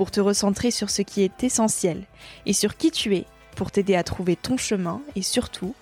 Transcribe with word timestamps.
pour 0.00 0.10
te 0.10 0.20
recentrer 0.22 0.70
sur 0.70 0.88
ce 0.88 1.02
qui 1.02 1.20
est 1.20 1.44
essentiel 1.44 2.06
et 2.46 2.54
sur 2.54 2.78
qui 2.78 2.90
tu 2.90 3.14
es, 3.16 3.26
pour 3.54 3.70
t'aider 3.70 3.96
à 3.96 4.02
trouver 4.02 4.34
ton 4.34 4.56
chemin 4.56 5.02
et 5.14 5.20
surtout 5.20 5.74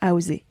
à 0.00 0.16
oser. 0.16 0.42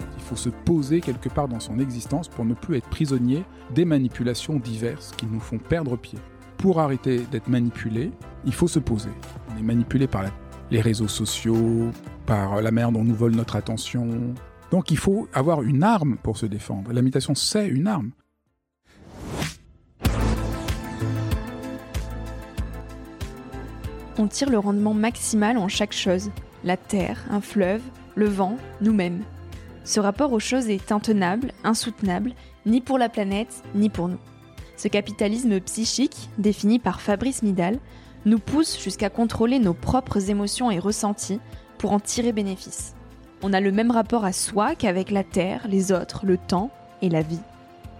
Il 0.00 0.22
faut 0.24 0.34
se 0.34 0.48
poser 0.48 1.00
quelque 1.00 1.28
part 1.28 1.46
dans 1.46 1.60
son 1.60 1.78
existence 1.78 2.26
pour 2.26 2.44
ne 2.44 2.54
plus 2.54 2.78
être 2.78 2.90
prisonnier 2.90 3.44
des 3.72 3.84
manipulations 3.84 4.56
diverses 4.56 5.12
qui 5.16 5.26
nous 5.26 5.38
font 5.38 5.58
perdre 5.58 5.96
pied. 5.96 6.18
Pour 6.58 6.80
arrêter 6.80 7.20
d'être 7.30 7.46
manipulé, 7.46 8.10
il 8.44 8.54
faut 8.54 8.66
se 8.66 8.80
poser. 8.80 9.10
On 9.54 9.56
est 9.56 9.62
manipulé 9.62 10.08
par 10.08 10.24
les 10.70 10.80
réseaux 10.80 11.08
sociaux, 11.08 11.90
par 12.26 12.62
la 12.62 12.70
manière 12.70 12.92
dont 12.92 13.00
on 13.00 13.04
nous 13.04 13.14
vole 13.14 13.34
notre 13.34 13.56
attention. 13.56 14.34
Donc 14.70 14.90
il 14.90 14.98
faut 14.98 15.28
avoir 15.32 15.62
une 15.62 15.82
arme 15.82 16.16
pour 16.22 16.36
se 16.36 16.46
défendre. 16.46 16.92
L'imitation, 16.92 17.34
c'est 17.34 17.66
une 17.66 17.86
arme. 17.86 18.10
On 24.18 24.28
tire 24.28 24.50
le 24.50 24.58
rendement 24.58 24.94
maximal 24.94 25.56
en 25.56 25.68
chaque 25.68 25.92
chose. 25.92 26.30
La 26.62 26.76
terre, 26.76 27.24
un 27.30 27.40
fleuve, 27.40 27.80
le 28.14 28.26
vent, 28.26 28.56
nous-mêmes. 28.80 29.22
Ce 29.84 29.98
rapport 29.98 30.32
aux 30.32 30.40
choses 30.40 30.68
est 30.68 30.92
intenable, 30.92 31.52
insoutenable, 31.64 32.34
ni 32.66 32.80
pour 32.80 32.98
la 32.98 33.08
planète, 33.08 33.62
ni 33.74 33.88
pour 33.88 34.08
nous. 34.08 34.18
Ce 34.76 34.88
capitalisme 34.88 35.58
psychique, 35.60 36.28
défini 36.38 36.78
par 36.78 37.00
Fabrice 37.00 37.42
Midal, 37.42 37.78
nous 38.24 38.38
pousse 38.38 38.80
jusqu'à 38.82 39.10
contrôler 39.10 39.58
nos 39.58 39.74
propres 39.74 40.30
émotions 40.30 40.70
et 40.70 40.78
ressentis 40.78 41.40
pour 41.78 41.92
en 41.92 42.00
tirer 42.00 42.32
bénéfice. 42.32 42.94
On 43.42 43.52
a 43.52 43.60
le 43.60 43.72
même 43.72 43.90
rapport 43.90 44.24
à 44.24 44.32
soi 44.32 44.74
qu'avec 44.74 45.10
la 45.10 45.24
Terre, 45.24 45.66
les 45.68 45.92
autres, 45.92 46.26
le 46.26 46.36
temps 46.36 46.70
et 47.00 47.08
la 47.08 47.22
vie. 47.22 47.40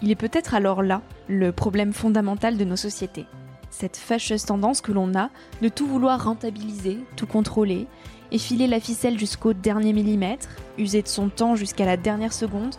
Il 0.02 0.10
est 0.10 0.16
peut-être 0.16 0.54
alors 0.54 0.82
là 0.82 1.02
le 1.28 1.52
problème 1.52 1.92
fondamental 1.92 2.56
de 2.56 2.64
nos 2.64 2.76
sociétés. 2.76 3.26
Cette 3.70 3.96
fâcheuse 3.96 4.44
tendance 4.44 4.80
que 4.80 4.92
l'on 4.92 5.14
a 5.14 5.30
de 5.62 5.68
tout 5.68 5.86
vouloir 5.86 6.24
rentabiliser, 6.24 6.98
tout 7.16 7.26
contrôler, 7.26 7.86
effiler 8.32 8.66
la 8.66 8.80
ficelle 8.80 9.18
jusqu'au 9.18 9.52
dernier 9.52 9.92
millimètre, 9.92 10.48
user 10.76 11.02
de 11.02 11.08
son 11.08 11.28
temps 11.28 11.54
jusqu'à 11.54 11.84
la 11.84 11.96
dernière 11.96 12.32
seconde, 12.32 12.74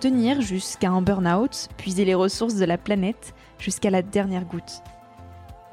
tenir 0.00 0.40
jusqu'à 0.40 0.90
un 0.90 1.02
burn-out, 1.02 1.68
puiser 1.76 2.04
les 2.04 2.14
ressources 2.14 2.54
de 2.54 2.64
la 2.64 2.78
planète 2.78 3.34
jusqu'à 3.58 3.90
la 3.90 4.02
dernière 4.02 4.44
goutte. 4.44 4.82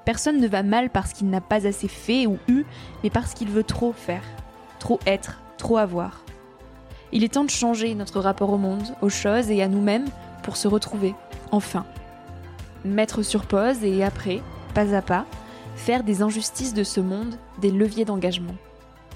Personne 0.08 0.40
ne 0.40 0.48
va 0.48 0.64
mal 0.64 0.90
parce 0.90 1.12
qu'il 1.12 1.30
n'a 1.30 1.42
pas 1.42 1.68
assez 1.68 1.90
fait 1.90 2.28
ou 2.28 2.38
eu, 2.48 2.64
mais 3.04 3.10
parce 3.10 3.34
qu'il 3.34 3.50
veut 3.50 3.66
trop 3.66 3.92
faire, 3.92 4.24
trop 4.80 5.02
être, 5.06 5.42
trop 5.58 5.76
avoir. 5.76 6.24
Il 7.12 7.26
est 7.26 7.34
temps 7.34 7.44
de 7.44 7.50
changer 7.50 7.94
notre 7.94 8.22
rapport 8.22 8.52
au 8.52 8.58
monde, 8.58 8.96
aux 9.02 9.10
choses 9.10 9.52
et 9.52 9.62
à 9.62 9.68
nous-mêmes 9.68 10.08
pour 10.44 10.56
se 10.56 10.70
retrouver, 10.70 11.14
enfin. 11.52 11.86
Mettre 12.86 13.22
sur 13.22 13.48
pause 13.48 13.84
et 13.84 14.02
après, 14.02 14.42
pas 14.74 14.96
à 14.96 15.02
pas, 15.02 15.26
faire 15.76 16.06
des 16.06 16.22
injustices 16.22 16.74
de 16.74 16.86
ce 16.86 17.02
monde 17.02 17.36
des 17.60 17.70
leviers 17.70 18.06
d'engagement. 18.06 18.56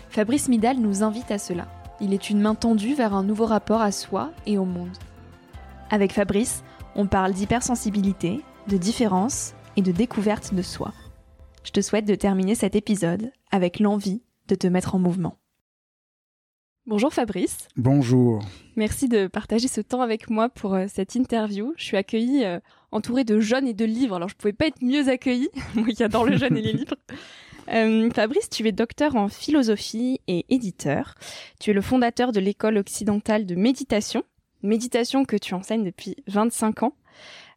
Fabrice 0.10 0.50
Midal 0.50 0.76
nous 0.76 1.04
invite 1.04 1.32
à 1.32 1.38
cela. 1.38 1.68
Il 2.02 2.14
est 2.14 2.30
une 2.30 2.42
main 2.42 2.54
tendue 2.54 2.96
vers 2.96 3.14
un 3.14 3.24
nouveau 3.24 3.46
rapport 3.46 3.82
à 3.82 3.94
soi 3.94 4.32
et 4.46 4.58
au 4.58 4.66
monde. 4.66 4.98
Avec 5.90 6.12
Fabrice, 6.12 6.66
on 6.98 7.08
parle 7.08 7.32
d'hypersensibilité, 7.32 8.42
de 8.68 8.76
différence 8.76 9.54
et 9.78 9.82
de 9.82 9.92
découverte 9.92 10.54
de 10.54 10.62
soi. 10.62 10.94
Je 11.64 11.72
te 11.72 11.82
souhaite 11.82 12.06
de 12.06 12.16
terminer 12.16 12.56
cet 12.56 12.76
épisode 12.76 13.32
avec 13.52 13.80
l'envie 13.80 14.22
de 14.48 14.56
te 14.56 14.68
mettre 14.68 14.96
en 14.96 15.00
mouvement. 15.00 15.38
Bonjour 16.88 17.14
Fabrice. 17.14 17.68
Bonjour. 17.78 18.44
Merci 18.76 19.08
de 19.08 19.28
partager 19.28 19.68
ce 19.68 19.82
temps 19.82 20.02
avec 20.02 20.30
moi 20.30 20.50
pour 20.50 20.74
euh, 20.74 20.86
cette 20.88 21.16
interview. 21.16 21.74
Je 21.78 21.84
suis 21.84 21.98
accueillie 21.98 22.44
euh, 22.44 22.60
entourée 22.92 23.24
de 23.24 23.40
jeunes 23.40 23.68
et 23.68 23.74
de 23.74 23.86
livres, 23.86 24.16
alors 24.16 24.30
je 24.30 24.36
pouvais 24.36 24.54
pas 24.54 24.68
être 24.68 24.82
mieux 24.82 25.08
accueillie, 25.08 25.50
moi 25.76 25.86
qui 25.86 26.04
adore 26.04 26.26
le 26.26 26.38
jeune 26.38 26.58
et 26.58 26.62
les 26.62 26.74
livres. 26.74 26.96
Euh, 27.70 28.10
Fabrice, 28.12 28.50
tu 28.50 28.68
es 28.68 28.72
docteur 28.72 29.16
en 29.16 29.30
philosophie 29.30 30.20
et 30.28 30.46
éditeur. 30.50 31.16
Tu 31.60 31.70
es 31.70 31.74
le 31.74 31.82
fondateur 31.82 32.32
de 32.32 32.40
l'école 32.40 32.78
occidentale 32.78 33.46
de 33.46 33.56
méditation, 33.56 34.24
méditation 34.62 35.26
que 35.26 35.38
tu 35.38 35.54
enseignes 35.54 35.84
depuis 35.84 36.18
25 36.28 36.84
ans. 36.84 36.94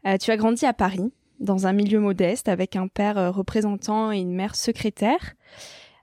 Euh, 0.06 0.16
tu 0.18 0.30
as 0.30 0.36
grandi 0.36 0.66
à 0.66 0.72
Paris, 0.72 1.12
dans 1.44 1.66
un 1.66 1.72
milieu 1.72 2.00
modeste, 2.00 2.48
avec 2.48 2.74
un 2.74 2.88
père 2.88 3.18
euh, 3.18 3.30
représentant 3.30 4.10
et 4.10 4.18
une 4.18 4.34
mère 4.34 4.56
secrétaire, 4.56 5.34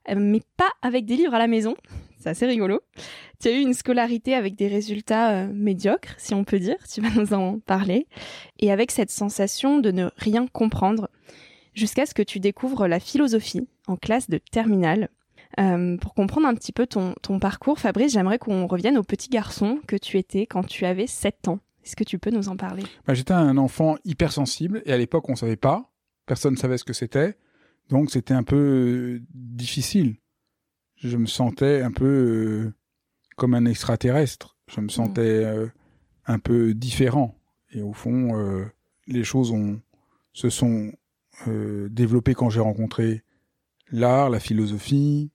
euh, 0.10 0.16
mais 0.18 0.42
pas 0.56 0.70
avec 0.82 1.06
des 1.06 1.18
livres 1.18 1.34
à 1.34 1.40
la 1.40 1.48
maison. 1.48 1.76
C'est 2.20 2.30
assez 2.30 2.46
rigolo. 2.46 2.82
Tu 3.42 3.48
as 3.48 3.52
eu 3.52 3.62
une 3.62 3.74
scolarité 3.74 4.36
avec 4.36 4.56
des 4.56 4.68
résultats 4.68 5.32
euh, 5.32 5.48
médiocres, 5.52 6.14
si 6.18 6.36
on 6.36 6.44
peut 6.44 6.60
dire. 6.60 6.78
Tu 6.88 7.02
vas 7.02 7.10
nous 7.20 7.34
en 7.34 7.60
parler. 7.60 8.06
Et 8.60 8.72
avec 8.72 8.92
cette 8.92 9.10
sensation 9.10 9.80
de 9.80 9.90
ne 9.90 10.10
rien 10.18 10.46
comprendre, 10.46 11.10
jusqu'à 11.74 12.06
ce 12.06 12.14
que 12.14 12.22
tu 12.22 12.40
découvres 12.40 12.88
la 12.88 13.00
philosophie 13.00 13.68
en 13.88 13.96
classe 13.96 14.30
de 14.30 14.38
terminale. 14.38 15.10
Pour 16.00 16.14
comprendre 16.14 16.48
un 16.48 16.56
petit 16.56 16.72
peu 16.72 16.88
ton, 16.88 17.14
ton 17.22 17.38
parcours, 17.38 17.78
Fabrice, 17.78 18.14
j'aimerais 18.14 18.40
qu'on 18.40 18.68
revienne 18.68 18.98
au 18.98 19.04
petit 19.04 19.28
garçon 19.28 19.80
que 19.86 19.98
tu 19.98 20.18
étais 20.18 20.46
quand 20.46 20.66
tu 20.66 20.86
avais 20.86 21.08
7 21.08 21.50
ans. 21.50 21.60
Est-ce 21.84 21.96
que 21.96 22.04
tu 22.04 22.20
peux 22.20 22.30
nous 22.32 22.50
en 22.50 22.56
parler? 22.56 22.84
Bah, 23.06 23.14
J'étais 23.14 23.34
un 23.34 23.58
enfant 23.58 23.98
hypersensible 24.06 24.82
et 24.86 24.94
à 24.94 24.98
l'époque 24.98 25.30
on 25.30 25.36
savait 25.36 25.56
pas, 25.56 25.92
personne 26.26 26.54
ne 26.54 26.60
savait 26.60 26.78
ce 26.78 26.84
que 26.84 26.94
c'était, 26.94 27.38
donc 27.90 28.12
c'était 28.12 28.34
un 28.34 28.44
peu 28.44 28.56
euh, 28.58 29.22
difficile. 29.34 30.16
Je 30.98 31.18
me 31.18 31.26
sentais 31.26 31.82
un 31.82 31.92
peu 31.92 32.06
euh, 32.06 32.74
comme 33.36 33.56
un 33.56 33.66
extraterrestre, 33.66 34.58
je 34.68 34.82
me 34.82 34.90
sentais 34.90 35.22
euh, 35.22 35.68
un 36.28 36.38
peu 36.38 36.74
différent. 36.74 37.36
Et 37.72 37.82
au 37.82 37.94
fond 37.94 38.38
euh, 38.38 38.66
les 39.08 39.24
choses 39.24 39.52
ont, 39.52 39.82
se 40.34 40.50
sont 40.50 40.92
développées 41.90 42.36
quand 42.36 42.52
j'ai 42.52 42.60
rencontré 42.60 43.24
l'art, 43.90 44.30
la 44.30 44.40
philosophie, 44.40 45.32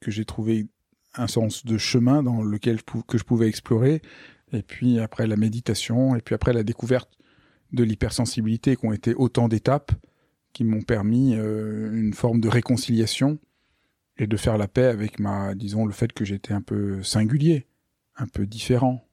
que 0.00 0.10
j'ai 0.10 0.24
trouvé 0.24 0.68
un 1.14 1.26
sens 1.26 1.66
de 1.66 1.76
chemin 1.76 2.22
dans 2.22 2.42
lequel 2.42 2.78
je 2.78 3.00
que 3.02 3.18
je 3.18 3.24
pouvais 3.24 3.48
explorer 3.48 4.00
et 4.52 4.62
puis 4.62 4.98
après 4.98 5.26
la 5.26 5.36
méditation, 5.36 6.16
et 6.16 6.20
puis 6.20 6.34
après 6.34 6.52
la 6.52 6.62
découverte 6.62 7.10
de 7.72 7.84
l'hypersensibilité, 7.84 8.76
qui 8.76 8.86
ont 8.86 8.92
été 8.92 9.14
autant 9.14 9.48
d'étapes 9.48 9.92
qui 10.52 10.64
m'ont 10.64 10.82
permis 10.82 11.34
euh, 11.34 11.92
une 11.92 12.14
forme 12.14 12.40
de 12.40 12.48
réconciliation 12.48 13.38
et 14.16 14.26
de 14.26 14.36
faire 14.36 14.58
la 14.58 14.68
paix 14.68 14.86
avec 14.86 15.18
ma, 15.18 15.54
disons, 15.54 15.86
le 15.86 15.92
fait 15.92 16.12
que 16.12 16.24
j'étais 16.24 16.52
un 16.52 16.60
peu 16.60 17.02
singulier, 17.02 17.66
un 18.16 18.26
peu 18.26 18.46
différent. 18.46 19.06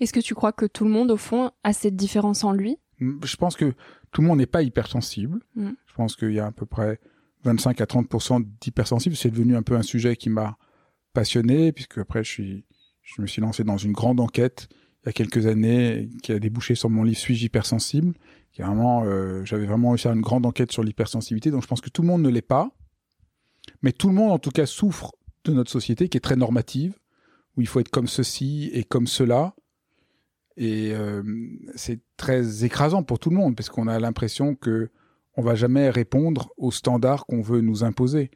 Est-ce 0.00 0.12
que 0.12 0.20
tu 0.20 0.34
crois 0.34 0.52
que 0.52 0.66
tout 0.66 0.84
le 0.84 0.90
monde, 0.90 1.10
au 1.10 1.16
fond, 1.16 1.50
a 1.64 1.72
cette 1.72 1.96
différence 1.96 2.44
en 2.44 2.52
lui? 2.52 2.78
Je 3.00 3.36
pense 3.36 3.56
que 3.56 3.74
tout 4.12 4.22
le 4.22 4.28
monde 4.28 4.38
n'est 4.38 4.46
pas 4.46 4.62
hypersensible. 4.62 5.40
Mm. 5.56 5.70
Je 5.86 5.94
pense 5.94 6.16
qu'il 6.16 6.32
y 6.32 6.40
a 6.40 6.46
à 6.46 6.52
peu 6.52 6.66
près 6.66 7.00
25 7.44 7.80
à 7.80 7.86
30 7.86 8.08
d'hypersensibles. 8.60 9.16
C'est 9.16 9.30
devenu 9.30 9.56
un 9.56 9.62
peu 9.62 9.76
un 9.76 9.82
sujet 9.82 10.16
qui 10.16 10.30
m'a 10.30 10.56
passionné, 11.12 11.72
puisque 11.72 11.98
après 11.98 12.24
je 12.24 12.30
suis, 12.30 12.64
je 13.16 13.22
me 13.22 13.26
suis 13.26 13.40
lancé 13.40 13.64
dans 13.64 13.78
une 13.78 13.92
grande 13.92 14.20
enquête 14.20 14.68
il 15.02 15.06
y 15.06 15.10
a 15.10 15.12
quelques 15.12 15.46
années 15.46 16.10
qui 16.22 16.32
a 16.32 16.38
débouché 16.38 16.74
sur 16.74 16.90
mon 16.90 17.02
livre 17.02 17.18
Suis-je 17.18 17.44
hypersensible? 17.46 18.14
Euh, 18.60 19.44
j'avais 19.44 19.66
vraiment 19.66 19.90
réussi 19.90 20.08
une 20.08 20.20
grande 20.20 20.44
enquête 20.44 20.72
sur 20.72 20.82
l'hypersensibilité. 20.82 21.50
Donc 21.50 21.62
je 21.62 21.68
pense 21.68 21.80
que 21.80 21.90
tout 21.90 22.02
le 22.02 22.08
monde 22.08 22.22
ne 22.22 22.28
l'est 22.28 22.42
pas, 22.42 22.70
mais 23.82 23.92
tout 23.92 24.08
le 24.08 24.14
monde 24.14 24.32
en 24.32 24.38
tout 24.38 24.50
cas 24.50 24.66
souffre 24.66 25.14
de 25.44 25.52
notre 25.52 25.70
société 25.70 26.08
qui 26.08 26.18
est 26.18 26.20
très 26.22 26.36
normative, 26.36 26.98
où 27.56 27.60
il 27.60 27.68
faut 27.68 27.80
être 27.80 27.90
comme 27.90 28.08
ceci 28.08 28.70
et 28.72 28.82
comme 28.82 29.06
cela. 29.06 29.54
Et 30.56 30.92
euh, 30.92 31.22
c'est 31.76 32.00
très 32.16 32.64
écrasant 32.64 33.04
pour 33.04 33.20
tout 33.20 33.30
le 33.30 33.36
monde 33.36 33.54
parce 33.54 33.68
qu'on 33.68 33.86
a 33.86 33.98
l'impression 34.00 34.56
que 34.56 34.90
on 35.36 35.42
va 35.42 35.54
jamais 35.54 35.88
répondre 35.88 36.50
aux 36.56 36.72
standards 36.72 37.24
qu'on 37.26 37.42
veut 37.42 37.60
nous 37.60 37.84
imposer. 37.84 38.32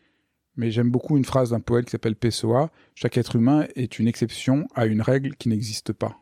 Mais 0.56 0.70
j'aime 0.70 0.90
beaucoup 0.90 1.16
une 1.16 1.24
phrase 1.24 1.50
d'un 1.50 1.60
poète 1.60 1.86
qui 1.86 1.92
s'appelle 1.92 2.16
Pessoa 2.16 2.70
chaque 2.94 3.16
être 3.16 3.36
humain 3.36 3.66
est 3.74 3.98
une 3.98 4.06
exception 4.06 4.66
à 4.74 4.86
une 4.86 5.00
règle 5.00 5.34
qui 5.36 5.48
n'existe 5.48 5.92
pas. 5.92 6.18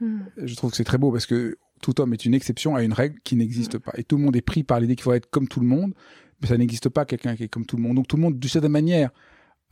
Hmm. 0.00 0.20
Je 0.38 0.54
trouve 0.54 0.70
que 0.70 0.76
c'est 0.76 0.84
très 0.84 0.98
beau 0.98 1.12
parce 1.12 1.26
que 1.26 1.58
tout 1.82 2.00
homme 2.00 2.12
est 2.12 2.24
une 2.24 2.34
exception 2.34 2.74
à 2.74 2.82
une 2.82 2.92
règle 2.92 3.18
qui 3.24 3.36
n'existe 3.36 3.78
pas. 3.78 3.92
Et 3.96 4.04
tout 4.04 4.16
le 4.16 4.24
monde 4.24 4.36
est 4.36 4.42
pris 4.42 4.64
par 4.64 4.80
l'idée 4.80 4.96
qu'il 4.96 5.02
faut 5.02 5.12
être 5.12 5.30
comme 5.30 5.48
tout 5.48 5.60
le 5.60 5.66
monde, 5.66 5.94
mais 6.40 6.48
ça 6.48 6.56
n'existe 6.56 6.88
pas 6.88 7.04
quelqu'un 7.04 7.36
qui 7.36 7.44
est 7.44 7.48
comme 7.48 7.66
tout 7.66 7.76
le 7.76 7.82
monde. 7.82 7.96
Donc 7.96 8.08
tout 8.08 8.16
le 8.16 8.22
monde, 8.22 8.38
de 8.38 8.48
cette 8.48 8.64
manière, 8.64 9.10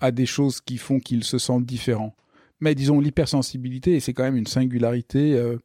a 0.00 0.10
des 0.10 0.26
choses 0.26 0.60
qui 0.60 0.78
font 0.78 1.00
qu'il 1.00 1.24
se 1.24 1.38
sent 1.38 1.60
différent. 1.62 2.14
Mais 2.60 2.74
disons 2.74 3.00
l'hypersensibilité, 3.00 4.00
c'est 4.00 4.12
quand 4.12 4.24
même 4.24 4.36
une 4.36 4.46
singularité 4.46 5.34
euh, 5.34 5.58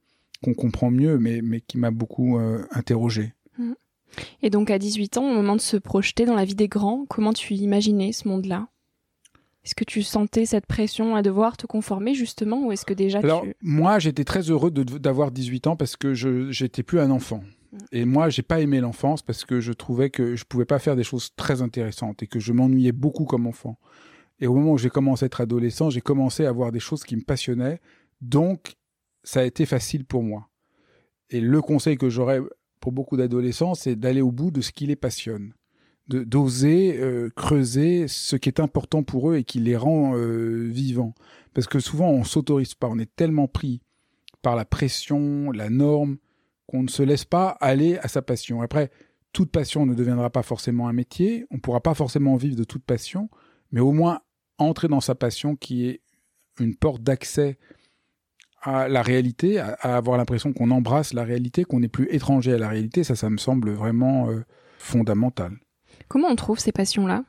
qu'on 0.43 0.53
comprend 0.53 0.91
mieux, 0.91 1.17
mais, 1.17 1.41
mais 1.41 1.61
qui 1.61 1.77
m'a 1.77 1.91
beaucoup 1.91 2.37
euh, 2.37 2.65
interrogé. 2.71 3.33
Mmh. 3.57 3.73
Et 4.41 4.49
donc 4.49 4.69
à 4.69 4.79
18 4.79 5.17
ans, 5.17 5.29
au 5.29 5.33
moment 5.33 5.55
de 5.55 5.61
se 5.61 5.77
projeter 5.77 6.25
dans 6.25 6.35
la 6.35 6.45
vie 6.45 6.55
des 6.55 6.67
grands, 6.67 7.05
comment 7.09 7.33
tu 7.33 7.53
imaginais 7.53 8.11
ce 8.11 8.27
monde-là? 8.27 8.67
Est-ce 9.65 9.75
que 9.75 9.85
tu 9.85 10.03
sentais 10.03 10.45
cette 10.45 10.65
pression 10.65 11.15
à 11.15 11.21
devoir 11.21 11.55
te 11.55 11.65
conformer 11.65 12.13
justement, 12.13 12.65
ou 12.65 12.71
est-ce 12.71 12.85
que 12.85 12.93
déjà 12.93 13.19
Alors 13.19 13.45
moi, 13.61 13.97
j'étais 13.97 14.25
très 14.25 14.49
heureux 14.49 14.71
d'avoir 14.71 15.31
18 15.31 15.67
ans 15.67 15.75
parce 15.77 15.95
que 15.95 16.13
je 16.13 16.51
j'étais 16.51 16.83
plus 16.83 16.99
un 16.99 17.11
enfant. 17.11 17.41
Mmh. 17.71 17.77
Et 17.93 18.05
moi, 18.05 18.29
j'ai 18.29 18.41
pas 18.41 18.59
aimé 18.59 18.81
l'enfance 18.81 19.21
parce 19.21 19.45
que 19.45 19.61
je 19.61 19.71
trouvais 19.71 20.09
que 20.09 20.35
je 20.35 20.43
pouvais 20.43 20.65
pas 20.65 20.79
faire 20.79 20.97
des 20.97 21.03
choses 21.03 21.31
très 21.37 21.61
intéressantes 21.61 22.21
et 22.23 22.27
que 22.27 22.39
je 22.39 22.51
m'ennuyais 22.51 22.91
beaucoup 22.91 23.23
comme 23.23 23.47
enfant. 23.47 23.77
Et 24.41 24.47
au 24.47 24.55
moment 24.55 24.73
où 24.73 24.77
j'ai 24.77 24.89
commencé 24.89 25.23
à 25.23 25.27
être 25.27 25.39
adolescent, 25.39 25.89
j'ai 25.89 26.01
commencé 26.01 26.45
à 26.45 26.51
voir 26.51 26.73
des 26.73 26.81
choses 26.81 27.05
qui 27.05 27.15
me 27.15 27.21
passionnaient. 27.21 27.79
Donc, 28.19 28.75
ça 29.23 29.39
a 29.39 29.43
été 29.43 29.65
facile 29.65 30.03
pour 30.03 30.23
moi. 30.23 30.49
Et 31.29 31.39
le 31.39 31.61
conseil 31.61 31.97
que 31.97 32.09
j'aurais 32.09 32.41
pour 32.83 32.91
beaucoup 32.91 33.15
d'adolescents, 33.15 33.75
c'est 33.75 33.95
d'aller 33.95 34.19
au 34.19 34.33
bout 34.33 34.51
de 34.51 34.59
ce 34.59 34.73
qui 34.73 34.87
les 34.87 34.97
passionne, 34.97 35.53
d'oser 36.09 36.99
euh, 36.99 37.29
creuser 37.33 38.09
ce 38.09 38.35
qui 38.35 38.49
est 38.49 38.59
important 38.59 39.03
pour 39.03 39.31
eux 39.31 39.37
et 39.37 39.45
qui 39.45 39.59
les 39.59 39.77
rend 39.77 40.17
euh, 40.17 40.67
vivants. 40.67 41.15
Parce 41.53 41.65
que 41.65 41.79
souvent, 41.79 42.09
on 42.09 42.25
s'autorise 42.25 42.73
pas, 42.73 42.89
on 42.89 42.99
est 42.99 43.15
tellement 43.15 43.47
pris 43.47 43.79
par 44.41 44.57
la 44.57 44.65
pression, 44.65 45.49
la 45.51 45.69
norme, 45.69 46.17
qu'on 46.67 46.83
ne 46.83 46.89
se 46.89 47.03
laisse 47.03 47.23
pas 47.23 47.55
aller 47.61 47.99
à 47.99 48.09
sa 48.09 48.21
passion. 48.21 48.61
Après, 48.61 48.91
toute 49.31 49.49
passion 49.49 49.85
ne 49.85 49.93
deviendra 49.93 50.29
pas 50.29 50.43
forcément 50.43 50.89
un 50.89 50.93
métier, 50.93 51.45
on 51.51 51.55
ne 51.55 51.61
pourra 51.61 51.79
pas 51.79 51.93
forcément 51.93 52.35
vivre 52.35 52.57
de 52.57 52.65
toute 52.65 52.83
passion, 52.83 53.29
mais 53.71 53.79
au 53.79 53.93
moins 53.93 54.19
entrer 54.57 54.89
dans 54.89 54.99
sa 54.99 55.15
passion 55.15 55.55
qui 55.55 55.85
est 55.85 56.01
une 56.59 56.75
porte 56.75 57.01
d'accès 57.01 57.57
à 58.63 58.87
la 58.87 59.01
réalité, 59.01 59.59
à, 59.59 59.73
avoir 59.81 60.17
l'impression 60.17 60.53
qu'on 60.53 60.71
embrasse 60.71 61.13
la 61.13 61.23
réalité, 61.23 61.65
qu'on 61.65 61.81
n'est 61.81 61.89
plus 61.89 62.07
étranger 62.09 62.53
à 62.53 62.57
la 62.57 62.69
réalité, 62.69 63.03
ça, 63.03 63.15
ça 63.15 63.29
me 63.29 63.37
semble 63.37 63.71
vraiment 63.71 64.29
euh, 64.29 64.43
fondamental. 64.77 65.57
Comment 66.07 66.29
on 66.29 66.35
trouve 66.35 66.59
ces 66.59 66.71
passions-là? 66.71 67.25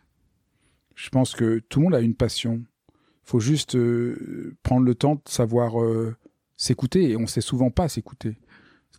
Je 0.95 1.11
pense 1.11 1.35
que 1.35 1.59
tout 1.69 1.81
le 1.81 1.85
monde 1.85 1.95
a 1.95 2.01
une 2.01 2.15
passion. 2.15 2.63
Il 2.89 3.31
faut 3.31 3.41
juste 3.41 3.75
euh, 3.75 4.57
prendre 4.63 4.87
le 4.87 4.95
temps 4.95 5.17
de 5.17 5.23
savoir 5.27 5.83
euh, 5.83 6.17
s'écouter, 6.57 7.11
et 7.11 7.17
on 7.17 7.23
ne 7.23 7.27
sait 7.27 7.41
souvent 7.41 7.71
pas 7.71 7.89
s'écouter. 7.89 8.37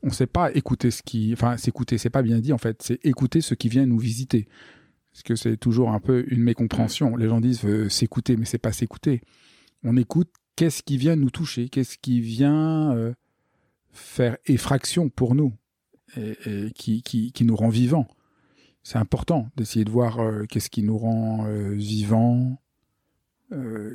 On 0.04 0.08
ne 0.08 0.14
sait 0.14 0.28
pas 0.28 0.52
écouter 0.54 0.92
ce 0.92 1.02
qui... 1.02 1.32
Enfin, 1.32 1.56
s'écouter, 1.56 1.98
c'est 1.98 2.10
pas 2.10 2.22
bien 2.22 2.40
dit 2.40 2.52
en 2.52 2.58
fait, 2.58 2.82
c'est 2.84 3.04
écouter 3.06 3.40
ce 3.40 3.54
qui 3.54 3.70
vient 3.70 3.86
nous 3.86 3.98
visiter. 3.98 4.48
Parce 5.14 5.24
que 5.24 5.36
c'est 5.36 5.56
toujours 5.56 5.92
un 5.92 6.02
peu 6.02 6.26
une 6.28 6.44
mécompréhension. 6.44 7.16
Les 7.16 7.30
gens 7.30 7.40
disent 7.40 7.66
s'écouter, 7.88 8.36
mais 8.36 8.44
c'est 8.44 8.58
pas 8.58 8.74
s'écouter. 8.74 9.22
On 9.86 9.96
écoute 9.96 10.30
qu'est-ce 10.56 10.84
qui 10.84 10.98
vient 10.98 11.16
nous 11.16 11.30
toucher, 11.30 11.70
qu'est-ce 11.70 11.98
qui 11.98 12.22
vient 12.22 12.96
euh, 12.96 13.14
faire 13.92 14.38
effraction 14.46 15.10
pour 15.10 15.36
nous 15.36 15.54
et, 16.18 16.72
qui, 16.76 17.04
qui, 17.04 17.32
qui, 17.32 17.44
nous 17.44 17.56
rend 17.56 17.70
vivants? 17.70 18.08
C'est 18.84 18.98
important 18.98 19.50
d'essayer 19.58 19.84
de 19.84 19.92
voir 19.92 20.20
euh, 20.20 20.46
qu'est-ce 20.50 20.70
qui 20.70 20.84
nous 20.84 20.98
rend 20.98 21.46
vivants, 21.74 22.62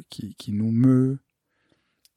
qui, 0.08 0.34
qui 0.36 0.52
nous 0.52 0.70
meut. 0.70 1.18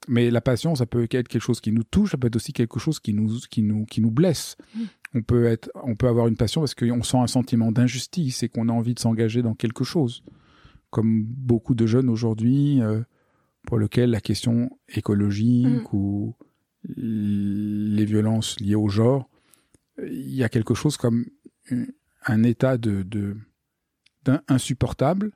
Mais 0.07 0.29
la 0.29 0.41
passion, 0.41 0.75
ça 0.75 0.85
peut 0.85 1.03
être 1.03 1.27
quelque 1.27 1.39
chose 1.39 1.61
qui 1.61 1.71
nous 1.71 1.83
touche, 1.83 2.11
ça 2.11 2.17
peut 2.17 2.27
être 2.27 2.35
aussi 2.35 2.51
quelque 2.51 2.79
chose 2.79 2.99
qui 2.99 3.13
nous, 3.13 3.39
qui 3.49 3.61
nous, 3.61 3.85
qui 3.85 4.01
nous 4.01 4.11
blesse. 4.11 4.57
Mmh 4.75 4.81
on 5.13 5.21
peut 5.21 5.45
être, 5.45 5.69
on 5.83 5.95
peut 5.95 6.07
avoir 6.07 6.27
une 6.27 6.35
passion 6.35 6.61
parce 6.61 6.73
qu'on 6.73 7.03
sent 7.03 7.17
un 7.17 7.27
sentiment 7.27 7.71
d'injustice 7.71 8.43
et 8.43 8.49
qu'on 8.49 8.69
a 8.69 8.71
envie 8.71 8.93
de 8.93 8.99
s'engager 8.99 9.41
dans 9.41 9.53
quelque 9.53 9.83
chose. 9.83 10.23
Comme 10.89 11.23
beaucoup 11.23 11.75
de 11.75 11.85
jeunes 11.85 12.09
aujourd'hui, 12.09 12.81
euh, 12.81 13.01
pour 13.65 13.79
lesquels 13.79 14.11
la 14.11 14.21
question 14.21 14.69
écologique 14.89 15.67
mm. 15.67 15.95
ou 15.95 16.35
les 16.85 18.05
violences 18.05 18.59
liées 18.59 18.75
au 18.75 18.89
genre, 18.89 19.29
il 20.01 20.33
y 20.33 20.43
a 20.43 20.49
quelque 20.49 20.73
chose 20.73 20.97
comme 20.97 21.25
un 22.25 22.43
état 22.43 22.77
de, 22.77 23.03
de 23.03 23.37
insupportable 24.47 25.31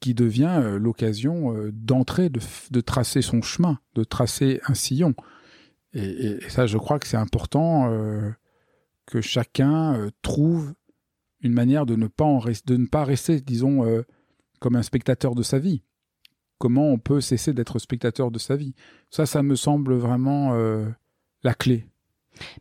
qui 0.00 0.14
devient 0.14 0.58
euh, 0.60 0.78
l'occasion 0.78 1.54
euh, 1.54 1.70
d'entrer, 1.72 2.28
de, 2.28 2.80
tracer 2.80 3.22
son 3.22 3.40
chemin, 3.40 3.78
de 3.94 4.02
tracer 4.02 4.60
un 4.66 4.74
sillon. 4.74 5.14
Et, 5.92 6.38
ça, 6.48 6.66
je 6.66 6.78
crois 6.78 6.98
que 6.98 7.06
c'est 7.06 7.16
important 7.16 7.88
que 9.06 9.20
chacun 9.20 9.94
euh, 9.94 10.10
trouve 10.22 10.74
une 11.40 11.52
manière 11.52 11.86
de 11.86 11.96
ne 11.96 12.06
pas, 12.06 12.24
en 12.24 12.38
de 12.38 12.76
ne 12.76 12.86
pas 12.86 13.04
rester, 13.04 13.40
disons, 13.40 13.84
euh, 13.84 14.02
comme 14.60 14.76
un 14.76 14.82
spectateur 14.82 15.34
de 15.34 15.42
sa 15.42 15.58
vie. 15.58 15.82
Comment 16.62 16.90
on 16.90 16.98
peut 16.98 17.20
cesser 17.20 17.52
d'être 17.52 17.80
spectateur 17.80 18.30
de 18.30 18.38
sa 18.38 18.54
vie 18.54 18.72
Ça, 19.10 19.26
ça 19.26 19.42
me 19.42 19.56
semble 19.56 19.94
vraiment 19.94 20.54
euh, 20.54 20.86
la 21.42 21.54
clé. 21.54 21.88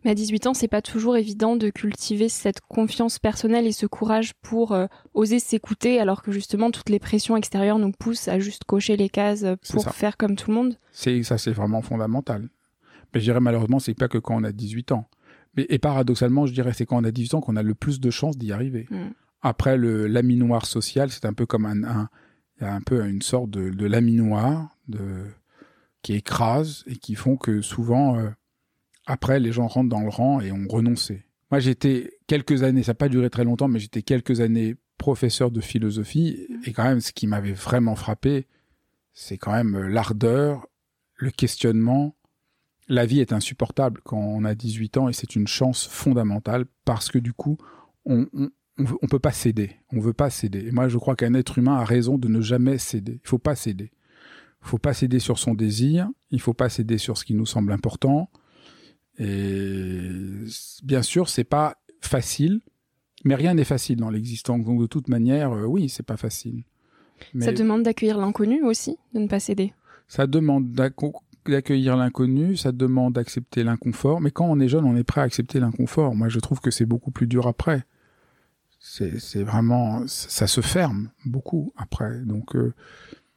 Mais 0.04 0.10
à 0.10 0.16
18 0.16 0.48
ans, 0.48 0.54
c'est 0.56 0.68
pas 0.68 0.82
toujours 0.82 1.18
évident 1.18 1.56
de 1.56 1.70
cultiver 1.70 2.28
cette 2.28 2.62
confiance 2.62 3.20
personnelle 3.20 3.68
et 3.68 3.72
ce 3.72 3.86
courage 3.86 4.34
pour 4.42 4.76
oser 5.14 5.38
s'écouter, 5.38 6.00
alors 6.00 6.24
que 6.24 6.32
justement 6.32 6.72
toutes 6.72 6.90
les 6.90 6.98
pressions 6.98 7.38
extérieures 7.38 7.78
nous 7.78 7.92
poussent 7.92 8.28
à 8.28 8.40
juste 8.40 8.64
cocher 8.64 8.98
les 8.98 9.08
cases 9.08 9.46
pour 9.70 9.88
faire 9.92 10.18
comme 10.18 10.36
tout 10.36 10.50
le 10.50 10.56
monde. 10.56 10.80
C'est 10.92 11.22
ça, 11.22 11.38
c'est 11.38 11.52
vraiment 11.52 11.84
fondamental. 11.84 12.50
Mais 13.14 13.20
je 13.20 13.26
dirais 13.26 13.40
malheureusement, 13.40 13.78
c'est 13.78 13.94
pas 13.94 14.08
que 14.08 14.18
quand 14.18 14.36
on 14.36 14.44
a 14.44 14.52
18 14.52 14.94
ans. 14.94 15.08
Mais, 15.56 15.68
et 15.70 15.78
paradoxalement, 15.78 16.48
je 16.48 16.54
dirais, 16.54 16.74
c'est 16.74 16.88
quand 16.88 17.00
on 17.00 17.04
a 17.04 17.12
18 17.12 17.36
ans 17.36 17.42
qu'on 17.42 17.56
a 17.56 17.62
le 17.62 17.76
plus 17.76 18.00
de 18.00 18.10
chances 18.10 18.36
d'y 18.36 18.52
arriver. 18.52 18.88
Mm. 18.90 19.12
Après, 19.44 19.78
le 19.78 20.08
laminoir 20.08 20.66
social, 20.66 21.12
c'est 21.12 21.26
un 21.26 21.34
peu 21.34 21.46
comme 21.46 21.68
un, 21.68 21.84
un, 21.84 22.10
y 22.66 22.70
a 22.70 22.74
un 22.74 22.82
peu 22.82 23.06
une 23.08 23.22
sorte 23.22 23.50
de, 23.50 23.70
de 23.70 23.86
laminoir 23.86 24.76
de, 24.88 25.26
qui 26.02 26.14
écrase 26.14 26.84
et 26.88 26.96
qui 26.96 27.16
font 27.16 27.38
que 27.38 27.62
souvent, 27.62 28.18
euh, 28.18 28.30
après, 29.06 29.40
les 29.40 29.52
gens 29.52 29.68
rentrent 29.68 29.90
dans 29.90 30.02
le 30.02 30.10
rang 30.10 30.40
et 30.40 30.52
ont 30.52 30.68
renoncé. 30.68 31.26
Moi, 31.50 31.60
j'étais 31.60 32.12
quelques 32.28 32.64
années, 32.64 32.84
ça 32.84 32.92
n'a 32.92 32.96
pas 32.96 33.10
duré 33.10 33.30
très 33.30 33.44
longtemps, 33.44 33.68
mais 33.68 33.80
j'étais 33.80 34.04
quelques 34.04 34.42
années 34.42 34.76
professeur 34.98 35.50
de 35.50 35.62
philosophie 35.62 36.46
mm. 36.50 36.56
et 36.66 36.74
quand 36.74 36.84
même, 36.84 37.02
ce 37.02 37.12
qui 37.12 37.28
m'avait 37.28 37.54
vraiment 37.54 37.96
frappé, 37.96 38.48
c'est 39.14 39.38
quand 39.38 39.52
même 39.52 39.76
euh, 39.76 39.88
l'ardeur, 39.88 40.68
le 41.16 41.32
questionnement, 41.32 42.16
la 42.88 43.06
vie 43.06 43.20
est 43.20 43.34
insupportable 43.34 44.02
quand 44.04 44.20
on 44.20 44.46
a 44.46 44.54
18 44.54 44.98
ans 44.98 45.10
et 45.10 45.14
c'est 45.14 45.36
une 45.36 45.48
chance 45.48 45.88
fondamentale 45.88 46.66
parce 46.86 47.10
que 47.10 47.18
du 47.18 47.34
coup, 47.34 47.58
on, 48.06 48.28
on, 48.34 48.50
peut 48.86 49.20
pas 49.20 49.32
céder. 49.32 49.72
On 49.92 50.00
veut 50.00 50.14
pas 50.14 50.30
céder. 50.30 50.68
Et 50.68 50.72
moi, 50.72 50.88
je 50.88 50.98
crois 50.98 51.16
qu'un 51.16 51.34
être 51.34 51.58
humain 51.58 51.76
a 51.76 51.86
raison 51.86 52.18
de 52.18 52.28
ne 52.28 52.42
jamais 52.42 52.78
céder. 52.78 53.20
Il 53.24 53.28
faut 53.28 53.38
pas 53.38 53.56
céder. 53.56 53.92
Il 54.64 54.70
faut 54.70 54.78
pas 54.78 54.94
céder 54.94 55.20
sur 55.20 55.40
son 55.40 55.54
désir. 55.54 56.10
Il 56.30 56.40
faut 56.40 56.54
pas 56.54 56.70
céder 56.70 56.98
sur 56.98 57.18
ce 57.18 57.26
qui 57.26 57.34
nous 57.34 57.46
semble 57.46 57.72
important. 57.72 58.30
Et 59.18 60.10
bien 60.84 61.02
sûr, 61.02 61.30
c'est 61.30 61.44
pas 61.44 61.78
facile, 62.02 62.62
mais 63.24 63.36
rien 63.36 63.54
n'est 63.54 63.64
facile 63.64 63.98
dans 63.98 64.10
l'existence. 64.10 64.64
Donc 64.64 64.82
de 64.82 64.88
toute 64.88 65.08
manière, 65.08 65.52
euh, 65.54 65.66
oui, 65.66 65.90
c'est 65.90 66.06
pas 66.06 66.18
facile. 66.18 66.64
Ça 67.40 67.52
demande 67.52 67.84
d'accueillir 67.84 68.18
l'inconnu 68.18 68.64
aussi, 68.64 68.98
de 69.14 69.20
ne 69.20 69.28
pas 69.28 69.40
céder. 69.40 69.74
Ça 70.08 70.26
demande 70.26 70.72
d'accueillir 71.46 71.96
l'inconnu, 71.96 72.58
ça 72.58 72.72
demande 72.72 73.14
d'accepter 73.14 73.64
l'inconfort. 73.64 74.22
Mais 74.22 74.32
quand 74.32 74.46
on 74.46 74.60
est 74.60 74.68
jeune, 74.68 74.86
on 74.86 74.96
est 74.96 75.04
prêt 75.04 75.22
à 75.22 75.26
accepter 75.26 75.60
l'inconfort. 75.60 76.16
Moi, 76.16 76.30
je 76.30 76.40
trouve 76.40 76.60
que 76.60 76.72
c'est 76.72 76.88
beaucoup 76.88 77.12
plus 77.12 77.28
dur 77.28 77.48
après. 77.48 77.86
C'est 78.84 79.44
vraiment, 79.44 80.08
ça 80.08 80.48
se 80.48 80.60
ferme 80.60 81.12
beaucoup 81.24 81.72
après. 81.78 82.20
Donc, 82.26 82.56
euh, 82.56 82.74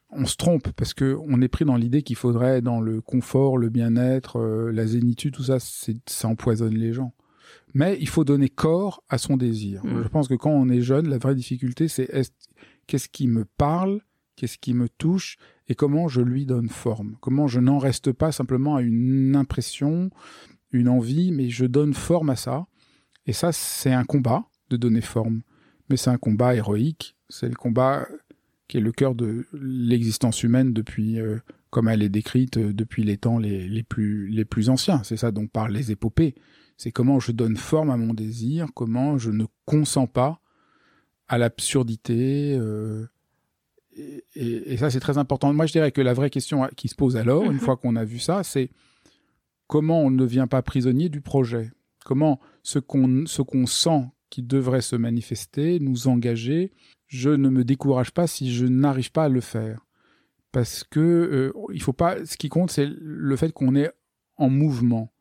on 0.08 0.24
se 0.24 0.36
trompe 0.36 0.70
parce 0.72 0.94
que 0.94 1.18
on 1.28 1.42
est 1.42 1.48
pris 1.48 1.66
dans 1.66 1.76
l'idée 1.76 2.02
qu'il 2.02 2.16
faudrait 2.16 2.62
dans 2.62 2.80
le 2.80 3.02
confort, 3.02 3.58
le 3.58 3.68
bien-être, 3.68 4.40
euh, 4.40 4.72
la 4.72 4.86
zénitude, 4.86 5.34
tout 5.34 5.44
ça, 5.44 5.58
ça 5.60 6.28
empoisonne 6.28 6.74
les 6.74 6.94
gens. 6.94 7.12
Mais 7.74 7.98
il 8.00 8.08
faut 8.08 8.24
donner 8.24 8.48
corps 8.48 9.04
à 9.10 9.18
son 9.18 9.36
désir. 9.36 9.84
Mmh. 9.84 10.04
Je 10.04 10.08
pense 10.08 10.28
que 10.28 10.34
quand 10.34 10.50
on 10.50 10.70
est 10.70 10.80
jeune, 10.80 11.08
la 11.08 11.18
vraie 11.18 11.34
difficulté, 11.34 11.88
c'est 11.88 12.08
qu'est-ce 12.86 13.10
qui 13.10 13.28
me 13.28 13.44
parle, 13.44 14.00
qu'est-ce 14.36 14.56
qui 14.56 14.72
me 14.72 14.88
touche 14.88 15.36
et 15.68 15.74
comment 15.74 16.08
je 16.08 16.22
lui 16.22 16.46
donne 16.46 16.70
forme. 16.70 17.16
Comment 17.20 17.48
je 17.48 17.60
n'en 17.60 17.78
reste 17.78 18.12
pas 18.12 18.32
simplement 18.32 18.76
à 18.76 18.82
une 18.82 19.36
impression, 19.36 20.08
une 20.72 20.88
envie, 20.88 21.32
mais 21.32 21.50
je 21.50 21.66
donne 21.66 21.92
forme 21.92 22.30
à 22.30 22.36
ça. 22.36 22.66
Et 23.26 23.34
ça, 23.34 23.52
c'est 23.52 23.92
un 23.92 24.04
combat 24.04 24.46
de 24.74 24.80
donner 24.80 25.00
forme. 25.00 25.42
Mais 25.88 25.96
c'est 25.96 26.10
un 26.10 26.18
combat 26.18 26.54
héroïque. 26.54 27.16
C'est 27.28 27.48
le 27.48 27.54
combat 27.54 28.06
qui 28.68 28.78
est 28.78 28.80
le 28.80 28.92
cœur 28.92 29.14
de 29.14 29.46
l'existence 29.52 30.42
humaine 30.42 30.72
depuis, 30.72 31.20
euh, 31.20 31.38
comme 31.70 31.88
elle 31.88 32.02
est 32.02 32.08
décrite, 32.08 32.56
euh, 32.56 32.72
depuis 32.72 33.04
les 33.04 33.18
temps 33.18 33.38
les, 33.38 33.68
les, 33.68 33.82
plus, 33.82 34.28
les 34.28 34.44
plus 34.44 34.70
anciens. 34.70 35.02
C'est 35.04 35.16
ça 35.16 35.30
dont 35.30 35.46
parlent 35.46 35.72
les 35.72 35.90
épopées. 35.90 36.34
C'est 36.76 36.90
comment 36.90 37.20
je 37.20 37.32
donne 37.32 37.56
forme 37.56 37.90
à 37.90 37.96
mon 37.96 38.14
désir, 38.14 38.68
comment 38.74 39.18
je 39.18 39.30
ne 39.30 39.44
consens 39.66 40.06
pas 40.06 40.40
à 41.28 41.38
l'absurdité, 41.38 42.56
euh, 42.58 43.06
et, 44.34 44.76
ça, 44.76 44.90
c'est 44.90 45.00
très 45.00 45.18
important. 45.18 45.52
Moi, 45.52 45.66
je 45.66 45.72
dirais 45.72 45.92
que 45.92 46.00
la 46.00 46.14
vraie 46.14 46.30
question 46.30 46.68
qui 46.76 46.88
se 46.88 46.94
pose 46.94 47.16
alors, 47.16 47.44
une 47.44 47.52
mhm. 47.52 47.60
fois 47.60 47.76
qu'on 47.76 47.96
a 47.96 48.04
vu 48.04 48.18
ça, 48.18 48.42
c'est 48.42 48.70
comment 49.66 50.02
on 50.02 50.10
ne 50.10 50.18
devient 50.18 50.46
pas 50.48 50.62
prisonnier 50.62 51.08
du 51.08 51.20
projet? 51.20 51.70
Comment 52.04 52.40
ce 52.62 52.78
qu'on 52.78 53.24
ce 53.26 53.42
qu'on 53.42 53.66
sent 53.66 54.04
qui 54.34 54.42
devrait 54.42 54.80
se 54.80 54.96
manifester, 54.96 55.78
nous 55.78 56.08
engager, 56.08 56.72
je 57.06 57.30
ne 57.30 57.48
me 57.48 57.62
décourage 57.62 58.10
pas 58.10 58.26
si 58.26 58.52
je 58.52 58.66
n'arrive 58.66 59.12
pas 59.12 59.26
à 59.26 59.28
le 59.28 59.40
faire. 59.40 59.86
parce 60.50 60.82
que 60.82 60.98
euh, 61.00 61.52
il 61.72 61.80
faut 61.80 61.92
pas. 61.92 62.24
Ce 62.26 62.36
qui 62.36 62.48
compte, 62.48 62.72
c'est 62.72 62.88
le 62.88 63.36
fait 63.36 63.52
qu'on 63.52 63.76
est 63.76 63.92
en 64.36 64.50
mouvement, 64.50 65.12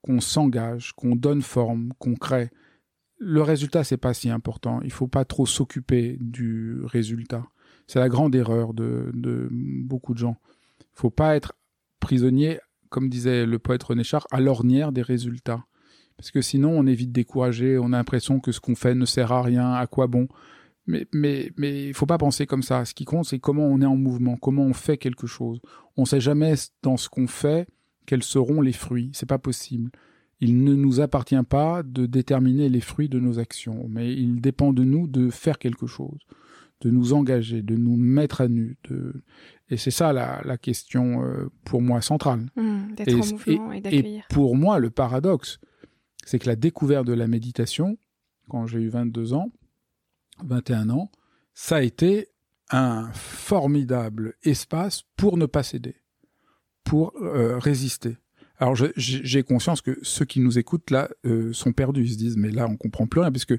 qu'on 0.00 0.20
s'engage, 0.20 0.92
qu'on 0.92 1.16
donne 1.16 1.42
forme, 1.42 1.92
qu'on 1.98 2.14
crée. 2.14 2.50
Le 3.18 3.42
résultat, 3.42 3.82
c'est 3.82 3.96
pas 3.96 4.14
si 4.14 4.30
important. 4.30 4.80
Il 4.82 4.92
faut 4.92 5.08
pas 5.08 5.24
trop 5.24 5.46
s'occuper 5.46 6.16
du 6.20 6.80
résultat. 6.84 7.44
C'est 7.88 7.98
la 7.98 8.08
grande 8.08 8.36
erreur 8.36 8.74
de, 8.74 9.10
de 9.12 9.48
beaucoup 9.50 10.14
de 10.14 10.18
gens. 10.18 10.36
Il 10.80 11.00
faut 11.00 11.10
pas 11.10 11.34
être 11.34 11.54
prisonnier, 11.98 12.60
comme 12.90 13.08
disait 13.08 13.44
le 13.44 13.58
poète 13.58 13.82
René 13.82 14.04
Char, 14.04 14.24
à 14.30 14.40
l'ornière 14.40 14.92
des 14.92 15.02
résultats. 15.02 15.64
Parce 16.16 16.30
que 16.30 16.40
sinon, 16.40 16.70
on 16.70 16.86
est 16.86 16.94
vite 16.94 17.12
découragé, 17.12 17.78
on 17.78 17.86
a 17.92 17.96
l'impression 17.96 18.40
que 18.40 18.52
ce 18.52 18.60
qu'on 18.60 18.74
fait 18.74 18.94
ne 18.94 19.04
sert 19.04 19.32
à 19.32 19.42
rien, 19.42 19.72
à 19.74 19.86
quoi 19.86 20.06
bon. 20.06 20.28
Mais 20.86 21.06
mais 21.12 21.52
mais 21.56 21.88
il 21.88 21.94
faut 21.94 22.06
pas 22.06 22.18
penser 22.18 22.46
comme 22.46 22.62
ça. 22.62 22.84
Ce 22.84 22.94
qui 22.94 23.04
compte, 23.04 23.26
c'est 23.26 23.38
comment 23.38 23.66
on 23.66 23.80
est 23.80 23.86
en 23.86 23.96
mouvement, 23.96 24.36
comment 24.36 24.64
on 24.64 24.72
fait 24.72 24.98
quelque 24.98 25.26
chose. 25.26 25.60
On 25.96 26.04
sait 26.04 26.20
jamais 26.20 26.54
dans 26.82 26.96
ce 26.96 27.08
qu'on 27.08 27.26
fait 27.26 27.68
quels 28.06 28.22
seront 28.22 28.60
les 28.60 28.72
fruits. 28.72 29.10
C'est 29.12 29.28
pas 29.28 29.38
possible. 29.38 29.90
Il 30.40 30.64
ne 30.64 30.74
nous 30.74 31.00
appartient 31.00 31.42
pas 31.48 31.84
de 31.84 32.06
déterminer 32.06 32.68
les 32.68 32.80
fruits 32.80 33.08
de 33.08 33.20
nos 33.20 33.38
actions, 33.38 33.86
mais 33.88 34.12
il 34.12 34.40
dépend 34.40 34.72
de 34.72 34.82
nous 34.82 35.06
de 35.06 35.30
faire 35.30 35.58
quelque 35.60 35.86
chose, 35.86 36.18
de 36.80 36.90
nous 36.90 37.12
engager, 37.12 37.62
de 37.62 37.76
nous 37.76 37.96
mettre 37.96 38.40
à 38.40 38.48
nu. 38.48 38.76
De... 38.90 39.22
Et 39.70 39.76
c'est 39.76 39.92
ça 39.92 40.12
la, 40.12 40.42
la 40.44 40.58
question 40.58 41.22
euh, 41.22 41.48
pour 41.64 41.80
moi 41.80 42.00
centrale. 42.00 42.50
Mmh, 42.56 42.94
D'être 42.96 43.14
en 43.14 43.32
mouvement 43.32 43.72
et, 43.72 43.80
d'accueillir. 43.80 44.24
Et 44.28 44.34
pour 44.34 44.56
moi, 44.56 44.80
le 44.80 44.90
paradoxe, 44.90 45.60
c'est 46.24 46.38
que 46.38 46.46
la 46.46 46.56
découverte 46.56 47.06
de 47.06 47.12
la 47.12 47.26
méditation, 47.26 47.98
quand 48.48 48.66
j'ai 48.66 48.80
eu 48.80 48.88
22 48.88 49.34
ans, 49.34 49.50
21 50.44 50.90
ans, 50.90 51.10
ça 51.54 51.76
a 51.76 51.82
été 51.82 52.28
un 52.70 53.10
formidable 53.12 54.34
espace 54.42 55.02
pour 55.16 55.36
ne 55.36 55.46
pas 55.46 55.62
céder, 55.62 55.96
pour 56.84 57.12
euh, 57.20 57.58
résister. 57.58 58.16
Alors 58.62 58.76
j'ai 58.76 59.42
conscience 59.42 59.80
que 59.80 59.98
ceux 60.02 60.24
qui 60.24 60.38
nous 60.38 60.56
écoutent 60.56 60.92
là 60.92 61.08
euh, 61.26 61.52
sont 61.52 61.72
perdus, 61.72 62.04
ils 62.04 62.12
se 62.12 62.16
disent 62.16 62.36
mais 62.36 62.52
là 62.52 62.68
on 62.70 62.76
comprend 62.76 63.08
plus 63.08 63.20
rien 63.20 63.32
puisque 63.32 63.54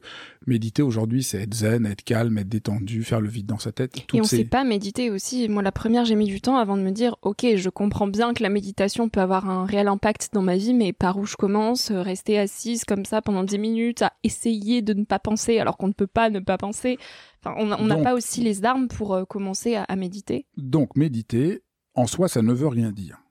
méditer 0.48 0.82
aujourd'hui 0.82 1.24
c'est 1.24 1.42
être 1.42 1.54
zen, 1.54 1.86
être 1.86 2.06
calme, 2.06 2.38
être 2.38 2.48
détendu, 2.48 3.04
faire 3.04 3.20
le 3.20 3.28
vide 3.28 3.46
dans 3.46 3.60
sa 3.60 3.74
tête. 3.74 3.98
Et 3.98 4.06
on 4.14 4.20
ne 4.20 4.24
sait 4.24 4.46
pas 4.46 4.64
méditer 4.64 5.10
aussi. 5.10 5.50
Moi 5.50 5.62
la 5.62 5.74
première 5.74 6.06
j'ai 6.06 6.16
mis 6.16 6.28
du 6.28 6.40
temps 6.40 6.56
avant 6.56 6.78
de 6.78 6.84
me 6.84 6.92
dire 6.92 7.18
ok 7.22 7.46
je 7.58 7.70
comprends 7.70 8.08
bien 8.08 8.34
que 8.34 8.44
la 8.44 8.48
méditation 8.48 9.10
peut 9.10 9.20
avoir 9.20 9.50
un 9.50 9.66
réel 9.66 9.90
impact 9.90 10.30
dans 10.32 10.42
ma 10.42 10.56
vie 10.56 10.74
mais 10.74 10.94
par 10.94 11.18
où 11.18 11.26
je 11.26 11.36
commence 11.36 11.92
Rester 11.92 12.40
assise 12.40 12.86
comme 12.86 13.04
ça 13.04 13.22
pendant 13.22 13.44
10 13.44 13.60
minutes 13.60 14.04
à 14.04 14.14
essayer 14.24 14.82
de 14.82 14.94
ne 14.94 15.04
pas 15.04 15.20
penser 15.20 15.60
alors 15.60 15.76
qu'on 15.76 15.88
ne 15.88 15.94
peut 15.94 16.08
pas 16.08 16.30
ne 16.30 16.40
pas 16.40 16.58
penser. 16.58 16.98
Enfin, 17.44 17.58
on 17.60 17.86
n'a 17.88 17.98
pas 17.98 18.14
aussi 18.14 18.40
les 18.40 18.64
armes 18.64 18.88
pour 18.88 19.14
euh, 19.14 19.26
commencer 19.26 19.76
à 19.76 19.96
méditer. 19.98 20.46
Donc 20.56 20.96
méditer 20.96 21.62
en 21.94 22.08
soi 22.08 22.30
ça 22.30 22.42
ne 22.42 22.54
veut 22.54 22.70
rien 22.70 22.94
dire 22.94 23.23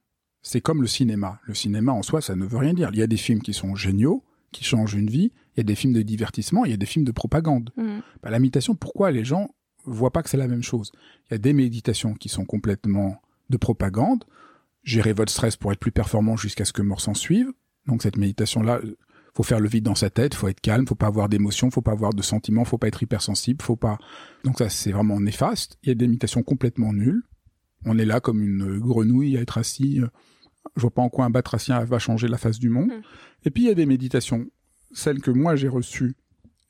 c'est 0.43 0.61
comme 0.61 0.83
le 0.83 0.89
cinéma. 0.89 1.41
Le 1.45 1.55
cinéma 1.55 1.93
en 1.93 2.03
soi, 2.03 2.21
ça 2.21 2.35
ne 2.35 2.45
veut 2.45 2.59
rien 2.59 2.75
dire. 2.75 2.91
Il 2.93 2.99
y 2.99 3.03
a 3.03 3.07
des 3.07 3.17
films 3.17 3.41
qui 3.41 3.55
sont 3.55 3.75
géniaux, 3.75 4.25
qui 4.51 4.65
changent 4.65 4.95
une 4.95 5.09
vie. 5.09 5.33
Il 5.57 5.59
y 5.59 5.61
a 5.61 5.65
des 5.65 5.75
films 5.75 5.93
de 5.93 6.03
divertissement, 6.03 6.65
il 6.65 6.71
y 6.71 6.75
a 6.75 6.79
des 6.79 6.87
films 6.87 7.05
de 7.05 7.13
propagande. 7.13 7.71
Mm. 7.77 7.99
Bah, 8.23 8.31
la 8.31 8.39
méditation, 8.39 8.75
pourquoi 8.75 9.11
les 9.11 9.25
gens 9.25 9.55
voient 9.85 10.13
pas 10.13 10.23
que 10.23 10.31
c'est 10.31 10.37
la 10.37 10.49
même 10.49 10.63
chose? 10.63 10.93
Il 11.31 11.33
y 11.33 11.35
a 11.35 11.39
des 11.39 11.53
méditations 11.53 12.15
qui 12.15 12.29
sont 12.29 12.45
complètement 12.45 13.21
de 13.51 13.57
propagande. 13.57 14.25
Gérer 14.83 15.13
votre 15.13 15.31
stress 15.31 15.57
pour 15.57 15.71
être 15.73 15.79
plus 15.79 15.93
performant 15.93 16.37
jusqu'à 16.37 16.65
ce 16.65 16.73
que 16.73 16.83
mort 16.83 17.01
s'en 17.01 17.15
suive. 17.15 17.53
Donc 17.87 18.03
cette 18.03 18.17
méditation-là, 18.17 18.81
faut 19.35 19.43
faire 19.43 19.61
le 19.61 19.69
vide 19.69 19.85
dans 19.85 19.95
sa 19.95 20.11
tête, 20.11 20.35
faut 20.35 20.49
être 20.49 20.61
calme, 20.61 20.87
faut 20.87 20.95
pas 20.95 21.07
avoir 21.07 21.29
d'émotions, 21.29 21.71
faut 21.71 21.81
pas 21.81 21.93
avoir 21.93 22.13
de 22.13 22.23
sentiments, 22.23 22.65
faut 22.65 22.79
pas 22.79 22.89
être 22.89 23.03
hypersensible, 23.03 23.63
faut 23.63 23.77
pas. 23.77 23.99
Donc 24.45 24.59
ça, 24.59 24.69
c'est 24.69 24.93
vraiment 24.93 25.21
néfaste. 25.21 25.79
Il 25.83 25.89
y 25.89 25.93
a 25.93 25.95
des 25.95 26.07
méditations 26.07 26.43
complètement 26.43 26.93
nulles. 26.93 27.23
On 27.85 27.99
est 27.99 28.05
là 28.05 28.21
comme 28.21 28.43
une 28.43 28.79
grenouille 28.79 29.37
à 29.37 29.41
être 29.41 29.59
assis 29.59 30.01
je 30.77 30.81
vois 30.81 30.91
pas 30.91 31.03
en 31.03 31.09
quoi 31.09 31.25
un 31.25 31.31
batracien 31.31 31.85
va 31.85 31.99
changer 31.99 32.29
la 32.29 32.39
face 32.39 32.59
du 32.59 32.69
monde. 32.69 32.91
Hmm. 32.91 33.03
Et 33.45 33.51
puis 33.51 33.65
il 33.65 33.67
y 33.67 33.71
a 33.71 33.75
des 33.75 33.87
méditations, 33.87 34.47
celles 34.93 35.21
que 35.21 35.31
moi 35.31 35.57
j'ai 35.57 35.69
reçues 35.69 36.17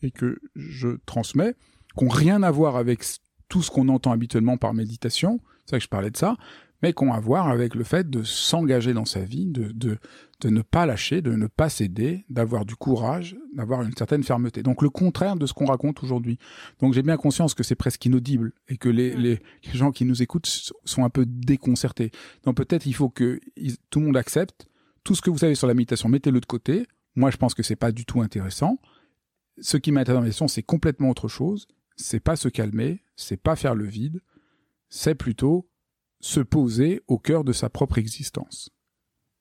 et 0.02 0.11
que 0.11 0.38
je 0.57 0.88
transmets, 1.07 1.54
qui 1.97 2.04
n'ont 2.04 2.11
rien 2.11 2.42
à 2.42 2.50
voir 2.50 2.76
avec 2.76 3.04
tout 3.49 3.62
ce 3.62 3.71
qu'on 3.71 3.88
entend 3.88 4.12
habituellement 4.12 4.57
par 4.57 4.75
méditation. 4.75 5.40
C'est 5.64 5.73
vrai 5.73 5.78
que 5.78 5.85
je 5.85 5.88
parlais 5.88 6.11
de 6.11 6.16
ça, 6.16 6.37
mais 6.82 6.92
qui 6.92 7.04
ont 7.04 7.12
à 7.12 7.20
voir 7.20 7.48
avec 7.48 7.74
le 7.74 7.84
fait 7.84 8.10
de 8.10 8.22
s'engager 8.22 8.92
dans 8.92 9.04
sa 9.04 9.20
vie, 9.20 9.46
de, 9.46 9.70
de, 9.72 9.98
de 10.40 10.48
ne 10.48 10.62
pas 10.62 10.84
lâcher, 10.84 11.22
de 11.22 11.32
ne 11.32 11.46
pas 11.46 11.68
céder, 11.68 12.24
d'avoir 12.28 12.64
du 12.64 12.74
courage, 12.74 13.36
d'avoir 13.54 13.82
une 13.82 13.94
certaine 13.96 14.24
fermeté. 14.24 14.62
Donc 14.62 14.82
le 14.82 14.90
contraire 14.90 15.36
de 15.36 15.46
ce 15.46 15.52
qu'on 15.52 15.66
raconte 15.66 16.02
aujourd'hui. 16.02 16.38
Donc 16.80 16.94
j'ai 16.94 17.02
bien 17.02 17.16
conscience 17.16 17.54
que 17.54 17.62
c'est 17.62 17.76
presque 17.76 18.04
inaudible 18.04 18.52
et 18.68 18.76
que 18.76 18.88
les, 18.88 19.14
les, 19.14 19.40
gens 19.72 19.92
qui 19.92 20.04
nous 20.04 20.22
écoutent 20.22 20.46
sont 20.84 21.04
un 21.04 21.10
peu 21.10 21.24
déconcertés. 21.24 22.10
Donc 22.42 22.56
peut-être 22.56 22.86
il 22.86 22.94
faut 22.94 23.08
que 23.08 23.40
tout 23.90 24.00
le 24.00 24.06
monde 24.06 24.16
accepte 24.16 24.66
tout 25.04 25.14
ce 25.14 25.22
que 25.22 25.30
vous 25.30 25.38
savez 25.38 25.54
sur 25.54 25.66
la 25.66 25.74
méditation, 25.74 26.08
mettez-le 26.08 26.40
de 26.40 26.46
côté. 26.46 26.86
Moi 27.14 27.30
je 27.30 27.36
pense 27.36 27.54
que 27.54 27.62
c'est 27.62 27.76
pas 27.76 27.92
du 27.92 28.04
tout 28.04 28.20
intéressant. 28.20 28.78
Ce 29.60 29.76
qui 29.76 29.92
m'intéresse 29.92 30.14
dans 30.14 30.20
la 30.20 30.24
méditation, 30.24 30.48
c'est 30.48 30.62
complètement 30.62 31.10
autre 31.10 31.28
chose. 31.28 31.68
C'est 31.96 32.20
pas 32.20 32.36
se 32.36 32.48
calmer, 32.48 33.04
c'est 33.14 33.36
pas 33.36 33.54
faire 33.54 33.74
le 33.74 33.84
vide, 33.84 34.20
c'est 34.88 35.14
plutôt 35.14 35.68
se 36.22 36.40
poser 36.40 37.02
au 37.08 37.18
cœur 37.18 37.44
de 37.44 37.52
sa 37.52 37.68
propre 37.68 37.98
existence. 37.98 38.70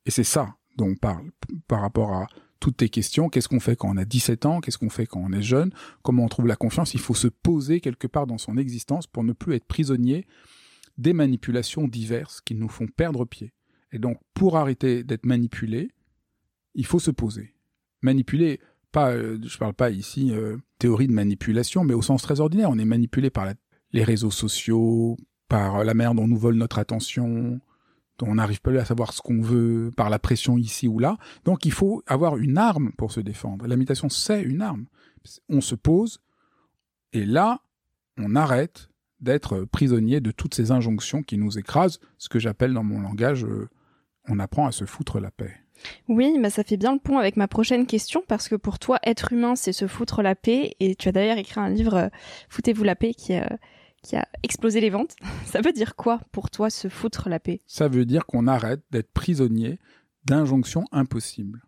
Et 0.06 0.12
c'est 0.12 0.26
ça 0.26 0.56
dont 0.78 0.90
on 0.90 0.96
parle 0.96 1.32
par 1.68 1.82
rapport 1.82 2.12
à 2.12 2.28
toutes 2.60 2.78
tes 2.78 2.90
questions. 2.90 3.30
Qu'est-ce 3.30 3.48
qu'on 3.48 3.60
fait 3.60 3.76
quand 3.76 3.90
on 3.90 3.98
a 3.98 4.06
17 4.06 4.46
ans? 4.46 4.60
Qu'est-ce 4.60 4.78
qu'on 4.78 4.90
fait 4.90 5.06
quand 5.06 5.22
on 5.24 5.32
est 5.32 5.42
jeune? 5.42 5.72
Comment 6.02 6.26
on 6.26 6.28
trouve 6.28 6.48
la 6.48 6.56
confiance? 6.56 6.94
Il 6.94 7.00
faut 7.00 7.14
se 7.14 7.28
poser 7.28 7.80
quelque 7.80 8.08
part 8.08 8.28
dans 8.28 8.38
son 8.38 8.58
existence 8.58 9.08
pour 9.08 9.24
ne 9.24 9.32
plus 9.32 9.56
être 9.56 9.66
prisonnier 9.66 10.26
des 10.98 11.14
manipulations 11.14 11.88
diverses 11.88 12.42
qui 12.42 12.56
nous 12.56 12.68
font 12.68 12.88
perdre 12.88 13.26
pied. 13.26 13.54
Et 13.92 14.00
donc, 14.00 14.18
pour 14.34 14.58
arrêter 14.58 15.04
d'être 15.04 15.26
manipulé, 15.26 15.92
il 16.74 16.86
faut 16.86 17.00
se 17.00 17.12
poser. 17.12 17.54
Manipuler, 18.02 18.60
pas, 18.92 19.12
euh, 19.12 19.38
je 19.44 19.58
parle 19.58 19.74
pas 19.74 19.92
ici 19.92 20.32
euh, 20.32 20.58
théorie 20.80 21.08
de 21.08 21.14
manipulation, 21.14 21.84
mais 21.84 21.94
au 21.94 22.02
sens 22.02 22.24
très 22.24 22.40
ordinaire. 22.40 22.70
On 22.72 22.80
est 22.80 22.86
manipulé 22.86 23.30
par 23.30 23.48
les 23.92 24.04
réseaux 24.04 24.32
sociaux, 24.32 25.18
par 25.52 25.84
la 25.84 25.94
manière 25.94 26.16
dont 26.16 26.24
on 26.24 26.28
nous 26.30 26.38
vole 26.38 26.56
notre 26.56 26.80
attention, 26.80 27.60
dont 28.20 28.28
on 28.28 28.36
n'arrive 28.36 28.62
pas 28.62 28.72
à 28.72 28.86
savoir 28.86 29.12
ce 29.12 29.22
qu'on 29.22 29.42
veut, 29.42 29.92
par 29.98 30.10
la 30.10 30.18
pression 30.18 30.58
ici 30.58 30.88
ou 30.88 30.98
là. 30.98 31.18
Donc 31.44 31.66
il 31.66 31.74
faut 31.74 32.04
avoir 32.08 32.38
une 32.38 32.58
arme 32.58 32.94
pour 32.98 33.12
se 33.12 33.20
défendre. 33.20 33.68
La 33.68 33.76
méditation, 33.76 34.08
c'est 34.08 34.42
une 34.42 34.62
arme. 34.62 34.86
On 35.50 35.60
se 35.60 35.76
pose, 35.76 36.22
et 37.12 37.26
là, 37.26 37.60
on 38.18 38.34
arrête 38.38 38.88
d'être 39.20 39.66
prisonnier 39.66 40.22
de 40.22 40.32
toutes 40.32 40.56
ces 40.56 40.72
injonctions 40.72 41.22
qui 41.22 41.38
nous 41.38 41.60
écrasent, 41.60 42.00
ce 42.18 42.30
que 42.30 42.40
j'appelle 42.40 42.74
dans 42.74 42.86
mon 42.86 43.02
langage, 43.02 43.44
euh, 43.44 43.68
on 44.30 44.40
apprend 44.40 44.68
à 44.68 44.72
se 44.72 44.86
foutre 44.86 45.20
la 45.20 45.32
paix. 45.32 45.54
Oui, 46.08 46.38
mais 46.40 46.50
ça 46.50 46.64
fait 46.64 46.78
bien 46.78 46.94
le 46.94 47.00
pont 47.00 47.18
avec 47.18 47.36
ma 47.36 47.50
prochaine 47.50 47.86
question 47.86 48.24
parce 48.26 48.48
que 48.48 48.56
pour 48.56 48.80
toi, 48.80 49.00
être 49.04 49.34
humain, 49.34 49.58
c'est 49.58 49.74
se 49.74 49.88
foutre 49.88 50.22
la 50.22 50.34
paix. 50.34 50.76
Et 50.80 50.96
tu 50.96 51.10
as 51.10 51.12
d'ailleurs 51.12 51.38
écrit 51.38 51.60
un 51.60 51.70
livre, 51.70 51.96
euh, 51.96 52.10
Foutez-vous 52.48 52.86
la 52.86 52.96
paix, 52.96 53.14
qui 53.14 53.34
est 53.34 53.44
euh, 53.44 53.58
qui 54.02 54.16
a 54.16 54.28
explosé 54.44 54.82
les 54.82 54.90
ventes. 54.90 55.16
Ça 55.46 55.62
veut 55.62 55.74
dire 55.74 55.96
quoi 55.96 56.22
pour 56.32 56.50
toi 56.50 56.70
se 56.70 56.88
foutre 56.88 57.30
la 57.30 57.40
paix? 57.40 57.62
Ça 57.68 57.88
veut 57.88 58.06
dire 58.06 58.26
qu'on 58.26 58.48
arrête 58.48 58.82
d'être 58.92 59.12
prisonnier 59.12 59.80
d'injonctions 60.26 60.86
impossibles. 60.92 61.64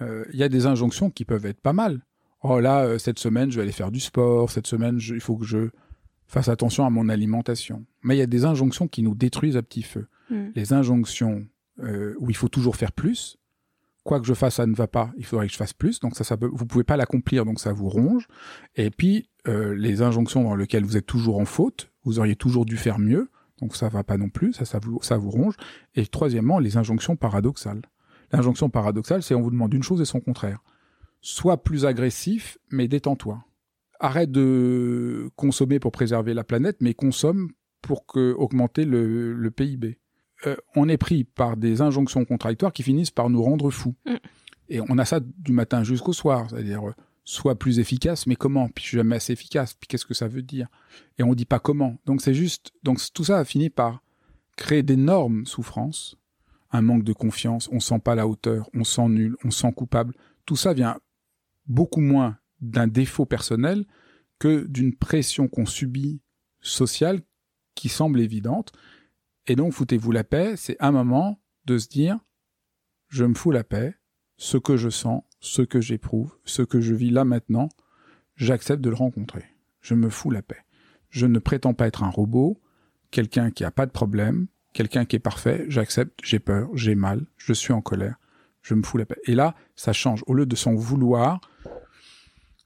Il 0.00 0.06
euh, 0.06 0.24
y 0.32 0.42
a 0.42 0.48
des 0.48 0.66
injonctions 0.66 1.10
qui 1.10 1.24
peuvent 1.24 1.46
être 1.46 1.60
pas 1.60 1.72
mal. 1.72 2.00
Oh 2.42 2.60
là, 2.60 2.84
euh, 2.84 2.98
cette 2.98 3.18
semaine, 3.18 3.50
je 3.50 3.56
vais 3.56 3.62
aller 3.62 3.72
faire 3.72 3.90
du 3.90 4.00
sport. 4.00 4.50
Cette 4.50 4.66
semaine, 4.66 4.98
il 5.00 5.20
faut 5.20 5.36
que 5.36 5.44
je 5.44 5.70
fasse 6.26 6.48
attention 6.48 6.86
à 6.86 6.90
mon 6.90 7.08
alimentation. 7.08 7.84
Mais 8.02 8.16
il 8.16 8.18
y 8.18 8.22
a 8.22 8.26
des 8.26 8.44
injonctions 8.44 8.86
qui 8.86 9.02
nous 9.02 9.14
détruisent 9.14 9.56
à 9.56 9.62
petit 9.62 9.82
feu. 9.82 10.06
Hmm. 10.30 10.48
Les 10.54 10.72
injonctions 10.72 11.46
euh, 11.80 12.14
où 12.18 12.30
il 12.30 12.36
faut 12.36 12.48
toujours 12.48 12.76
faire 12.76 12.92
plus, 12.92 13.38
quoi 14.08 14.20
que 14.20 14.26
je 14.26 14.32
fasse, 14.32 14.54
ça 14.54 14.66
ne 14.66 14.74
va 14.74 14.86
pas, 14.86 15.12
il 15.18 15.26
faudrait 15.26 15.48
que 15.48 15.52
je 15.52 15.58
fasse 15.58 15.74
plus. 15.74 16.00
Donc 16.00 16.16
ça, 16.16 16.24
ça 16.24 16.36
vous 16.40 16.64
pouvez 16.64 16.82
pas 16.82 16.96
l'accomplir, 16.96 17.44
donc 17.44 17.60
ça 17.60 17.74
vous 17.74 17.90
ronge. 17.90 18.26
Et 18.74 18.90
puis 18.90 19.28
euh, 19.46 19.74
les 19.74 20.00
injonctions 20.00 20.42
dans 20.42 20.56
lesquelles 20.56 20.84
vous 20.84 20.96
êtes 20.96 21.04
toujours 21.04 21.38
en 21.38 21.44
faute, 21.44 21.92
vous 22.04 22.18
auriez 22.18 22.34
toujours 22.34 22.64
dû 22.64 22.78
faire 22.78 22.98
mieux, 22.98 23.28
donc 23.60 23.76
ça 23.76 23.90
va 23.90 24.04
pas 24.04 24.16
non 24.16 24.30
plus, 24.30 24.54
ça, 24.54 24.78
vous, 24.78 25.30
ronge. 25.30 25.56
Et 25.94 26.06
troisièmement, 26.06 26.58
les 26.58 26.78
injonctions 26.78 27.16
paradoxales. 27.16 27.82
L'injonction 28.32 28.70
paradoxale, 28.70 29.22
c'est 29.22 29.34
on 29.34 29.42
vous 29.42 29.50
demande 29.50 29.74
une 29.74 29.82
chose 29.82 30.00
et 30.00 30.06
son 30.06 30.20
contraire. 30.20 30.62
Sois 31.20 31.62
plus 31.62 31.84
agressif, 31.84 32.56
mais 32.70 32.88
détends-toi. 32.88 33.44
Arrête 34.00 34.32
de 34.32 35.30
consommer 35.36 35.80
pour 35.80 35.92
préserver 35.92 36.32
la 36.32 36.44
planète, 36.44 36.78
mais 36.80 36.94
consomme 36.94 37.50
pour 37.82 38.06
que, 38.06 38.32
augmenter 38.32 38.86
le 38.86 39.50
PIB. 39.50 39.98
Euh, 40.46 40.56
on 40.76 40.88
est 40.88 40.98
pris 40.98 41.24
par 41.24 41.56
des 41.56 41.80
injonctions 41.80 42.24
contradictoires 42.24 42.72
qui 42.72 42.82
finissent 42.82 43.10
par 43.10 43.28
nous 43.30 43.42
rendre 43.42 43.70
fous. 43.70 43.94
Mm. 44.06 44.16
Et 44.68 44.80
on 44.80 44.98
a 44.98 45.04
ça 45.04 45.20
du 45.20 45.52
matin 45.52 45.82
jusqu'au 45.82 46.12
soir, 46.12 46.48
c'est-à-dire 46.50 46.88
euh, 46.88 46.94
soit 47.24 47.58
plus 47.58 47.78
efficace, 47.78 48.26
mais 48.26 48.36
comment? 48.36 48.68
Puis 48.68 48.84
je 48.84 48.88
suis 48.88 48.96
jamais 48.98 49.16
assez 49.16 49.32
efficace. 49.32 49.74
Puis 49.74 49.88
qu'est-ce 49.88 50.06
que 50.06 50.14
ça 50.14 50.28
veut 50.28 50.42
dire? 50.42 50.68
Et 51.18 51.22
on 51.22 51.34
dit 51.34 51.44
pas 51.44 51.58
comment. 51.58 51.98
Donc 52.06 52.22
c'est 52.22 52.34
juste. 52.34 52.72
Donc 52.82 53.00
tout 53.12 53.24
ça 53.24 53.38
a 53.38 53.44
fini 53.44 53.70
par 53.70 54.02
créer 54.56 54.82
d'énormes 54.82 55.46
souffrances, 55.46 56.16
un 56.70 56.82
manque 56.82 57.04
de 57.04 57.12
confiance. 57.12 57.68
On 57.72 57.80
sent 57.80 57.98
pas 57.98 58.14
la 58.14 58.26
hauteur, 58.26 58.68
on 58.74 58.84
sent 58.84 59.08
nul, 59.08 59.36
on 59.44 59.50
sent 59.50 59.72
coupable. 59.72 60.14
Tout 60.46 60.56
ça 60.56 60.72
vient 60.72 60.98
beaucoup 61.66 62.00
moins 62.00 62.38
d'un 62.60 62.86
défaut 62.86 63.26
personnel 63.26 63.86
que 64.38 64.66
d'une 64.66 64.94
pression 64.94 65.48
qu'on 65.48 65.66
subit 65.66 66.20
sociale 66.60 67.20
qui 67.74 67.88
semble 67.88 68.20
évidente 68.20 68.72
Et 69.48 69.56
donc, 69.56 69.72
foutez-vous 69.72 70.12
la 70.12 70.24
paix, 70.24 70.56
c'est 70.56 70.76
un 70.78 70.92
moment 70.92 71.40
de 71.64 71.78
se 71.78 71.88
dire, 71.88 72.18
je 73.08 73.24
me 73.24 73.34
fous 73.34 73.50
la 73.50 73.64
paix, 73.64 73.94
ce 74.36 74.58
que 74.58 74.76
je 74.76 74.90
sens, 74.90 75.22
ce 75.40 75.62
que 75.62 75.80
j'éprouve, 75.80 76.36
ce 76.44 76.60
que 76.60 76.82
je 76.82 76.94
vis 76.94 77.10
là 77.10 77.24
maintenant, 77.24 77.70
j'accepte 78.36 78.82
de 78.82 78.90
le 78.90 78.94
rencontrer. 78.94 79.46
Je 79.80 79.94
me 79.94 80.10
fous 80.10 80.30
la 80.30 80.42
paix. 80.42 80.64
Je 81.08 81.26
ne 81.26 81.38
prétends 81.38 81.72
pas 81.72 81.86
être 81.86 82.04
un 82.04 82.10
robot, 82.10 82.60
quelqu'un 83.10 83.50
qui 83.50 83.64
a 83.64 83.70
pas 83.70 83.86
de 83.86 83.90
problème, 83.90 84.48
quelqu'un 84.74 85.06
qui 85.06 85.16
est 85.16 85.20
parfait, 85.20 85.64
j'accepte, 85.68 86.20
j'ai 86.22 86.40
peur, 86.40 86.68
j'ai 86.74 86.94
mal, 86.94 87.24
je 87.38 87.54
suis 87.54 87.72
en 87.72 87.80
colère, 87.80 88.16
je 88.60 88.74
me 88.74 88.82
fous 88.82 88.98
la 88.98 89.06
paix. 89.06 89.20
Et 89.24 89.34
là, 89.34 89.54
ça 89.76 89.94
change. 89.94 90.22
Au 90.26 90.34
lieu 90.34 90.44
de 90.44 90.56
s'en 90.56 90.74
vouloir, 90.74 91.40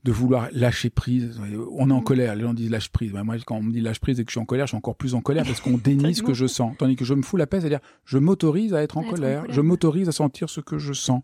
de 0.04 0.10
vouloir 0.10 0.48
lâcher 0.52 0.90
prise. 0.90 1.40
On 1.70 1.90
est 1.90 1.92
en 1.92 2.00
colère, 2.00 2.34
les 2.34 2.42
gens 2.42 2.54
disent 2.54 2.70
lâche 2.70 2.90
prise. 2.90 3.12
moi, 3.12 3.36
quand 3.46 3.56
on 3.56 3.62
me 3.62 3.72
dit 3.72 3.80
lâche 3.80 4.00
prise 4.00 4.18
et 4.18 4.24
que 4.24 4.30
je 4.30 4.34
suis 4.34 4.40
en 4.40 4.44
colère, 4.44 4.66
je 4.66 4.70
suis 4.70 4.76
encore 4.76 4.96
plus 4.96 5.14
en 5.14 5.20
colère 5.20 5.44
parce 5.44 5.60
qu'on 5.60 5.78
dénie 5.84 6.14
ce 6.14 6.22
que 6.22 6.34
je 6.34 6.46
sens. 6.46 6.76
Tandis 6.78 6.96
que 6.96 7.04
je 7.04 7.14
me 7.14 7.22
fous 7.22 7.36
la 7.36 7.46
paix, 7.46 7.60
c'est-à-dire 7.60 7.80
je 8.04 8.18
m'autorise 8.18 8.74
à 8.74 8.82
être 8.82 8.96
en, 8.96 9.04
colère, 9.04 9.44
je 9.48 9.60
m'autorise 9.60 10.08
à 10.08 10.12
sentir 10.12 10.50
ce 10.50 10.60
que 10.60 10.78
je 10.78 10.92
sens. 10.92 11.22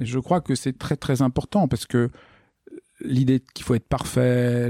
Et 0.00 0.06
je 0.06 0.18
crois 0.18 0.40
que 0.40 0.54
c'est 0.54 0.76
très 0.76 0.96
très 0.96 1.22
important 1.22 1.66
parce 1.68 1.86
que 1.86 2.10
l'idée 3.00 3.42
qu'il 3.54 3.64
faut 3.64 3.74
être 3.74 3.88
parfait, 3.88 4.68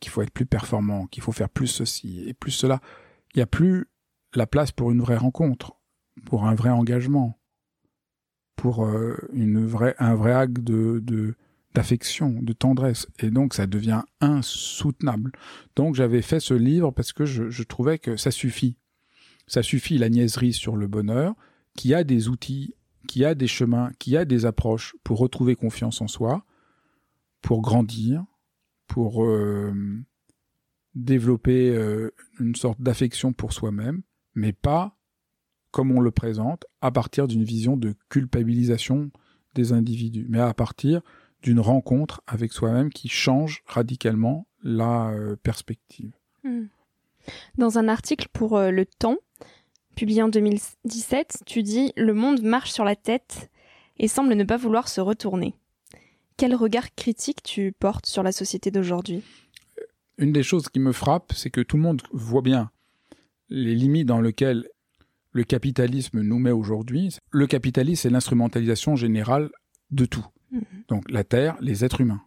qu'il 0.00 0.10
faut 0.10 0.22
être 0.22 0.32
plus 0.32 0.46
performant, 0.46 1.06
qu'il 1.06 1.22
faut 1.22 1.32
faire 1.32 1.48
plus 1.48 1.68
ceci 1.68 2.24
et 2.26 2.34
plus 2.34 2.52
cela, 2.52 2.80
il 3.34 3.38
n'y 3.38 3.42
a 3.42 3.46
plus 3.46 3.88
la 4.34 4.46
place 4.46 4.72
pour 4.72 4.90
une 4.90 5.00
vraie 5.00 5.16
rencontre, 5.16 5.74
pour 6.24 6.46
un 6.46 6.54
vrai 6.54 6.70
engagement, 6.70 7.38
pour 8.56 8.84
euh, 8.84 9.16
une 9.32 9.64
vraie, 9.64 9.94
un 9.98 10.14
vrai 10.14 10.32
acte 10.32 10.58
de, 10.58 11.00
de 11.02 11.36
d'affection, 11.74 12.38
de 12.42 12.52
tendresse. 12.52 13.06
Et 13.20 13.30
donc, 13.30 13.54
ça 13.54 13.66
devient 13.66 14.02
insoutenable. 14.20 15.32
Donc, 15.76 15.94
j'avais 15.94 16.22
fait 16.22 16.40
ce 16.40 16.54
livre 16.54 16.90
parce 16.90 17.12
que 17.12 17.24
je, 17.24 17.62
trouvais 17.62 17.98
que 17.98 18.16
ça 18.16 18.30
suffit. 18.30 18.76
Ça 19.46 19.62
suffit 19.62 19.98
la 19.98 20.08
niaiserie 20.08 20.52
sur 20.52 20.76
le 20.76 20.86
bonheur, 20.86 21.34
qui 21.76 21.94
a 21.94 22.04
des 22.04 22.28
outils, 22.28 22.74
qui 23.08 23.24
a 23.24 23.34
des 23.34 23.46
chemins, 23.46 23.90
qui 23.98 24.16
a 24.16 24.24
des 24.24 24.46
approches 24.46 24.94
pour 25.04 25.18
retrouver 25.18 25.56
confiance 25.56 26.00
en 26.00 26.08
soi, 26.08 26.44
pour 27.42 27.60
grandir, 27.62 28.24
pour 28.86 29.24
euh, 29.24 29.72
développer 30.94 31.70
euh, 31.70 32.12
une 32.38 32.54
sorte 32.54 32.80
d'affection 32.80 33.32
pour 33.32 33.52
soi-même, 33.52 34.02
mais 34.34 34.52
pas 34.52 34.96
comme 35.70 35.92
on 35.92 36.00
le 36.00 36.10
présente, 36.10 36.64
à 36.80 36.90
partir 36.90 37.28
d'une 37.28 37.44
vision 37.44 37.76
de 37.76 37.94
culpabilisation 38.08 39.10
des 39.54 39.72
individus, 39.72 40.26
mais 40.28 40.40
à 40.40 40.52
partir 40.54 41.00
d'une 41.42 41.60
rencontre 41.60 42.22
avec 42.26 42.52
soi-même 42.52 42.90
qui 42.90 43.08
change 43.08 43.62
radicalement 43.66 44.46
la 44.62 45.10
euh, 45.10 45.36
perspective. 45.36 46.12
Hmm. 46.44 46.66
Dans 47.58 47.78
un 47.78 47.88
article 47.88 48.28
pour 48.32 48.56
euh, 48.56 48.70
Le 48.70 48.86
Temps, 48.86 49.18
publié 49.94 50.22
en 50.22 50.28
2017, 50.28 51.42
tu 51.46 51.62
dis 51.62 51.92
Le 51.96 52.14
monde 52.14 52.42
marche 52.42 52.72
sur 52.72 52.84
la 52.84 52.96
tête 52.96 53.50
et 53.98 54.08
semble 54.08 54.34
ne 54.34 54.44
pas 54.44 54.56
vouloir 54.56 54.88
se 54.88 55.00
retourner. 55.00 55.54
Quel 56.36 56.54
regard 56.54 56.94
critique 56.94 57.42
tu 57.42 57.72
portes 57.72 58.06
sur 58.06 58.22
la 58.22 58.32
société 58.32 58.70
d'aujourd'hui? 58.70 59.22
Une 60.16 60.32
des 60.32 60.42
choses 60.42 60.68
qui 60.68 60.80
me 60.80 60.92
frappe, 60.92 61.32
c'est 61.34 61.50
que 61.50 61.60
tout 61.60 61.76
le 61.76 61.82
monde 61.82 62.02
voit 62.12 62.42
bien 62.42 62.70
les 63.50 63.74
limites 63.74 64.06
dans 64.06 64.20
lesquelles 64.20 64.66
le 65.32 65.44
capitalisme 65.44 66.22
nous 66.22 66.38
met 66.38 66.50
aujourd'hui. 66.50 67.16
Le 67.30 67.46
capitalisme, 67.46 68.02
c'est 68.02 68.10
l'instrumentalisation 68.10 68.96
générale 68.96 69.50
de 69.90 70.04
tout. 70.04 70.26
Mhm. 70.50 70.62
Donc 70.88 71.10
la 71.10 71.24
Terre, 71.24 71.56
les 71.60 71.84
êtres 71.84 72.00
humains. 72.00 72.22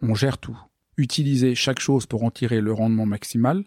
On 0.00 0.14
gère 0.14 0.38
tout. 0.38 0.58
Utiliser 0.96 1.54
chaque 1.54 1.80
chose 1.80 2.06
pour 2.06 2.24
en 2.24 2.30
tirer 2.30 2.60
le 2.60 2.72
rendement 2.72 3.06
maximal. 3.06 3.64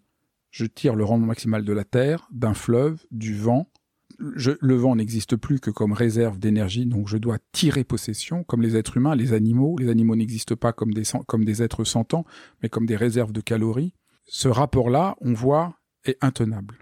Je 0.52 0.66
tire 0.66 0.96
le 0.96 1.04
rendement 1.04 1.28
maximal 1.28 1.64
de 1.66 1.74
la 1.74 1.84
Terre, 1.84 2.28
d'un 2.32 2.54
fleuve, 2.54 3.04
du 3.12 3.36
vent. 3.36 3.68
le 4.18 4.76
vent 4.76 4.96
n'existe 4.96 5.36
plus 5.36 5.60
que 5.60 5.70
comme 5.70 5.92
réserve 5.92 6.40
d'énergie, 6.40 6.86
donc 6.86 7.08
je 7.08 7.18
dois 7.18 7.38
tirer 7.52 7.84
possession, 7.84 8.44
comme 8.44 8.62
les 8.62 8.76
êtres 8.76 8.98
humains, 8.98 9.16
les 9.16 9.34
animaux. 9.34 9.76
Les 9.78 9.90
animaux 9.90 10.16
n'existent 10.16 10.56
pas 10.56 10.74
comme 10.74 10.94
des, 10.94 11.04
comme 11.28 11.46
des 11.46 11.62
êtres 11.62 11.84
sentants, 11.84 12.26
mais 12.64 12.70
comme 12.70 12.86
des 12.86 12.96
réserves 12.96 13.34
de 13.34 13.42
calories. 13.42 13.94
Ce 14.26 14.48
rapport-là, 14.48 15.16
on 15.22 15.34
voit, 15.34 15.78
est 16.06 16.18
intenable. 16.22 16.80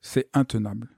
C'est 0.00 0.28
intenable. 0.34 0.96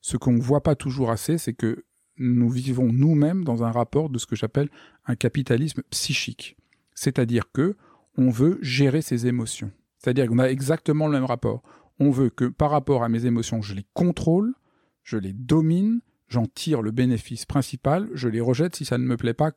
Ce 0.00 0.16
qu'on 0.16 0.32
ne 0.32 0.40
voit 0.40 0.62
pas 0.62 0.74
toujours 0.74 1.10
assez, 1.10 1.36
c'est 1.36 1.52
que 1.52 1.84
nous 2.16 2.50
vivons 2.50 2.92
nous-mêmes 2.92 3.44
dans 3.44 3.64
un 3.64 3.70
rapport 3.70 4.10
de 4.10 4.18
ce 4.18 4.26
que 4.26 4.36
j'appelle 4.36 4.68
un 5.10 5.16
capitalisme 5.16 5.82
psychique. 5.90 6.56
C'est-à-dire 6.94 7.52
que 7.52 7.76
on 8.16 8.30
veut 8.30 8.58
gérer 8.62 9.02
ses 9.02 9.26
émotions. 9.26 9.70
C'est-à-dire 9.98 10.26
qu'on 10.26 10.38
a 10.38 10.48
exactement 10.48 11.06
le 11.06 11.12
même 11.12 11.24
rapport. 11.24 11.62
On 11.98 12.10
veut 12.10 12.30
que 12.30 12.46
par 12.46 12.70
rapport 12.70 13.02
à 13.04 13.08
mes 13.08 13.26
émotions, 13.26 13.60
je 13.60 13.74
les 13.74 13.84
contrôle, 13.92 14.54
je 15.02 15.18
les 15.18 15.32
domine, 15.32 16.00
j'en 16.28 16.46
tire 16.46 16.80
le 16.80 16.90
bénéfice 16.90 17.44
principal, 17.44 18.08
je 18.14 18.28
les 18.28 18.40
rejette 18.40 18.76
si 18.76 18.84
ça 18.84 18.96
ne 18.96 19.04
me 19.04 19.16
plaît 19.16 19.34
pas. 19.34 19.52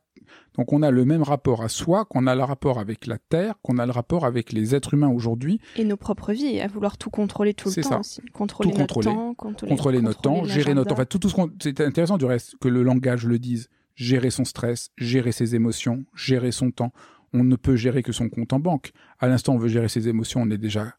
Donc 0.56 0.72
on 0.72 0.82
a 0.82 0.90
le 0.90 1.04
même 1.04 1.22
rapport 1.22 1.62
à 1.62 1.68
soi 1.68 2.04
qu'on 2.04 2.26
a 2.26 2.34
le 2.34 2.42
rapport 2.42 2.78
avec 2.78 3.06
la 3.06 3.18
Terre, 3.18 3.54
qu'on 3.62 3.78
a 3.78 3.86
le 3.86 3.92
rapport 3.92 4.24
avec 4.26 4.52
les 4.52 4.74
êtres 4.74 4.94
humains 4.94 5.08
aujourd'hui. 5.08 5.60
Et 5.76 5.84
nos 5.84 5.96
propres 5.96 6.32
vies, 6.32 6.60
à 6.60 6.66
vouloir 6.66 6.98
tout 6.98 7.10
contrôler 7.10 7.54
tout 7.54 7.70
le 7.74 7.82
temps 7.82 8.00
aussi. 8.00 8.20
Contrôler 8.32 8.72
tout 8.72 8.78
notre 8.78 9.02
temps, 9.02 9.34
contrôler, 9.34 10.02
notre 10.02 10.20
temps, 10.20 10.44
gérer 10.44 10.74
notre... 10.74 10.92
Enfin, 10.92 11.04
tout, 11.04 11.18
tout 11.18 11.28
ce 11.28 11.34
qu'on... 11.34 11.50
C'est 11.62 11.80
intéressant 11.80 12.18
du 12.18 12.24
reste 12.24 12.56
que 12.60 12.68
le 12.68 12.82
langage 12.82 13.26
le 13.26 13.38
dise. 13.38 13.68
Gérer 13.94 14.30
son 14.30 14.44
stress, 14.44 14.90
gérer 14.98 15.32
ses 15.32 15.54
émotions, 15.54 16.04
gérer 16.14 16.52
son 16.52 16.70
temps. 16.70 16.92
On 17.32 17.44
ne 17.44 17.56
peut 17.56 17.76
gérer 17.76 18.02
que 18.02 18.12
son 18.12 18.28
compte 18.28 18.52
en 18.52 18.60
banque. 18.60 18.92
À 19.18 19.28
l'instant, 19.28 19.54
on 19.54 19.58
veut 19.58 19.68
gérer 19.68 19.88
ses 19.88 20.08
émotions, 20.08 20.42
on 20.42 20.50
est 20.50 20.58
déjà 20.58 20.94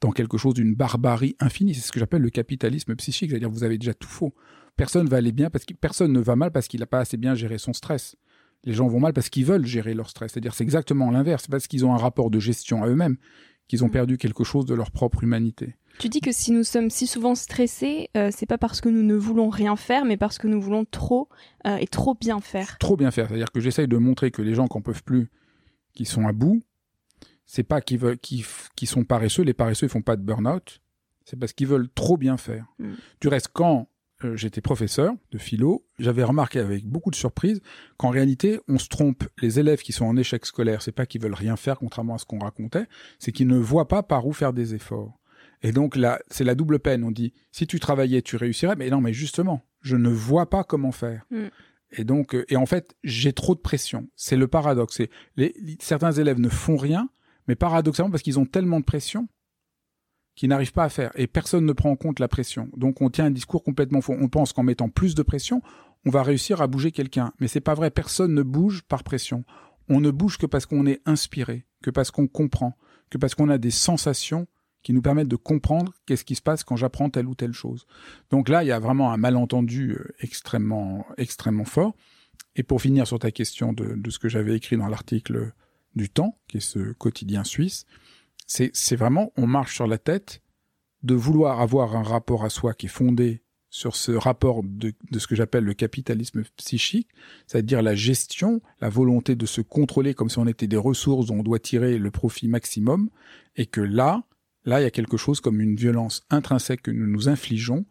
dans 0.00 0.12
quelque 0.12 0.38
chose 0.38 0.54
d'une 0.54 0.74
barbarie 0.74 1.36
infinie. 1.40 1.74
C'est 1.74 1.86
ce 1.86 1.92
que 1.92 2.00
j'appelle 2.00 2.22
le 2.22 2.30
capitalisme 2.30 2.94
psychique. 2.96 3.30
C'est-à-dire, 3.30 3.50
vous 3.50 3.64
avez 3.64 3.76
déjà 3.76 3.94
tout 3.94 4.08
faux 4.08 4.34
personne 4.80 5.08
va 5.08 5.18
aller 5.18 5.32
bien 5.32 5.50
parce 5.50 5.66
que 5.66 5.74
personne 5.74 6.10
ne 6.10 6.20
va 6.20 6.36
mal 6.36 6.52
parce 6.52 6.66
qu'il 6.66 6.80
n'a 6.80 6.86
pas 6.86 7.00
assez 7.00 7.18
bien 7.18 7.34
géré 7.34 7.58
son 7.58 7.74
stress. 7.74 8.16
Les 8.64 8.72
gens 8.72 8.88
vont 8.88 8.98
mal 8.98 9.12
parce 9.12 9.28
qu'ils 9.28 9.44
veulent 9.44 9.66
gérer 9.66 9.92
leur 9.92 10.08
stress. 10.08 10.32
C'est-à-dire, 10.32 10.54
c'est 10.54 10.64
exactement 10.64 11.10
l'inverse. 11.10 11.48
Parce 11.48 11.66
qu'ils 11.66 11.84
ont 11.84 11.92
un 11.92 11.98
rapport 11.98 12.30
de 12.30 12.40
gestion 12.40 12.82
à 12.82 12.88
eux-mêmes 12.88 13.18
qu'ils 13.70 13.84
ont 13.84 13.86
mm. 13.86 13.92
perdu 13.92 14.18
quelque 14.18 14.42
chose 14.42 14.66
de 14.66 14.74
leur 14.74 14.90
propre 14.90 15.22
humanité. 15.22 15.76
Tu 16.00 16.08
dis 16.08 16.20
que 16.20 16.32
si 16.32 16.50
nous 16.50 16.64
sommes 16.64 16.90
si 16.90 17.06
souvent 17.06 17.36
stressés, 17.36 18.10
euh, 18.16 18.30
c'est 18.34 18.46
pas 18.46 18.58
parce 18.58 18.80
que 18.80 18.88
nous 18.88 19.04
ne 19.04 19.14
voulons 19.14 19.48
rien 19.48 19.76
faire, 19.76 20.04
mais 20.04 20.16
parce 20.16 20.38
que 20.38 20.48
nous 20.48 20.60
voulons 20.60 20.84
trop 20.84 21.28
euh, 21.68 21.76
et 21.76 21.86
trop 21.86 22.16
bien 22.16 22.40
faire. 22.40 22.78
Trop 22.78 22.96
bien 22.96 23.12
faire. 23.12 23.28
C'est-à-dire 23.28 23.52
que 23.52 23.60
j'essaye 23.60 23.86
de 23.86 23.96
montrer 23.96 24.32
que 24.32 24.42
les 24.42 24.54
gens 24.54 24.66
qui 24.66 24.76
n'en 24.76 24.82
peuvent 24.82 25.04
plus, 25.04 25.30
qui 25.94 26.04
sont 26.04 26.26
à 26.26 26.32
bout, 26.32 26.60
c'est 27.46 27.62
pas 27.62 27.80
qu'ils 27.80 27.98
veulent, 27.98 28.18
qui, 28.18 28.44
sont 28.86 29.04
paresseux. 29.04 29.44
Les 29.44 29.54
paresseux, 29.54 29.86
ils 29.86 29.90
font 29.90 30.02
pas 30.02 30.16
de 30.16 30.22
burn-out. 30.22 30.80
C'est 31.24 31.38
parce 31.38 31.52
qu'ils 31.52 31.68
veulent 31.68 31.88
trop 31.94 32.16
bien 32.16 32.36
faire. 32.36 32.66
Mm. 32.80 32.94
Du 33.20 33.28
reste, 33.28 33.50
quand 33.52 33.88
euh, 34.24 34.36
j'étais 34.36 34.60
professeur 34.60 35.14
de 35.32 35.38
philo, 35.38 35.86
j'avais 35.98 36.24
remarqué 36.24 36.58
avec 36.58 36.86
beaucoup 36.86 37.10
de 37.10 37.16
surprise 37.16 37.60
qu'en 37.96 38.10
réalité, 38.10 38.60
on 38.68 38.78
se 38.78 38.88
trompe. 38.88 39.24
Les 39.40 39.58
élèves 39.58 39.80
qui 39.80 39.92
sont 39.92 40.04
en 40.04 40.16
échec 40.16 40.44
scolaire, 40.46 40.82
c'est 40.82 40.92
pas 40.92 41.06
qu'ils 41.06 41.22
veulent 41.22 41.34
rien 41.34 41.56
faire, 41.56 41.78
contrairement 41.78 42.14
à 42.14 42.18
ce 42.18 42.24
qu'on 42.24 42.38
racontait, 42.38 42.86
c'est 43.18 43.32
qu'ils 43.32 43.48
ne 43.48 43.58
voient 43.58 43.88
pas 43.88 44.02
par 44.02 44.26
où 44.26 44.32
faire 44.32 44.52
des 44.52 44.74
efforts. 44.74 45.20
Et 45.62 45.72
donc 45.72 45.96
là, 45.96 46.20
c'est 46.28 46.44
la 46.44 46.54
double 46.54 46.78
peine. 46.78 47.04
On 47.04 47.10
dit, 47.10 47.32
si 47.52 47.66
tu 47.66 47.80
travaillais, 47.80 48.22
tu 48.22 48.36
réussirais. 48.36 48.76
Mais 48.76 48.88
non, 48.90 49.00
mais 49.00 49.12
justement, 49.12 49.62
je 49.80 49.96
ne 49.96 50.08
vois 50.08 50.48
pas 50.48 50.64
comment 50.64 50.92
faire. 50.92 51.26
Mm. 51.30 51.46
Et 51.92 52.04
donc, 52.04 52.34
euh, 52.34 52.44
et 52.48 52.56
en 52.56 52.66
fait, 52.66 52.94
j'ai 53.02 53.32
trop 53.32 53.54
de 53.54 53.60
pression. 53.60 54.08
C'est 54.16 54.36
le 54.36 54.48
paradoxe. 54.48 55.02
Les, 55.36 55.54
certains 55.80 56.12
élèves 56.12 56.38
ne 56.38 56.48
font 56.48 56.76
rien, 56.76 57.08
mais 57.48 57.56
paradoxalement 57.56 58.10
parce 58.10 58.22
qu'ils 58.22 58.38
ont 58.38 58.46
tellement 58.46 58.80
de 58.80 58.84
pression 58.84 59.28
qui 60.34 60.48
n'arrive 60.48 60.72
pas 60.72 60.84
à 60.84 60.88
faire. 60.88 61.10
Et 61.14 61.26
personne 61.26 61.66
ne 61.66 61.72
prend 61.72 61.90
en 61.90 61.96
compte 61.96 62.18
la 62.18 62.28
pression. 62.28 62.68
Donc 62.76 63.00
on 63.00 63.10
tient 63.10 63.26
un 63.26 63.30
discours 63.30 63.62
complètement 63.62 64.00
faux. 64.00 64.16
On 64.18 64.28
pense 64.28 64.52
qu'en 64.52 64.62
mettant 64.62 64.88
plus 64.88 65.14
de 65.14 65.22
pression, 65.22 65.62
on 66.06 66.10
va 66.10 66.22
réussir 66.22 66.62
à 66.62 66.66
bouger 66.66 66.92
quelqu'un. 66.92 67.32
Mais 67.40 67.48
c'est 67.48 67.60
pas 67.60 67.74
vrai. 67.74 67.90
Personne 67.90 68.34
ne 68.34 68.42
bouge 68.42 68.82
par 68.82 69.04
pression. 69.04 69.44
On 69.88 70.00
ne 70.00 70.10
bouge 70.10 70.38
que 70.38 70.46
parce 70.46 70.66
qu'on 70.66 70.86
est 70.86 71.00
inspiré, 71.04 71.66
que 71.82 71.90
parce 71.90 72.10
qu'on 72.10 72.28
comprend, 72.28 72.76
que 73.10 73.18
parce 73.18 73.34
qu'on 73.34 73.48
a 73.48 73.58
des 73.58 73.70
sensations 73.70 74.46
qui 74.82 74.92
nous 74.92 75.02
permettent 75.02 75.28
de 75.28 75.36
comprendre 75.36 75.92
qu'est-ce 76.06 76.24
qui 76.24 76.34
se 76.34 76.42
passe 76.42 76.64
quand 76.64 76.76
j'apprends 76.76 77.10
telle 77.10 77.26
ou 77.26 77.34
telle 77.34 77.52
chose. 77.52 77.86
Donc 78.30 78.48
là, 78.48 78.64
il 78.64 78.68
y 78.68 78.72
a 78.72 78.78
vraiment 78.78 79.12
un 79.12 79.18
malentendu 79.18 79.92
euh, 79.92 80.14
extrêmement, 80.20 81.04
extrêmement 81.18 81.64
fort. 81.64 81.94
Et 82.56 82.62
pour 82.62 82.80
finir 82.80 83.06
sur 83.06 83.18
ta 83.18 83.30
question 83.30 83.72
de, 83.72 83.94
de 83.94 84.10
ce 84.10 84.18
que 84.18 84.28
j'avais 84.28 84.56
écrit 84.56 84.76
dans 84.76 84.88
l'article 84.88 85.52
du 85.94 86.08
Temps, 86.08 86.38
qui 86.48 86.58
est 86.58 86.60
ce 86.60 86.92
quotidien 86.92 87.44
suisse, 87.44 87.84
c'est 88.50 88.96
vraiment, 88.96 89.32
on 89.36 89.46
marche 89.46 89.76
sur 89.76 89.86
la 89.86 89.98
tête 89.98 90.42
de 91.02 91.14
vouloir 91.14 91.60
avoir 91.60 91.96
un 91.96 92.02
rapport 92.02 92.44
à 92.44 92.50
soi 92.50 92.74
qui 92.74 92.86
est 92.86 92.90
fondé 92.90 93.42
sur 93.70 93.94
ce 93.94 94.10
rapport 94.10 94.62
de, 94.64 94.92
ce 95.16 95.28
que 95.28 95.36
j'appelle 95.36 95.62
le 95.62 95.74
capitalisme 95.74 96.42
psychique, 96.56 97.08
c'est-à-dire 97.46 97.80
la 97.82 97.94
gestion, 97.94 98.60
la 98.80 98.88
volonté 98.88 99.36
de 99.36 99.46
se 99.46 99.60
contrôler 99.60 100.14
comme 100.14 100.28
si 100.28 100.38
on 100.38 100.48
était 100.48 100.66
des 100.66 100.76
ressources 100.76 101.26
dont 101.26 101.38
on 101.38 101.42
doit 101.44 101.60
tirer 101.60 101.96
le 101.96 102.10
profit 102.10 102.48
maximum, 102.48 103.08
et 103.54 103.66
que 103.66 103.80
là, 103.80 104.24
là, 104.64 104.80
il 104.80 104.82
y 104.82 104.86
a 104.86 104.90
quelque 104.90 105.16
chose 105.16 105.40
comme 105.40 105.60
une 105.60 105.76
violence 105.76 106.26
intrinsèque 106.30 106.82
que 106.82 106.90
nous 106.90 107.06
nous 107.06 107.28
infligeons, 107.28 107.86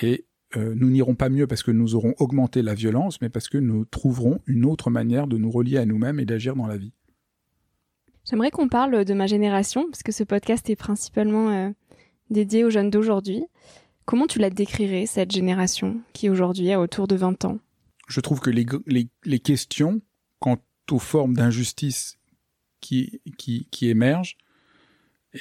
et 0.00 0.24
euh, 0.56 0.74
nous 0.74 0.88
n'irons 0.88 1.14
pas 1.14 1.28
mieux 1.28 1.46
parce 1.46 1.62
que 1.62 1.70
nous 1.70 1.94
aurons 1.94 2.14
augmenté 2.18 2.62
la 2.62 2.74
violence, 2.74 3.20
mais 3.20 3.28
parce 3.28 3.48
que 3.50 3.58
nous 3.58 3.84
trouverons 3.84 4.40
une 4.46 4.64
autre 4.64 4.88
manière 4.88 5.26
de 5.26 5.36
nous 5.36 5.50
relier 5.50 5.76
à 5.76 5.84
nous-mêmes 5.84 6.18
et 6.18 6.24
d'agir 6.24 6.56
dans 6.56 6.66
la 6.66 6.78
vie. 6.78 6.94
J'aimerais 8.28 8.50
qu'on 8.50 8.68
parle 8.68 9.04
de 9.04 9.14
ma 9.14 9.26
génération, 9.26 9.86
parce 9.90 10.02
que 10.02 10.12
ce 10.12 10.24
podcast 10.24 10.68
est 10.70 10.76
principalement 10.76 11.50
euh, 11.50 11.70
dédié 12.30 12.64
aux 12.64 12.70
jeunes 12.70 12.90
d'aujourd'hui. 12.90 13.44
Comment 14.04 14.26
tu 14.26 14.38
la 14.38 14.50
décrirais, 14.50 15.06
cette 15.06 15.30
génération 15.30 16.00
qui 16.12 16.28
aujourd'hui 16.28 16.72
a 16.72 16.80
autour 16.80 17.08
de 17.08 17.16
20 17.16 17.44
ans? 17.44 17.58
Je 18.08 18.20
trouve 18.20 18.40
que 18.40 18.50
les, 18.50 19.38
questions 19.38 20.00
quant 20.38 20.58
aux 20.90 20.98
formes 20.98 21.34
d'injustice 21.34 22.18
qui, 22.80 23.20
qui, 23.38 23.68
qui 23.70 23.88
émergent, 23.88 24.36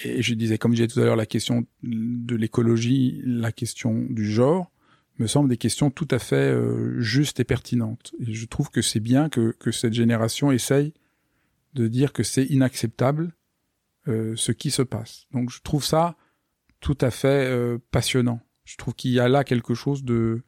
et 0.03 0.21
je 0.21 0.33
disais, 0.35 0.57
comme 0.57 0.71
je 0.73 0.83
disais 0.83 0.87
tout 0.87 0.99
à 0.99 1.05
l'heure, 1.05 1.15
la 1.15 1.25
question 1.25 1.65
de 1.81 2.35
l'écologie, 2.35 3.21
la 3.25 3.51
question 3.51 4.05
du 4.09 4.29
genre, 4.29 4.71
me 5.17 5.27
semblent 5.27 5.49
des 5.49 5.57
questions 5.57 5.89
tout 5.89 6.07
à 6.11 6.19
fait 6.19 6.35
euh, 6.35 6.99
justes 6.99 7.39
et 7.39 7.43
pertinentes. 7.43 8.13
Et 8.25 8.33
je 8.33 8.45
trouve 8.45 8.69
que 8.69 8.81
c'est 8.81 8.99
bien 8.99 9.29
que, 9.29 9.51
que 9.59 9.71
cette 9.71 9.93
génération 9.93 10.51
essaye 10.51 10.93
de 11.73 11.87
dire 11.87 12.13
que 12.13 12.23
c'est 12.23 12.45
inacceptable 12.45 13.33
euh, 14.07 14.35
ce 14.35 14.51
qui 14.51 14.71
se 14.71 14.81
passe. 14.81 15.27
Donc 15.31 15.49
je 15.49 15.61
trouve 15.61 15.83
ça 15.83 16.15
tout 16.79 16.97
à 17.01 17.11
fait 17.11 17.47
euh, 17.49 17.77
passionnant. 17.91 18.41
Je 18.63 18.77
trouve 18.77 18.93
qu'il 18.93 19.11
y 19.11 19.19
a 19.19 19.27
là 19.27 19.43
quelque 19.43 19.73
chose 19.73 20.03
de, 20.03 20.43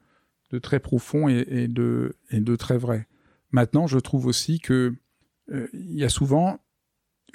de 0.51 0.59
très 0.59 0.79
profond 0.79 1.27
et, 1.27 1.67
de, 1.67 2.15
et 2.29 2.39
de 2.39 2.55
très 2.55 2.77
vrai. 2.77 3.07
Maintenant, 3.51 3.87
je 3.87 3.99
trouve 3.99 4.27
aussi 4.27 4.59
que 4.59 4.93
euh, 5.51 5.67
il 5.73 5.95
y 5.95 6.03
a 6.03 6.09
souvent 6.09 6.59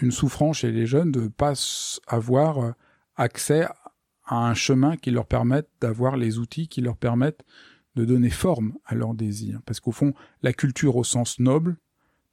une 0.01 0.11
souffrance 0.11 0.59
chez 0.59 0.71
les 0.71 0.87
jeunes 0.87 1.13
de 1.13 1.23
ne 1.23 1.29
pas 1.29 1.55
avoir 2.07 2.59
euh, 2.59 2.73
accès 3.17 3.67
à 4.25 4.49
un 4.49 4.55
chemin 4.55 4.97
qui 4.97 5.11
leur 5.11 5.27
permette 5.27 5.69
d'avoir 5.81 6.17
les 6.17 6.39
outils 6.39 6.69
qui 6.69 6.81
leur 6.81 6.97
permettent 6.97 7.45
de 7.95 8.05
donner 8.05 8.31
forme 8.31 8.77
à 8.85 8.95
leurs 8.95 9.15
désirs. 9.15 9.61
Parce 9.65 9.81
qu'au 9.81 9.93
fond, 9.93 10.13
la 10.43 10.53
culture 10.53 10.97
au 10.97 11.05
sens 11.05 11.39
noble, 11.39 11.79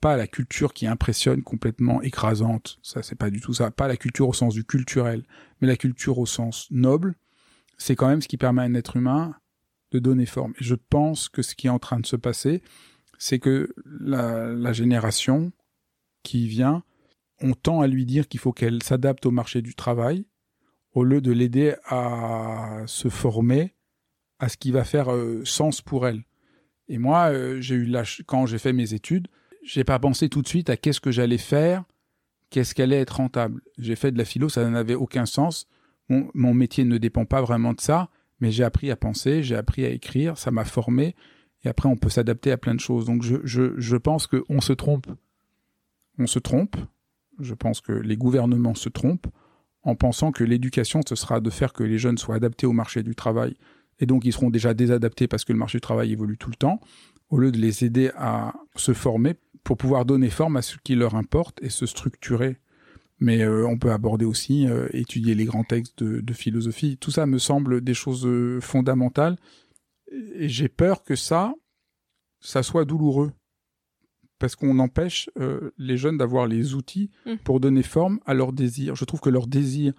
pas 0.03 0.17
la 0.17 0.27
culture 0.27 0.73
qui 0.73 0.85
impressionne 0.85 1.43
complètement 1.43 2.01
écrasante, 2.01 2.77
ça 2.81 3.01
c'est 3.01 3.15
pas 3.15 3.29
du 3.29 3.39
tout 3.39 3.53
ça, 3.53 3.71
pas 3.71 3.87
la 3.87 3.95
culture 3.95 4.27
au 4.27 4.33
sens 4.33 4.53
du 4.53 4.65
culturel, 4.65 5.23
mais 5.61 5.67
la 5.69 5.77
culture 5.77 6.19
au 6.19 6.25
sens 6.25 6.67
noble, 6.71 7.15
c'est 7.77 7.95
quand 7.95 8.09
même 8.09 8.21
ce 8.21 8.27
qui 8.27 8.35
permet 8.35 8.63
à 8.63 8.65
un 8.65 8.73
être 8.73 8.97
humain 8.97 9.33
de 9.91 9.99
donner 9.99 10.25
forme. 10.25 10.53
Je 10.59 10.75
pense 10.75 11.29
que 11.29 11.41
ce 11.41 11.55
qui 11.55 11.67
est 11.67 11.69
en 11.69 11.79
train 11.79 12.01
de 12.01 12.05
se 12.05 12.17
passer, 12.17 12.61
c'est 13.17 13.39
que 13.39 13.73
la, 13.85 14.47
la 14.47 14.73
génération 14.73 15.53
qui 16.21 16.49
vient, 16.49 16.83
on 17.39 17.53
tend 17.53 17.79
à 17.79 17.87
lui 17.87 18.05
dire 18.05 18.27
qu'il 18.27 18.41
faut 18.41 18.51
qu'elle 18.51 18.83
s'adapte 18.83 19.25
au 19.25 19.31
marché 19.31 19.61
du 19.61 19.73
travail, 19.73 20.25
au 20.91 21.05
lieu 21.05 21.21
de 21.21 21.31
l'aider 21.31 21.75
à 21.85 22.83
se 22.87 23.07
former 23.07 23.73
à 24.39 24.49
ce 24.49 24.57
qui 24.57 24.71
va 24.71 24.83
faire 24.83 25.13
euh, 25.13 25.45
sens 25.45 25.81
pour 25.81 26.05
elle. 26.05 26.25
Et 26.89 26.97
moi, 26.97 27.31
euh, 27.31 27.61
j'ai 27.61 27.75
eu 27.75 27.85
la 27.85 28.03
quand 28.25 28.45
j'ai 28.45 28.57
fait 28.57 28.73
mes 28.73 28.93
études, 28.93 29.29
j'ai 29.63 29.83
pas 29.83 29.99
pensé 29.99 30.29
tout 30.29 30.41
de 30.41 30.47
suite 30.47 30.69
à 30.69 30.77
qu'est-ce 30.77 30.99
que 30.99 31.11
j'allais 31.11 31.37
faire, 31.37 31.83
qu'est-ce 32.49 32.75
qu'allait 32.75 32.99
être 32.99 33.17
rentable. 33.17 33.61
J'ai 33.77 33.95
fait 33.95 34.11
de 34.11 34.17
la 34.17 34.25
philo, 34.25 34.49
ça 34.49 34.69
n'avait 34.69 34.95
aucun 34.95 35.25
sens. 35.25 35.67
Mon, 36.09 36.53
métier 36.53 36.83
ne 36.83 36.97
dépend 36.97 37.25
pas 37.25 37.41
vraiment 37.41 37.73
de 37.73 37.81
ça, 37.81 38.09
mais 38.39 38.51
j'ai 38.51 38.63
appris 38.63 38.91
à 38.91 38.95
penser, 38.95 39.41
j'ai 39.41 39.55
appris 39.55 39.85
à 39.85 39.89
écrire, 39.89 40.37
ça 40.37 40.51
m'a 40.51 40.65
formé, 40.65 41.15
et 41.63 41.69
après 41.69 41.87
on 41.89 41.95
peut 41.95 42.09
s'adapter 42.09 42.51
à 42.51 42.57
plein 42.57 42.75
de 42.75 42.79
choses. 42.79 43.05
Donc 43.05 43.23
je, 43.23 43.37
je, 43.43 43.73
je 43.79 43.97
pense 43.97 44.27
qu'on 44.27 44.61
se 44.61 44.73
trompe. 44.73 45.07
On 46.19 46.27
se 46.27 46.39
trompe. 46.39 46.75
Je 47.39 47.55
pense 47.55 47.81
que 47.81 47.93
les 47.93 48.17
gouvernements 48.17 48.75
se 48.75 48.89
trompent 48.89 49.27
en 49.81 49.95
pensant 49.95 50.31
que 50.31 50.43
l'éducation, 50.43 51.01
ce 51.07 51.15
sera 51.15 51.39
de 51.39 51.49
faire 51.49 51.73
que 51.73 51.83
les 51.83 51.97
jeunes 51.97 52.17
soient 52.17 52.35
adaptés 52.35 52.67
au 52.67 52.73
marché 52.73 53.01
du 53.01 53.15
travail, 53.15 53.55
et 53.99 54.05
donc 54.05 54.25
ils 54.25 54.33
seront 54.33 54.49
déjà 54.49 54.73
désadaptés 54.73 55.27
parce 55.27 55.45
que 55.45 55.53
le 55.53 55.59
marché 55.59 55.77
du 55.77 55.81
travail 55.81 56.11
évolue 56.11 56.37
tout 56.37 56.49
le 56.49 56.55
temps, 56.55 56.79
au 57.29 57.37
lieu 57.37 57.51
de 57.51 57.57
les 57.57 57.83
aider 57.83 58.11
à 58.15 58.53
se 58.75 58.93
former 58.93 59.35
pour 59.63 59.77
pouvoir 59.77 60.05
donner 60.05 60.29
forme 60.29 60.57
à 60.57 60.61
ce 60.61 60.77
qui 60.83 60.95
leur 60.95 61.15
importe 61.15 61.61
et 61.61 61.69
se 61.69 61.85
structurer. 61.85 62.57
Mais 63.19 63.41
euh, 63.41 63.65
on 63.65 63.77
peut 63.77 63.91
aborder 63.91 64.25
aussi, 64.25 64.67
euh, 64.67 64.87
étudier 64.91 65.35
les 65.35 65.45
grands 65.45 65.63
textes 65.63 66.03
de, 66.03 66.19
de, 66.19 66.33
philosophie. 66.33 66.97
Tout 66.97 67.11
ça 67.11 67.25
me 67.25 67.37
semble 67.37 67.81
des 67.81 67.93
choses 67.93 68.25
euh, 68.25 68.59
fondamentales. 68.59 69.37
Et 70.35 70.49
j'ai 70.49 70.67
peur 70.67 71.03
que 71.03 71.15
ça, 71.15 71.53
ça 72.39 72.63
soit 72.63 72.85
douloureux. 72.85 73.31
Parce 74.39 74.55
qu'on 74.55 74.79
empêche 74.79 75.29
euh, 75.39 75.71
les 75.77 75.95
jeunes 75.95 76.17
d'avoir 76.17 76.47
les 76.47 76.75
outils 76.75 77.09
mmh. 77.25 77.35
pour 77.45 77.61
donner 77.61 77.83
forme 77.83 78.19
à 78.25 78.33
leurs 78.33 78.51
désirs. 78.51 78.95
Je 78.95 79.05
trouve 79.05 79.21
que 79.21 79.29
leurs 79.29 79.47
désirs, 79.47 79.93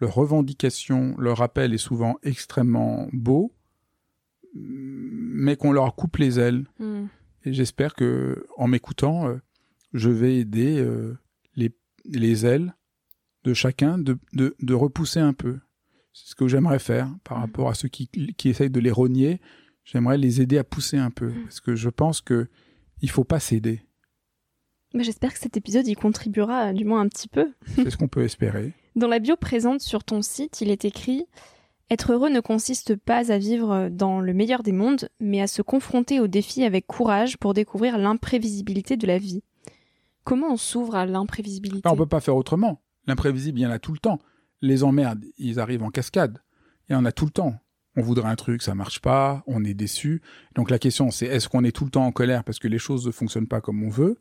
leurs 0.00 0.14
revendications, 0.14 1.14
leur 1.18 1.40
appel 1.40 1.72
est 1.72 1.78
souvent 1.78 2.16
extrêmement 2.22 3.08
beau, 3.12 3.54
mais 4.54 5.56
qu'on 5.56 5.72
leur 5.72 5.94
coupe 5.94 6.18
les 6.18 6.38
ailes. 6.38 6.66
Mmh. 6.78 7.06
Et 7.46 7.52
j'espère 7.52 7.94
que, 7.94 8.46
en 8.56 8.66
m'écoutant, 8.66 9.28
euh, 9.28 9.36
je 9.92 10.10
vais 10.10 10.36
aider 10.36 10.78
euh, 10.78 11.16
les, 11.54 11.72
les 12.04 12.44
ailes 12.44 12.74
de 13.44 13.54
chacun 13.54 13.98
de, 13.98 14.18
de, 14.32 14.56
de 14.60 14.74
repousser 14.74 15.20
un 15.20 15.32
peu. 15.32 15.60
C'est 16.12 16.30
ce 16.30 16.34
que 16.34 16.48
j'aimerais 16.48 16.80
faire 16.80 17.08
par 17.22 17.38
rapport 17.38 17.68
à 17.68 17.74
ceux 17.74 17.88
qui, 17.88 18.08
qui 18.08 18.48
essayent 18.48 18.70
de 18.70 18.80
les 18.80 18.90
rogner. 18.90 19.40
J'aimerais 19.84 20.18
les 20.18 20.40
aider 20.40 20.58
à 20.58 20.64
pousser 20.64 20.96
un 20.96 21.10
peu. 21.10 21.32
Parce 21.44 21.60
que 21.60 21.76
je 21.76 21.88
pense 21.88 22.20
que 22.20 22.48
il 23.00 23.10
faut 23.10 23.24
pas 23.24 23.38
céder. 23.38 23.82
Mais 24.94 25.04
J'espère 25.04 25.32
que 25.32 25.38
cet 25.38 25.56
épisode 25.56 25.86
y 25.86 25.94
contribuera, 25.94 26.72
du 26.72 26.84
moins 26.84 27.00
un 27.00 27.08
petit 27.08 27.28
peu. 27.28 27.52
C'est 27.76 27.90
ce 27.90 27.96
qu'on 27.96 28.08
peut 28.08 28.24
espérer. 28.24 28.72
Dans 28.96 29.08
la 29.08 29.18
bio 29.18 29.36
présente 29.36 29.82
sur 29.82 30.02
ton 30.02 30.22
site, 30.22 30.60
il 30.62 30.70
est 30.70 30.84
écrit 30.84 31.26
être 31.90 32.12
heureux 32.12 32.30
ne 32.30 32.40
consiste 32.40 32.96
pas 32.96 33.30
à 33.30 33.38
vivre 33.38 33.88
dans 33.90 34.20
le 34.20 34.34
meilleur 34.34 34.62
des 34.62 34.72
mondes, 34.72 35.08
mais 35.20 35.40
à 35.40 35.46
se 35.46 35.62
confronter 35.62 36.20
aux 36.20 36.26
défis 36.26 36.64
avec 36.64 36.86
courage 36.86 37.38
pour 37.38 37.54
découvrir 37.54 37.98
l'imprévisibilité 37.98 38.96
de 38.96 39.06
la 39.06 39.18
vie. 39.18 39.42
Comment 40.24 40.52
on 40.52 40.56
s'ouvre 40.56 40.96
à 40.96 41.06
l'imprévisibilité? 41.06 41.88
On 41.88 41.92
ne 41.92 41.98
peut 41.98 42.06
pas 42.06 42.20
faire 42.20 42.36
autrement. 42.36 42.82
L'imprévisible, 43.06 43.60
il 43.60 43.62
y 43.62 43.66
en 43.66 43.70
a 43.70 43.78
tout 43.78 43.92
le 43.92 43.98
temps. 43.98 44.18
Les 44.60 44.82
emmerdes, 44.82 45.24
ils 45.38 45.60
arrivent 45.60 45.84
en 45.84 45.90
cascade. 45.90 46.42
Il 46.88 46.92
y 46.92 46.96
en 46.96 47.04
a 47.04 47.12
tout 47.12 47.26
le 47.26 47.30
temps. 47.30 47.54
On 47.96 48.02
voudrait 48.02 48.28
un 48.28 48.36
truc, 48.36 48.62
ça 48.62 48.74
marche 48.74 49.00
pas, 49.00 49.42
on 49.46 49.64
est 49.64 49.74
déçu. 49.74 50.20
Donc 50.54 50.70
la 50.70 50.78
question, 50.78 51.10
c'est 51.10 51.26
est-ce 51.26 51.48
qu'on 51.48 51.64
est 51.64 51.72
tout 51.74 51.84
le 51.84 51.90
temps 51.90 52.04
en 52.04 52.12
colère 52.12 52.44
parce 52.44 52.58
que 52.58 52.68
les 52.68 52.78
choses 52.78 53.06
ne 53.06 53.12
fonctionnent 53.12 53.48
pas 53.48 53.60
comme 53.60 53.82
on 53.82 53.88
veut, 53.88 54.18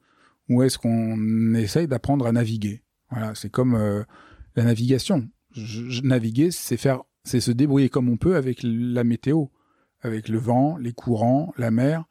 ou 0.48 0.64
est-ce 0.64 0.78
qu'on 0.78 1.54
essaye 1.56 1.88
d'apprendre 1.88 2.26
à 2.26 2.32
naviguer? 2.32 2.84
Voilà, 3.10 3.36
c'est 3.36 3.50
comme 3.50 3.76
euh, 3.76 4.04
la 4.56 4.64
navigation. 4.64 5.28
Naviguer, 6.04 6.52
c'est 6.52 6.78
faire 6.78 7.02
c'est 7.26 7.42
se 7.42 7.52
débrouiller 7.52 7.90
comme 7.90 8.08
on 8.08 8.18
peut 8.18 8.36
avec 8.36 8.60
la 8.64 9.04
météo, 9.04 9.46
avec 10.02 10.30
le 10.30 10.38
vent, 10.38 10.78
les 10.78 10.94
courants, 10.94 11.54
la 11.58 11.72
mer. 11.72 12.06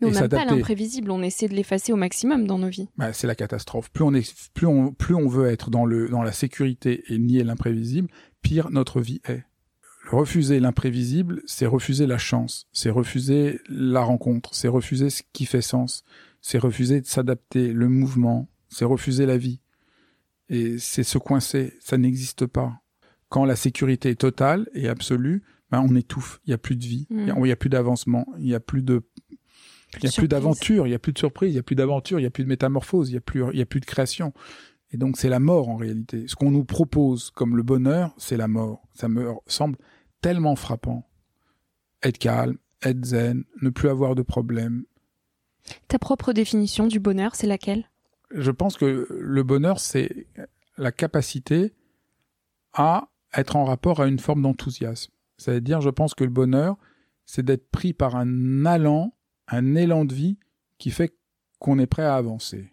Mais 0.00 0.08
on 0.08 0.10
n'a 0.10 0.28
pas 0.28 0.44
l'imprévisible, 0.44 1.10
on 1.10 1.22
essaie 1.22 1.48
de 1.48 1.54
l'effacer 1.54 1.92
au 1.92 1.96
maximum 1.96 2.46
dans 2.46 2.58
nos 2.58 2.68
vies. 2.68 2.88
Bah, 2.96 3.12
c'est 3.12 3.26
la 3.26 3.34
catastrophe. 3.34 3.90
Plus 3.90 4.04
on, 4.04 4.12
est, 4.12 4.50
plus, 4.52 4.66
on, 4.66 4.92
plus 4.92 5.14
on 5.14 5.28
veut 5.28 5.48
être 5.48 5.70
dans, 5.70 5.86
le, 5.86 6.08
dans 6.08 6.22
la 6.22 6.32
sécurité 6.32 7.04
et 7.08 7.18
nier 7.18 7.44
l'imprévisible, 7.44 8.08
pire 8.42 8.70
notre 8.70 9.00
vie 9.00 9.20
est. 9.28 9.44
Refuser 10.10 10.58
l'imprévisible, 10.58 11.42
c'est 11.46 11.66
refuser 11.66 12.06
la 12.06 12.18
chance, 12.18 12.66
c'est 12.72 12.90
refuser 12.90 13.60
la 13.68 14.00
rencontre, 14.00 14.54
c'est 14.54 14.68
refuser 14.68 15.10
ce 15.10 15.22
qui 15.32 15.44
fait 15.44 15.60
sens, 15.60 16.02
c'est 16.40 16.58
refuser 16.58 17.00
de 17.00 17.06
s'adapter, 17.06 17.72
le 17.72 17.88
mouvement, 17.88 18.48
c'est 18.68 18.86
refuser 18.86 19.26
la 19.26 19.36
vie. 19.36 19.60
Et 20.48 20.78
c'est 20.78 21.02
se 21.02 21.18
coincer, 21.18 21.74
ça 21.80 21.98
n'existe 21.98 22.46
pas 22.46 22.80
quand 23.28 23.44
la 23.44 23.56
sécurité 23.56 24.10
est 24.10 24.20
totale 24.20 24.68
et 24.74 24.88
absolue, 24.88 25.42
ben 25.70 25.84
on 25.88 25.94
étouffe. 25.94 26.40
Il 26.46 26.50
n'y 26.50 26.54
a 26.54 26.58
plus 26.58 26.76
de 26.76 26.84
vie, 26.84 27.06
mmh. 27.10 27.18
il 27.18 27.24
n'y 27.42 27.50
a, 27.50 27.52
a, 27.52 27.56
plus 27.56 27.68
d'avancement, 27.68 28.26
il 28.38 28.44
n'y 28.44 28.54
a 28.54 28.60
plus 28.60 28.82
de, 28.82 29.02
il 29.94 30.02
n'y 30.04 30.08
a 30.08 30.12
plus 30.12 30.28
d'aventure, 30.28 30.86
il 30.86 30.90
n'y 30.90 30.96
a 30.96 30.98
plus 30.98 31.12
de 31.12 31.18
surprise, 31.18 31.50
il 31.50 31.54
n'y 31.54 31.60
a 31.60 31.62
plus 31.62 31.76
d'aventure, 31.76 32.18
il 32.18 32.22
n'y 32.22 32.26
a 32.26 32.30
plus 32.30 32.44
de 32.44 32.48
métamorphose, 32.48 33.08
il 33.08 33.12
n'y 33.12 33.18
a 33.18 33.20
plus, 33.20 33.42
il 33.52 33.58
y 33.58 33.62
a 33.62 33.66
plus 33.66 33.80
de 33.80 33.86
création. 33.86 34.32
Et 34.90 34.96
donc 34.96 35.16
c'est 35.16 35.28
la 35.28 35.40
mort 35.40 35.68
en 35.68 35.76
réalité. 35.76 36.26
Ce 36.28 36.34
qu'on 36.34 36.50
nous 36.50 36.64
propose 36.64 37.30
comme 37.30 37.56
le 37.56 37.62
bonheur, 37.62 38.14
c'est 38.18 38.36
la 38.36 38.48
mort. 38.48 38.88
Ça 38.94 39.08
me 39.08 39.32
semble 39.46 39.76
tellement 40.20 40.56
frappant. 40.56 41.08
Être 42.02 42.18
calme, 42.18 42.58
être 42.82 43.04
zen, 43.04 43.44
ne 43.60 43.70
plus 43.70 43.88
avoir 43.88 44.14
de 44.14 44.22
problème. 44.22 44.84
Ta 45.88 45.98
propre 45.98 46.32
définition 46.32 46.86
du 46.86 47.00
bonheur, 47.00 47.34
c'est 47.34 47.46
laquelle? 47.46 47.90
Je 48.30 48.50
pense 48.50 48.76
que 48.76 49.06
le 49.10 49.42
bonheur, 49.42 49.80
c'est 49.80 50.26
la 50.76 50.92
capacité 50.92 51.74
à 52.72 53.08
être 53.34 53.56
en 53.56 53.64
rapport 53.64 54.00
à 54.00 54.06
une 54.06 54.18
forme 54.18 54.42
d'enthousiasme. 54.42 55.12
C'est-à-dire, 55.36 55.80
je 55.80 55.90
pense 55.90 56.14
que 56.14 56.24
le 56.24 56.30
bonheur, 56.30 56.76
c'est 57.26 57.44
d'être 57.44 57.70
pris 57.70 57.92
par 57.92 58.16
un 58.16 58.66
allant, 58.66 59.14
un 59.48 59.74
élan 59.74 60.04
de 60.04 60.14
vie 60.14 60.38
qui 60.78 60.90
fait 60.90 61.14
qu'on 61.58 61.78
est 61.78 61.86
prêt 61.86 62.04
à 62.04 62.16
avancer. 62.16 62.72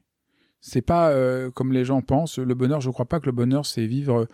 C'est 0.62 0.82
pas 0.82 1.12
euh, 1.12 1.52
comme 1.52 1.74
les 1.74 1.86
gens 1.86 2.02
pensent. 2.02 2.40
Le 2.40 2.56
bonheur, 2.56 2.82
je 2.82 2.90
crois 2.90 3.06
pas 3.06 3.20
que 3.20 3.28
le 3.28 3.32
bonheur, 3.32 3.66
c'est 3.66 3.86
vivre 3.86 4.28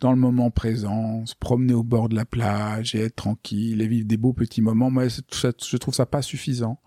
dans 0.00 0.12
le 0.12 0.18
moment 0.18 0.50
présent, 0.50 1.24
se 1.26 1.34
promener 1.34 1.74
au 1.74 1.82
bord 1.82 2.08
de 2.08 2.14
la 2.14 2.24
plage 2.24 2.94
et 2.94 3.00
être 3.00 3.16
tranquille 3.16 3.80
et 3.82 3.88
vivre 3.88 4.06
des 4.06 4.16
beaux 4.16 4.32
petits 4.32 4.60
moments. 4.60 4.90
Moi, 4.90 5.08
je 5.08 5.76
trouve 5.76 5.94
ça 5.94 6.06
pas 6.06 6.22
suffisant. 6.22 6.80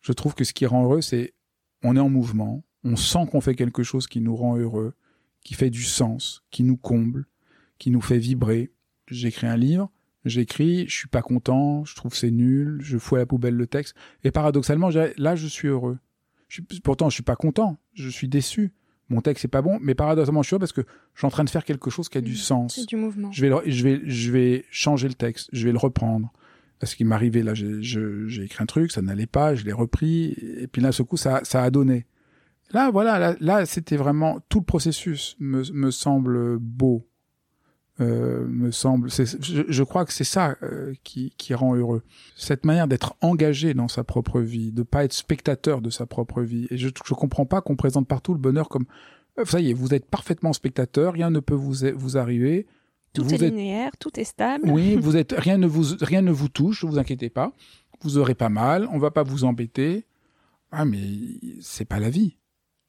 Je 0.00 0.12
trouve 0.12 0.34
que 0.34 0.44
ce 0.44 0.52
qui 0.52 0.66
rend 0.66 0.84
heureux, 0.84 1.00
c'est 1.00 1.34
on 1.82 1.96
est 1.96 2.00
en 2.00 2.08
mouvement, 2.08 2.64
on 2.84 2.96
sent 2.96 3.26
qu'on 3.30 3.40
fait 3.40 3.54
quelque 3.54 3.82
chose 3.82 4.06
qui 4.06 4.20
nous 4.20 4.36
rend 4.36 4.56
heureux, 4.56 4.94
qui 5.44 5.54
fait 5.54 5.70
du 5.70 5.82
sens, 5.82 6.44
qui 6.50 6.62
nous 6.62 6.76
comble, 6.76 7.26
qui 7.78 7.90
nous 7.90 8.00
fait 8.00 8.18
vibrer. 8.18 8.70
J'écris 9.08 9.46
un 9.46 9.56
livre, 9.56 9.90
j'écris, 10.24 10.86
je 10.88 10.94
suis 10.94 11.08
pas 11.08 11.22
content, 11.22 11.84
je 11.84 11.94
trouve 11.94 12.14
c'est 12.14 12.30
nul, 12.30 12.78
je 12.82 12.98
fous 12.98 13.16
à 13.16 13.18
la 13.20 13.26
poubelle 13.26 13.54
le 13.54 13.66
texte. 13.66 13.94
Et 14.24 14.30
paradoxalement, 14.30 14.90
là, 15.16 15.36
je 15.36 15.46
suis 15.46 15.68
heureux. 15.68 15.98
Je 16.48 16.54
suis, 16.62 16.80
pourtant, 16.80 17.08
je 17.10 17.14
suis 17.14 17.22
pas 17.22 17.36
content, 17.36 17.76
je 17.94 18.08
suis 18.08 18.28
déçu. 18.28 18.72
mon 19.10 19.22
texte 19.22 19.40
c'est 19.42 19.48
pas 19.48 19.62
bon, 19.62 19.78
mais 19.80 19.94
paradoxalement 19.94 20.42
je 20.42 20.48
suis 20.48 20.54
heureux 20.54 20.60
parce 20.60 20.72
que 20.74 20.82
je 21.14 21.20
suis 21.20 21.26
en 21.26 21.30
train 21.30 21.44
de 21.44 21.48
faire 21.48 21.64
quelque 21.64 21.88
chose 21.88 22.10
qui 22.10 22.18
a 22.18 22.20
du 22.20 22.32
Mmh, 22.32 22.36
sens. 22.36 22.86
Du 22.86 22.96
mouvement. 22.96 23.32
Je 23.32 23.40
vais, 23.40 23.48
le- 23.48 23.62
je 23.70 23.82
vais, 23.82 24.02
je 24.04 24.30
vais 24.30 24.66
changer 24.70 25.08
le 25.08 25.14
texte, 25.14 25.48
je 25.54 25.64
vais 25.64 25.72
le 25.72 25.78
reprendre. 25.78 26.30
Parce 26.78 26.94
qu'il 26.94 27.06
m'arrivait 27.06 27.42
là, 27.42 27.54
j'ai 27.54 27.82
je- 27.82 28.26
j'ai 28.26 28.42
écrit 28.44 28.62
un 28.62 28.66
truc, 28.66 28.92
ça 28.92 29.00
n'allait 29.00 29.26
pas, 29.26 29.54
je 29.54 29.64
l'ai 29.64 29.72
repris, 29.72 30.34
et 30.58 30.66
puis 30.66 30.82
là, 30.82 30.92
ce 30.92 31.02
coup, 31.02 31.16
ça, 31.16 31.40
ça 31.44 31.62
a 31.62 31.70
donné. 31.70 32.04
Là, 32.72 32.90
voilà, 32.90 33.18
là, 33.18 33.34
là, 33.40 33.64
c'était 33.64 33.96
vraiment 33.96 34.40
tout 34.50 34.58
le 34.60 34.64
processus 34.66 35.36
me, 35.40 35.62
me 35.72 35.90
semble 35.90 36.58
beau, 36.58 37.08
euh, 38.00 38.46
me 38.46 38.70
semble. 38.70 39.10
Je, 39.10 39.62
je 39.66 39.82
crois 39.82 40.04
que 40.04 40.12
c'est 40.12 40.22
ça 40.24 40.56
euh, 40.62 40.94
qui, 41.02 41.32
qui 41.36 41.54
rend 41.54 41.74
heureux. 41.74 42.02
Cette 42.36 42.64
manière 42.64 42.86
d'être 42.86 43.16
engagé 43.22 43.74
dans 43.74 43.88
sa 43.88 44.04
propre 44.04 44.40
vie, 44.40 44.70
de 44.70 44.84
pas 44.84 45.04
être 45.04 45.12
spectateur 45.12 45.80
de 45.80 45.90
sa 45.90 46.06
propre 46.06 46.42
vie. 46.42 46.68
Et 46.70 46.78
je, 46.78 46.88
je 47.04 47.14
comprends 47.14 47.46
pas 47.46 47.60
qu'on 47.60 47.76
présente 47.76 48.06
partout 48.06 48.34
le 48.34 48.38
bonheur 48.38 48.68
comme 48.68 48.86
euh, 49.38 49.44
ça 49.44 49.60
y 49.60 49.70
est, 49.70 49.74
vous 49.74 49.94
êtes 49.94 50.06
parfaitement 50.06 50.52
spectateur, 50.52 51.14
rien 51.14 51.30
ne 51.30 51.40
peut 51.40 51.54
vous 51.54 51.74
vous 51.96 52.16
arriver. 52.16 52.66
Tout 53.14 53.24
vous 53.24 53.34
est 53.34 53.42
êtes 53.42 53.50
linéaire, 53.52 53.96
tout 53.98 54.18
est 54.20 54.24
stable. 54.24 54.70
oui, 54.70 54.96
vous 55.00 55.16
êtes 55.16 55.34
rien 55.36 55.58
ne 55.58 55.66
vous 55.66 55.96
rien 56.00 56.22
ne 56.22 56.30
vous 56.30 56.48
touche, 56.48 56.84
ne 56.84 56.90
vous 56.90 56.98
inquiétez 56.98 57.30
pas. 57.30 57.52
Vous 58.02 58.18
aurez 58.18 58.34
pas 58.34 58.48
mal, 58.48 58.88
on 58.92 58.98
va 58.98 59.10
pas 59.10 59.24
vous 59.24 59.44
embêter. 59.44 60.04
Ah 60.70 60.84
mais 60.84 61.00
c'est 61.60 61.84
pas 61.84 61.98
la 61.98 62.10
vie. 62.10 62.36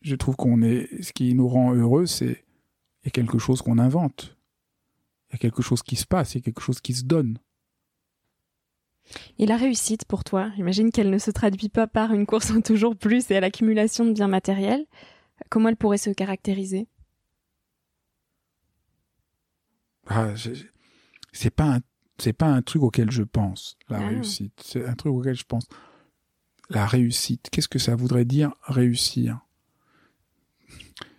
Je 0.02 0.15
trouve 0.15 0.36
qu'on 0.36 0.62
est 0.62 0.88
ce 1.02 1.13
qui 1.13 1.34
nous 1.34 1.48
rend 1.48 1.74
heureux, 1.74 2.06
c'est 2.06 2.43
il 3.04 3.06
y 3.06 3.08
a 3.08 3.12
quelque 3.12 3.39
chose 3.39 3.62
qu'on 3.62 3.80
invente. 3.80 4.38
Il 5.30 5.34
y 5.34 5.36
a 5.36 5.38
quelque 5.39 5.62
chose 5.62 5.84
qui 5.84 5.96
se 5.96 6.06
passe, 6.06 6.34
il 6.34 6.38
y 6.39 6.42
a 6.42 6.44
quelque 6.44 6.62
chose 6.62 6.82
qui 6.82 6.94
se 6.94 7.04
donne. 7.04 7.38
Et 9.39 9.46
la 9.46 9.58
réussite 9.58 10.06
pour 10.06 10.24
toi, 10.24 10.52
j'imagine 10.56 10.92
qu'elle 10.92 11.10
ne 11.10 11.18
se 11.18 11.32
traduit 11.32 11.70
pas 11.70 11.88
par 11.88 12.13
une 12.13 12.26
course 12.26 12.52
en 12.52 12.62
toujours 12.62 12.96
plus 12.96 13.30
et 13.32 13.38
à 13.38 13.39
l'accumulation 13.39 14.06
de 14.06 14.13
biens 14.13 14.28
matériels. 14.28 14.86
Comment 15.50 15.70
elle 15.70 15.78
pourrait 15.78 15.98
se 15.98 16.10
caractériser? 16.10 16.88
Ah, 20.08 20.34
c'est 21.32 21.50
pas 21.52 21.76
un 21.76 21.80
c'est 22.22 22.34
pas 22.34 22.48
un 22.48 22.62
truc 22.62 22.84
auquel 22.84 23.10
je 23.12 23.24
pense 23.24 23.78
la 23.88 24.00
Ah. 24.00 24.08
réussite. 24.10 24.62
C'est 24.65 24.86
un 24.86 24.94
truc 24.94 25.13
auquel 25.13 25.36
je 25.36 25.46
pense 25.46 25.65
la 26.70 26.86
réussite. 26.86 27.50
Qu'est-ce 27.50 27.70
que 27.70 27.80
ça 27.80 27.96
voudrait 27.96 28.26
dire 28.26 28.52
réussir? 28.63 29.39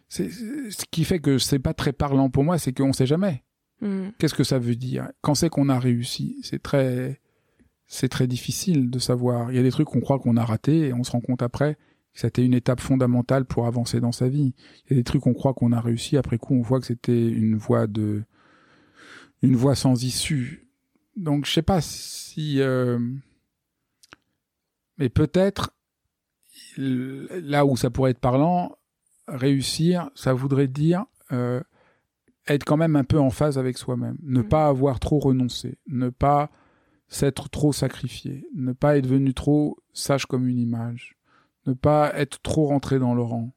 C'est- 0.09 0.29
ce 0.31 0.85
qui 0.91 1.05
fait 1.05 1.19
que 1.21 1.39
c'est 1.39 1.59
pas 1.59 1.73
très 1.73 1.93
parlant 1.95 2.29
pour 2.29 2.45
moi, 2.45 2.59
c'est 2.59 2.73
qu'on 2.77 2.93
sait 2.93 3.07
jamais. 3.07 3.45
Hmm. 3.81 4.11
Qu'est-ce 4.19 4.35
que 4.35 4.45
ça 4.45 4.59
veut 4.59 4.77
dire? 4.77 5.09
Quand 5.23 5.35
c'est 5.35 5.49
qu'on 5.49 5.69
a 5.69 5.79
réussi 5.79 6.37
C'est 6.43 6.63
très, 6.63 7.21
c'est 7.87 8.09
très 8.09 8.27
difficile 8.27 8.91
de 8.91 8.99
savoir. 8.99 9.51
Il 9.51 9.57
y 9.57 9.59
a 9.59 9.63
des 9.63 9.71
trucs 9.71 9.89
qu'on 9.89 10.01
croit 10.01 10.19
qu'on 10.19 10.37
a 10.37 10.45
raté 10.45 10.89
et 10.89 10.93
on 10.93 11.05
se 11.05 11.11
rend 11.11 11.21
compte 11.21 11.43
après 11.43 11.77
que 12.13 12.21
c'était 12.21 12.45
une 12.45 12.55
étape 12.55 12.81
fondamentale 12.81 13.45
pour 13.45 13.67
avancer 13.67 14.01
dans 14.01 14.13
sa 14.13 14.29
vie. 14.29 14.55
Il 14.85 14.91
y 14.91 14.95
a 14.95 14.97
des 14.97 15.05
trucs 15.05 15.23
qu'on 15.23 15.35
croit 15.35 15.55
qu'on 15.55 15.73
a 15.73 15.81
réussi 15.81 16.17
après 16.17 16.39
coup, 16.39 16.55
on 16.55 16.63
voit 16.63 16.81
que 16.81 16.87
c'était 16.87 17.29
une 17.29 17.57
voie 17.57 17.87
de, 17.87 18.25
une 19.43 19.57
voie 19.57 19.75
sans 19.75 20.05
issue. 20.05 20.69
Donc 21.17 21.47
je 21.47 21.53
sais 21.53 21.63
pas 21.63 21.81
si, 21.81 22.61
euh, 22.61 22.99
mais 24.99 25.09
peut-être 25.09 25.73
là 26.77 27.65
où 27.67 27.77
ça 27.77 27.91
pourrait 27.91 28.13
être 28.13 28.21
parlant, 28.21 28.77
réussir, 29.27 30.11
ça 30.15 30.33
voudrait 30.33 30.69
dire 30.69 31.05
euh, 31.33 31.61
être 32.55 32.65
quand 32.65 32.77
même 32.77 32.97
un 32.97 33.05
peu 33.05 33.19
en 33.19 33.31
phase 33.31 33.59
avec 33.59 33.79
soi-même, 33.79 34.17
ne 34.23 34.41
Mhm. 34.43 34.49
pas 34.49 34.67
avoir 34.69 35.01
trop 35.01 35.19
renoncé, 35.19 35.79
ne 35.87 36.09
pas 36.11 36.51
s'être 37.09 37.49
trop 37.51 37.73
sacrifié, 37.73 38.47
ne 38.55 38.73
pas 38.73 38.97
être 38.97 39.05
devenu 39.05 39.35
trop 39.35 39.77
sage 39.93 40.27
comme 40.27 40.47
une 40.49 40.59
image, 40.59 41.17
ne 41.67 41.73
pas 41.75 42.13
être 42.15 42.41
trop 42.43 42.67
rentré 42.67 42.99
dans 42.99 43.15
le 43.15 43.23
rang. 43.23 43.53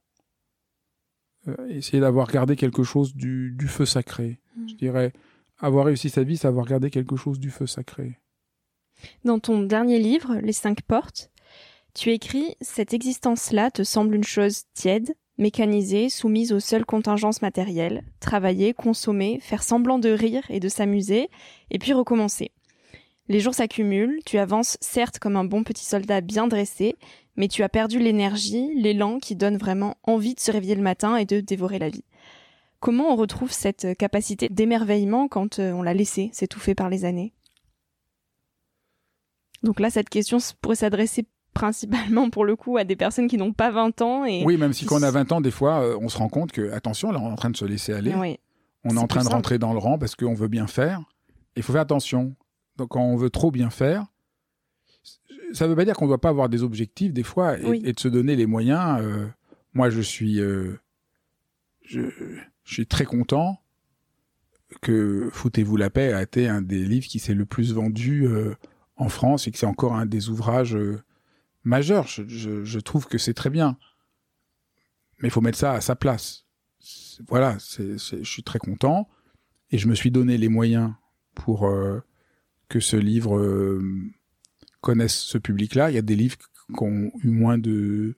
Euh, 1.48 1.68
essayer 1.68 2.00
d'avoir 2.00 2.32
gardé 2.32 2.56
quelque 2.56 2.84
chose 2.84 3.16
du, 3.16 3.52
du 3.58 3.68
feu 3.68 3.86
sacré. 3.86 4.40
Mhm. 4.56 4.70
Je 4.70 4.76
dirais, 4.76 5.14
avoir 5.58 5.86
réussi 5.86 6.10
sa 6.10 6.24
vie, 6.24 6.38
c'est 6.38 6.48
avoir 6.48 6.66
gardé 6.66 6.90
quelque 6.90 7.16
chose 7.16 7.40
du 7.40 7.52
feu 7.52 7.68
sacré. 7.68 8.20
Dans 9.26 9.40
ton 9.40 9.62
dernier 9.64 10.00
livre, 10.00 10.36
Les 10.42 10.54
cinq 10.54 10.82
portes, 10.84 11.32
tu 11.94 12.12
écris 12.12 12.56
Cette 12.62 12.94
existence-là 12.94 13.72
te 13.72 13.84
semble 13.84 14.16
une 14.16 14.24
chose 14.24 14.64
tiède, 14.74 15.14
mécanisée, 15.38 16.10
soumise 16.10 16.52
aux 16.52 16.60
seules 16.60 16.86
contingences 16.86 17.42
matérielles, 17.42 18.04
travailler, 18.20 18.74
consommer, 18.74 19.40
faire 19.42 19.64
semblant 19.64 20.00
de 20.00 20.10
rire 20.10 20.44
et 20.50 20.60
de 20.60 20.70
s'amuser, 20.70 21.30
et 21.72 21.80
puis 21.80 21.94
recommencer. 21.94 22.52
Les 23.30 23.40
jours 23.40 23.54
s'accumulent, 23.54 24.20
tu 24.26 24.38
avances 24.38 24.78
certes 24.82 25.20
comme 25.20 25.38
un 25.38 25.46
bon 25.46 25.64
petit 25.64 25.86
soldat 25.86 26.22
bien 26.22 26.48
dressé, 26.48 26.96
mais 27.36 27.48
tu 27.48 27.64
as 27.64 27.70
perdu 27.70 28.00
l'énergie, 28.00 28.74
l'élan 28.76 29.20
qui 29.20 29.36
donne 29.36 29.58
vraiment 29.58 29.96
envie 30.04 30.36
de 30.36 30.40
se 30.40 30.52
réveiller 30.52 30.76
le 30.76 30.82
matin 30.82 31.16
et 31.16 31.26
de 31.26 31.40
dévorer 31.40 31.80
la 31.80 31.90
vie. 31.90 32.04
Comment 32.80 33.14
on 33.14 33.16
retrouve 33.16 33.52
cette 33.52 33.98
capacité 33.98 34.50
d'émerveillement 34.50 35.30
quand 35.30 35.60
euh, 35.60 35.72
on 35.72 35.84
l'a 35.84 35.94
laissé 35.94 36.30
s'étouffer 36.34 36.76
par 36.76 36.90
les 36.90 37.06
années? 37.06 37.34
Donc 39.64 39.80
là, 39.80 39.90
cette 39.90 40.10
question 40.10 40.38
pourrait 40.62 40.76
s'adresser 40.76 41.26
principalement 41.54 42.30
pour 42.30 42.46
le 42.46 42.56
coup 42.56 42.78
à 42.78 42.84
des 42.84 42.96
personnes 42.96 43.28
qui 43.28 43.38
n'ont 43.38 43.54
pas 43.54 43.72
20 43.72 44.02
ans 44.02 44.26
et 44.26 44.44
Oui, 44.46 44.58
même 44.58 44.74
si 44.74 44.86
quand 44.86 45.00
on 45.00 45.04
a 45.04 45.12
20 45.12 45.32
ans, 45.32 45.42
des 45.42 45.52
fois, 45.52 45.82
euh, 45.84 45.98
on 46.02 46.10
se 46.10 46.18
rend 46.18 46.30
compte 46.30 46.52
que, 46.52 46.72
attention, 46.72 47.12
là, 47.12 47.20
on 47.22 47.30
est 47.30 47.32
en 47.32 47.36
train 47.36 47.50
de 47.52 47.58
se 47.58 47.66
laisser 47.66 47.94
aller. 47.94 48.14
Oui. 48.16 48.40
On 48.84 48.96
est 48.96 49.00
en 49.00 49.08
train 49.08 49.20
de 49.22 49.24
simple. 49.26 49.36
rentrer 49.36 49.60
dans 49.60 49.72
le 49.74 49.80
rang 49.80 49.98
parce 49.98 50.16
qu'on 50.16 50.34
veut 50.34 50.48
bien 50.50 50.68
faire. 50.68 51.02
Il 51.56 51.64
faut 51.64 51.72
faire 51.72 51.82
attention. 51.82 52.36
Donc, 52.78 52.90
quand 52.90 53.02
on 53.04 53.16
veut 53.16 53.30
trop 53.30 53.52
bien 53.52 53.70
faire, 53.70 54.06
ça 55.54 55.66
ne 55.66 55.70
veut 55.70 55.76
pas 55.76 55.86
dire 55.86 55.96
qu'on 55.96 56.06
ne 56.06 56.10
doit 56.10 56.20
pas 56.22 56.30
avoir 56.30 56.50
des 56.50 56.64
objectifs 56.64 57.14
des 57.14 57.24
fois 57.24 57.58
et, 57.60 57.66
Oui. 57.66 57.82
et 57.86 57.94
de 57.94 58.00
se 58.00 58.08
donner 58.08 58.36
les 58.36 58.46
moyens. 58.48 59.00
euh, 59.02 59.28
moi, 59.74 59.90
je 59.90 60.02
suis, 60.02 60.40
euh, 60.42 60.80
je, 61.86 62.02
je 62.64 62.74
suis 62.74 62.88
très 62.88 63.06
content 63.06 63.60
que 64.82 65.30
Foutez-vous 65.32 65.78
la 65.78 65.90
paix 65.90 66.14
a 66.14 66.22
été 66.24 66.48
un 66.48 66.62
des 66.62 66.84
livres 66.84 67.06
qui 67.08 67.20
s'est 67.20 67.36
le 67.36 67.46
plus 67.46 67.74
vendu 67.74 68.28
en 68.98 69.08
France 69.10 69.48
et 69.48 69.52
que 69.52 69.58
c'est 69.60 69.68
encore 69.68 69.96
un 69.96 70.06
des 70.08 70.30
ouvrages 70.30 70.76
majeurs. 71.64 72.08
Je, 72.08 72.28
je- 72.28 72.64
je 72.64 72.80
trouve 72.80 73.08
que 73.08 73.18
c'est 73.18 73.34
très 73.34 73.50
bien. 73.50 73.78
Mais 75.20 75.28
il 75.30 75.32
faut 75.32 75.42
mettre 75.42 75.58
ça 75.58 75.74
à 75.74 75.82
sa 75.82 75.96
place. 75.96 76.46
Voilà, 77.28 77.58
c'est, 77.60 77.98
je 77.98 78.24
suis 78.30 78.44
très 78.44 78.60
content 78.60 79.08
et 79.72 79.78
je 79.78 79.88
me 79.88 79.96
suis 79.96 80.12
donné 80.12 80.38
les 80.38 80.50
moyens 80.50 80.92
pour 81.36 81.66
euh, 81.68 82.02
que 82.70 82.80
ce 82.80 82.98
livre 82.98 83.38
euh, 83.38 83.82
connaisse 84.82 85.16
ce 85.16 85.38
public-là. 85.38 85.92
Il 85.92 85.94
y 85.96 86.00
a 86.00 86.02
des 86.02 86.16
livres 86.16 86.38
qui 86.38 86.84
ont 86.84 87.12
eu 87.24 87.30
moins 87.30 87.58
de 87.58 88.16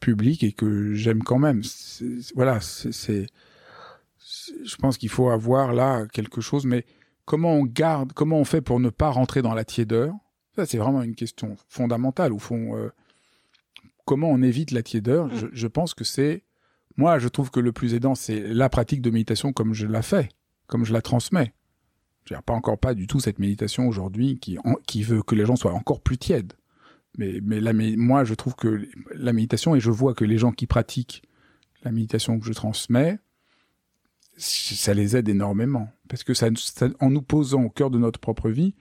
public 0.00 0.42
et 0.42 0.52
que 0.52 0.94
j'aime 0.94 1.22
quand 1.22 1.38
même. 1.38 1.62
Voilà, 2.34 2.60
c'est- 2.60 3.26
je 4.64 4.76
pense 4.76 4.98
qu'il 4.98 5.08
faut 5.08 5.30
avoir 5.30 5.72
là 5.72 6.06
quelque 6.06 6.40
chose, 6.40 6.64
mais 6.66 6.84
comment 7.24 7.54
on 7.54 7.64
garde, 7.64 8.12
comment 8.12 8.38
on 8.38 8.44
fait 8.44 8.60
pour 8.60 8.80
ne 8.80 8.90
pas 8.90 9.10
rentrer 9.10 9.42
dans 9.42 9.54
la 9.54 9.64
tiédeur? 9.64 10.14
Ça, 10.58 10.66
c'est 10.66 10.78
vraiment 10.78 11.02
une 11.02 11.14
question 11.14 11.54
fondamentale. 11.68 12.32
Au 12.32 12.40
fond, 12.40 12.76
euh, 12.76 12.88
comment 14.06 14.28
on 14.28 14.42
évite 14.42 14.72
la 14.72 14.82
tiédeur 14.82 15.32
je, 15.36 15.46
je 15.52 15.66
pense 15.68 15.94
que 15.94 16.02
c'est, 16.02 16.42
moi, 16.96 17.20
je 17.20 17.28
trouve 17.28 17.52
que 17.52 17.60
le 17.60 17.70
plus 17.70 17.94
aidant, 17.94 18.16
c'est 18.16 18.40
la 18.40 18.68
pratique 18.68 19.00
de 19.00 19.10
méditation 19.10 19.52
comme 19.52 19.72
je 19.72 19.86
la 19.86 20.02
fais, 20.02 20.28
comme 20.66 20.84
je 20.84 20.92
la 20.92 21.00
transmets. 21.00 21.54
Je 22.24 22.34
pas 22.44 22.54
encore 22.54 22.76
pas 22.76 22.94
du 22.94 23.06
tout 23.06 23.20
cette 23.20 23.38
méditation 23.38 23.86
aujourd'hui 23.86 24.40
qui, 24.40 24.58
en- 24.64 24.74
qui 24.84 25.04
veut 25.04 25.22
que 25.22 25.36
les 25.36 25.46
gens 25.46 25.54
soient 25.54 25.74
encore 25.74 26.00
plus 26.00 26.18
tièdes. 26.18 26.54
Mais, 27.18 27.38
mais 27.40 27.60
la, 27.60 27.72
mé- 27.72 27.96
moi, 27.96 28.24
je 28.24 28.34
trouve 28.34 28.56
que 28.56 28.84
la 29.14 29.32
méditation, 29.32 29.76
et 29.76 29.80
je 29.80 29.92
vois 29.92 30.12
que 30.12 30.24
les 30.24 30.38
gens 30.38 30.50
qui 30.50 30.66
pratiquent 30.66 31.22
la 31.84 31.92
méditation 31.92 32.40
que 32.40 32.46
je 32.46 32.52
transmets, 32.52 33.20
ça 34.36 34.92
les 34.92 35.16
aide 35.16 35.28
énormément. 35.28 35.88
Parce 36.08 36.24
que 36.24 36.34
ça, 36.34 36.48
ça- 36.56 36.88
en 36.98 37.10
nous 37.10 37.22
posant 37.22 37.62
au 37.62 37.70
cœur 37.70 37.90
de 37.90 37.98
notre 37.98 38.18
propre 38.18 38.50
vie, 38.50 38.74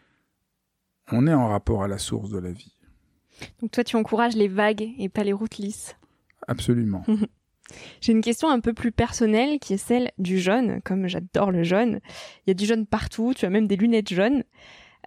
on 1.12 1.28
est 1.28 1.34
en 1.34 1.48
rapport 1.48 1.84
à 1.84 1.88
la 1.88 1.98
source 1.98 2.30
de 2.30 2.40
la 2.40 2.52
vie. 2.52 2.74
Donc 3.62 3.72
toi, 3.72 3.84
tu 3.84 3.96
encourages 3.96 4.36
les 4.36 4.48
vagues 4.48 4.94
et 4.98 5.10
pas 5.10 5.24
les 5.24 5.34
routes 5.34 5.58
lisses. 5.58 5.96
Absolument. 6.48 7.04
J'ai 8.02 8.14
une 8.14 8.22
question 8.22 8.50
un 8.50 8.60
peu 8.60 8.74
plus 8.74 8.92
personnelle 8.92 9.60
qui 9.60 9.74
est 9.74 9.78
celle 9.78 10.12
du 10.18 10.40
jaune. 10.40 10.80
Comme 10.84 11.08
j'adore 11.08 11.52
le 11.52 11.64
jaune, 11.64 12.00
il 12.46 12.50
y 12.50 12.52
a 12.52 12.54
du 12.54 12.66
jaune 12.66 12.86
partout. 12.86 13.34
Tu 13.36 13.46
as 13.46 13.50
même 13.50 13.68
des 13.68 13.76
lunettes 13.76 14.14
jaunes. 14.14 14.44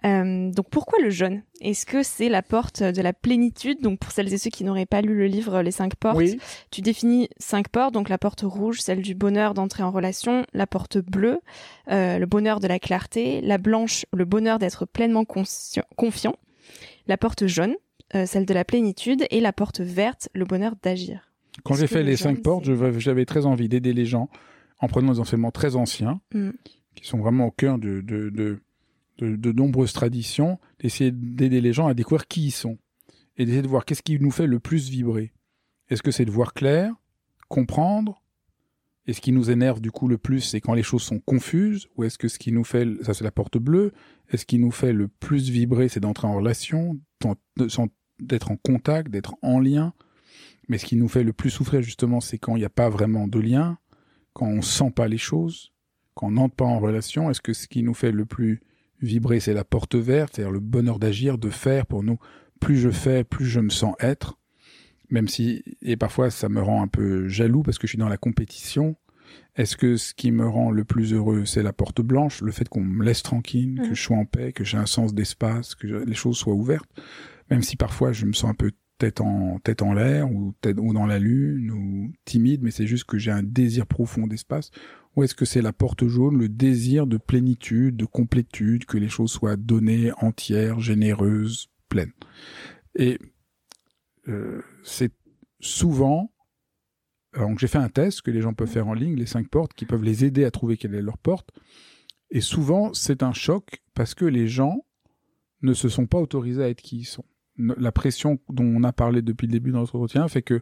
Euh, 0.03 0.49
donc 0.51 0.69
pourquoi 0.71 0.97
le 0.99 1.09
jaune 1.11 1.43
Est-ce 1.61 1.85
que 1.85 2.01
c'est 2.01 2.27
la 2.29 2.41
porte 2.41 2.81
de 2.81 3.01
la 3.01 3.13
plénitude? 3.13 3.81
Donc 3.81 3.99
pour 3.99 4.11
celles 4.11 4.33
et 4.33 4.37
ceux 4.39 4.49
qui 4.49 4.63
n'auraient 4.63 4.87
pas 4.87 5.01
lu 5.01 5.15
le 5.15 5.27
livre 5.27 5.61
Les 5.61 5.69
cinq 5.71 5.95
portes, 5.95 6.17
Oui, 6.17 6.39
tu 6.71 6.81
définis 6.81 7.29
cinq 7.37 7.69
portes. 7.69 7.93
Donc 7.93 8.09
la 8.09 8.17
porte 8.17 8.41
rouge, 8.41 8.79
celle 8.81 9.01
du 9.03 9.13
bonheur 9.13 9.53
d'entrer 9.53 9.83
en 9.83 9.91
relation, 9.91 10.45
la 10.53 10.65
porte 10.65 10.97
bleue, 10.97 11.39
euh, 11.91 12.17
le 12.17 12.25
bonheur 12.25 12.59
de 12.59 12.67
la 12.67 12.79
clarté, 12.79 13.41
la 13.41 13.57
blanche, 13.59 14.05
le 14.11 14.25
bonheur 14.25 14.57
d'être 14.57 14.85
pleinement 14.85 15.23
confiant, 15.25 16.35
la 17.07 17.17
porte 17.17 17.45
jaune, 17.45 17.75
euh, 18.15 18.25
celle 18.25 18.45
de 18.45 18.53
la 18.53 18.65
plénitude, 18.65 19.25
et 19.29 19.39
la 19.39 19.53
porte 19.53 19.81
verte, 19.81 20.29
le 20.33 20.45
bonheur 20.45 20.73
d'agir. 20.81 21.31
quand 21.63 21.75
j'ai 21.75 21.87
fait 21.87 22.01
le 22.03 22.09
les 22.09 22.15
jaune, 22.15 22.35
cinq 22.35 22.43
portes, 22.43 22.65
j'avais 22.99 23.25
très 23.25 23.45
envie 23.45 23.69
d'aider 23.69 23.93
les 23.93 24.05
gens 24.05 24.29
en 24.79 24.87
prenant 24.87 25.13
des 25.13 25.19
enseignements 25.19 25.51
très 25.51 25.75
anciens, 25.75 26.19
Mm. 26.33 26.49
qui 26.95 27.05
sont 27.07 27.19
vraiment 27.19 27.45
au 27.45 27.51
cœur 27.51 27.77
de, 27.77 28.01
de, 28.01 28.29
de, 28.29 28.61
de- 29.17 29.51
nombreuses 29.51 29.93
traditions, 29.93 30.59
d'essayer 30.79 31.11
d'aider 31.11 31.61
les 31.61 31.73
gens 31.73 31.87
à 31.87 31.93
découvrir 31.93 32.27
qui 32.27 32.47
ils 32.47 32.51
sont 32.51 32.77
et 33.37 33.45
d'essayer 33.45 33.61
de 33.61 33.67
voir 33.67 33.85
qu'est-ce 33.85 34.01
qui 34.03 34.19
nous 34.19 34.31
fait 34.31 34.47
le 34.47 34.59
plus 34.59 34.89
vibrer. 34.89 35.31
Est-ce 35.89 36.01
que 36.03 36.11
c'est 36.11 36.25
de 36.25 36.31
voir 36.31 36.53
clair, 36.53 36.93
comprendre, 37.49 38.21
Et 39.07 39.13
ce 39.13 39.21
qui 39.21 39.31
nous 39.31 39.49
énerve 39.49 39.81
du 39.81 39.89
coup 39.91 40.07
le 40.07 40.19
plus, 40.19 40.41
c'est 40.41 40.61
quand 40.61 40.75
les 40.75 40.83
choses 40.83 41.01
sont 41.01 41.19
confuses, 41.19 41.87
ou 41.95 42.03
est-ce 42.03 42.17
que 42.19 42.27
ce 42.27 42.37
qui 42.37 42.51
nous 42.51 42.63
fait, 42.63 42.87
ça 43.03 43.13
c'est 43.15 43.23
la 43.23 43.31
porte 43.31 43.57
bleue, 43.57 43.93
est-ce 44.29 44.45
qui 44.45 44.59
nous 44.59 44.69
fait 44.71 44.93
le 44.93 45.07
plus 45.07 45.49
vibrer, 45.49 45.89
c'est 45.89 45.99
d'entrer 45.99 46.27
en 46.27 46.35
relation, 46.35 46.99
d'être 48.19 48.51
en 48.51 48.57
contact, 48.57 49.09
d'être 49.09 49.35
en 49.41 49.59
lien, 49.59 49.93
mais 50.69 50.77
ce 50.77 50.85
qui 50.85 50.95
nous 50.95 51.07
fait 51.07 51.23
le 51.23 51.33
plus 51.33 51.49
souffrir 51.49 51.81
justement, 51.81 52.21
c'est 52.21 52.37
quand 52.37 52.55
il 52.55 52.59
n'y 52.59 52.65
a 52.65 52.69
pas 52.69 52.89
vraiment 52.89 53.27
de 53.27 53.39
lien, 53.39 53.79
quand 54.33 54.45
on 54.47 54.61
sent 54.61 54.91
pas 54.91 55.07
les 55.07 55.17
choses, 55.17 55.73
quand 56.13 56.27
on 56.27 56.31
n'entre 56.31 56.55
pas 56.55 56.65
en 56.65 56.79
relation. 56.79 57.29
Est-ce 57.31 57.41
que 57.41 57.53
ce 57.53 57.67
qui 57.67 57.81
nous 57.83 57.95
fait 57.95 58.11
le 58.11 58.25
plus 58.25 58.61
vibrer, 59.01 59.39
c'est 59.39 59.53
la 59.53 59.63
porte 59.63 59.95
verte, 59.95 60.35
c'est-à-dire 60.35 60.51
le 60.51 60.59
bonheur 60.59 60.99
d'agir, 60.99 61.37
de 61.37 61.49
faire 61.49 61.85
pour 61.85 62.03
nous. 62.03 62.17
Plus 62.59 62.77
je 62.77 62.89
fais, 62.89 63.23
plus 63.23 63.45
je 63.45 63.59
me 63.59 63.69
sens 63.69 63.95
être 63.99 64.37
même 65.11 65.27
si, 65.27 65.63
et 65.81 65.97
parfois 65.97 66.31
ça 66.31 66.49
me 66.49 66.61
rend 66.61 66.81
un 66.81 66.87
peu 66.87 67.27
jaloux 67.27 67.61
parce 67.61 67.77
que 67.77 67.85
je 67.85 67.91
suis 67.91 67.97
dans 67.97 68.09
la 68.09 68.17
compétition. 68.17 68.95
Est-ce 69.55 69.77
que 69.77 69.97
ce 69.97 70.13
qui 70.13 70.31
me 70.31 70.47
rend 70.47 70.71
le 70.71 70.83
plus 70.83 71.13
heureux, 71.13 71.45
c'est 71.45 71.63
la 71.63 71.73
porte 71.73 72.01
blanche, 72.01 72.41
le 72.41 72.51
fait 72.51 72.67
qu'on 72.67 72.81
me 72.81 73.03
laisse 73.03 73.21
tranquille, 73.21 73.81
que 73.83 73.93
je 73.93 74.01
sois 74.01 74.17
en 74.17 74.25
paix, 74.25 74.53
que 74.53 74.63
j'ai 74.63 74.77
un 74.77 74.85
sens 74.85 75.13
d'espace, 75.13 75.75
que 75.75 75.87
les 75.87 76.15
choses 76.15 76.37
soient 76.37 76.53
ouvertes, 76.53 76.89
même 77.49 77.61
si 77.61 77.75
parfois 77.75 78.13
je 78.13 78.25
me 78.25 78.33
sens 78.33 78.49
un 78.49 78.55
peu 78.55 78.71
tête 79.01 79.19
en 79.19 79.57
tête 79.57 79.81
en 79.81 79.93
l'air 79.93 80.31
ou 80.31 80.53
tête 80.61 80.77
ou 80.79 80.93
dans 80.93 81.07
la 81.07 81.17
lune 81.17 81.71
ou 81.71 82.13
timide, 82.23 82.61
mais 82.61 82.69
c'est 82.69 82.85
juste 82.85 83.05
que 83.05 83.17
j'ai 83.17 83.31
un 83.31 83.41
désir 83.41 83.87
profond 83.87 84.27
d'espace. 84.27 84.69
Ou 85.15 85.23
est-ce 85.23 85.33
que 85.33 85.43
c'est 85.43 85.63
la 85.63 85.73
porte 85.73 86.07
jaune, 86.07 86.37
le 86.37 86.49
désir 86.49 87.07
de 87.07 87.17
plénitude, 87.17 87.97
de 87.97 88.05
complétude, 88.05 88.85
que 88.85 88.99
les 88.99 89.09
choses 89.09 89.31
soient 89.31 89.55
données, 89.55 90.11
entières, 90.17 90.79
généreuses, 90.79 91.71
pleines. 91.89 92.13
Et 92.95 93.17
euh, 94.27 94.61
c'est 94.83 95.11
souvent 95.59 96.31
donc 97.33 97.59
j'ai 97.59 97.67
fait 97.67 97.77
un 97.77 97.89
test 97.89 98.21
que 98.21 98.29
les 98.29 98.41
gens 98.41 98.53
peuvent 98.53 98.67
faire 98.67 98.87
en 98.89 98.93
ligne, 98.93 99.15
les 99.15 99.25
cinq 99.25 99.47
portes, 99.47 99.73
qui 99.73 99.85
peuvent 99.85 100.03
les 100.03 100.25
aider 100.25 100.43
à 100.43 100.51
trouver 100.51 100.77
quelle 100.77 100.93
est 100.93 101.01
leur 101.01 101.17
porte. 101.17 101.49
Et 102.29 102.41
souvent, 102.41 102.93
c'est 102.93 103.23
un 103.23 103.31
choc 103.31 103.81
parce 103.93 104.13
que 104.13 104.25
les 104.25 104.47
gens 104.47 104.85
ne 105.61 105.73
se 105.73 105.87
sont 105.87 106.07
pas 106.07 106.19
autorisés 106.19 106.63
à 106.63 106.69
être 106.69 106.81
qui 106.81 106.99
ils 106.99 107.05
sont. 107.05 107.25
La 107.77 107.91
pression 107.91 108.39
dont 108.49 108.65
on 108.65 108.83
a 108.83 108.91
parlé 108.91 109.21
depuis 109.21 109.47
le 109.47 109.51
début 109.51 109.71
de 109.71 109.77
notre 109.77 109.95
entretien 109.95 110.27
fait 110.27 110.41
que, 110.41 110.61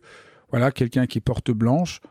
voilà, 0.49 0.71
quelqu'un 0.71 1.05
qui 1.05 1.19
est 1.19 1.21
porte 1.21 1.51
blanche, 1.51 2.01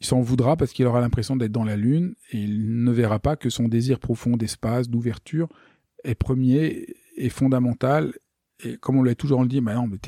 il 0.00 0.06
s'en 0.06 0.20
voudra 0.20 0.56
parce 0.56 0.72
qu'il 0.72 0.86
aura 0.86 1.00
l'impression 1.00 1.36
d'être 1.36 1.52
dans 1.52 1.64
la 1.64 1.76
lune 1.76 2.14
et 2.32 2.38
il 2.38 2.82
ne 2.82 2.90
verra 2.90 3.18
pas 3.18 3.36
que 3.36 3.48
son 3.48 3.68
désir 3.68 3.98
profond 3.98 4.36
d'espace, 4.36 4.88
d'ouverture 4.88 5.48
est 6.02 6.14
premier 6.14 6.86
et 7.16 7.28
fondamental. 7.28 8.12
Et 8.64 8.76
comme 8.76 8.98
on 8.98 9.02
l'a 9.02 9.14
toujours 9.14 9.44
dit, 9.46 9.60
bah 9.60 9.74
non, 9.74 9.86
mais. 9.86 9.98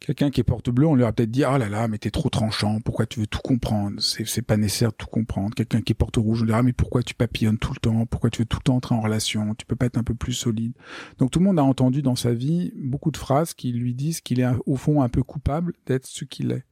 Quelqu'un 0.00 0.30
qui 0.30 0.40
est 0.40 0.44
porte 0.44 0.70
bleue, 0.70 0.86
on 0.86 0.94
lui 0.94 1.04
a 1.04 1.12
peut-être 1.12 1.30
dit, 1.30 1.42
ah 1.42 1.58
là 1.58 1.68
là, 1.68 1.88
mais 1.88 1.98
t'es 1.98 2.10
trop 2.10 2.28
tranchant, 2.30 2.80
pourquoi 2.80 3.06
tu 3.06 3.18
veux 3.20 3.26
tout 3.26 3.40
comprendre? 3.40 4.00
C'est, 4.00 4.42
pas 4.42 4.56
nécessaire 4.56 4.90
de 4.90 4.96
tout 4.96 5.08
comprendre. 5.08 5.54
Quelqu'un 5.54 5.82
qui 5.82 5.92
est 5.92 5.94
porte 5.94 6.16
rouge, 6.16 6.40
on 6.40 6.44
lui 6.44 6.50
dira, 6.50 6.62
mais 6.62 6.72
pourquoi 6.72 7.02
tu 7.02 7.14
papillonnes 7.14 7.58
tout 7.58 7.72
le 7.74 7.80
temps? 7.80 8.06
Pourquoi 8.06 8.30
tu 8.30 8.42
veux 8.42 8.46
tout 8.46 8.58
le 8.58 8.62
temps 8.62 8.76
entrer 8.76 8.94
en 8.94 9.00
relation? 9.00 9.54
Tu 9.56 9.66
peux 9.66 9.74
pas 9.74 9.86
être 9.86 9.98
un 9.98 10.04
peu 10.04 10.14
plus 10.14 10.32
solide. 10.32 10.72
Donc 11.18 11.32
tout 11.32 11.40
le 11.40 11.44
monde 11.44 11.58
a 11.58 11.64
entendu 11.64 12.00
dans 12.02 12.14
sa 12.14 12.32
vie 12.32 12.72
beaucoup 12.76 13.10
de 13.10 13.16
phrases 13.16 13.54
qui 13.54 13.72
lui 13.72 13.94
disent 13.94 14.20
qu'il 14.20 14.40
est 14.40 14.46
au 14.66 14.76
fond 14.76 15.02
un 15.02 15.08
peu 15.08 15.22
coupable 15.22 15.74
d'être 15.86 16.06
ce 16.06 16.24
qu'il 16.24 16.52
est. 16.52 16.64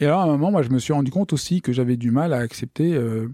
Et 0.00 0.06
alors 0.06 0.20
à 0.20 0.24
un 0.24 0.26
moment, 0.26 0.50
moi, 0.50 0.62
je 0.62 0.70
me 0.70 0.78
suis 0.78 0.92
rendu 0.92 1.10
compte 1.10 1.32
aussi 1.32 1.62
que 1.62 1.72
j'avais 1.72 1.96
du 1.96 2.10
mal 2.10 2.32
à 2.32 2.38
accepter, 2.38 2.94
euh, 2.94 3.28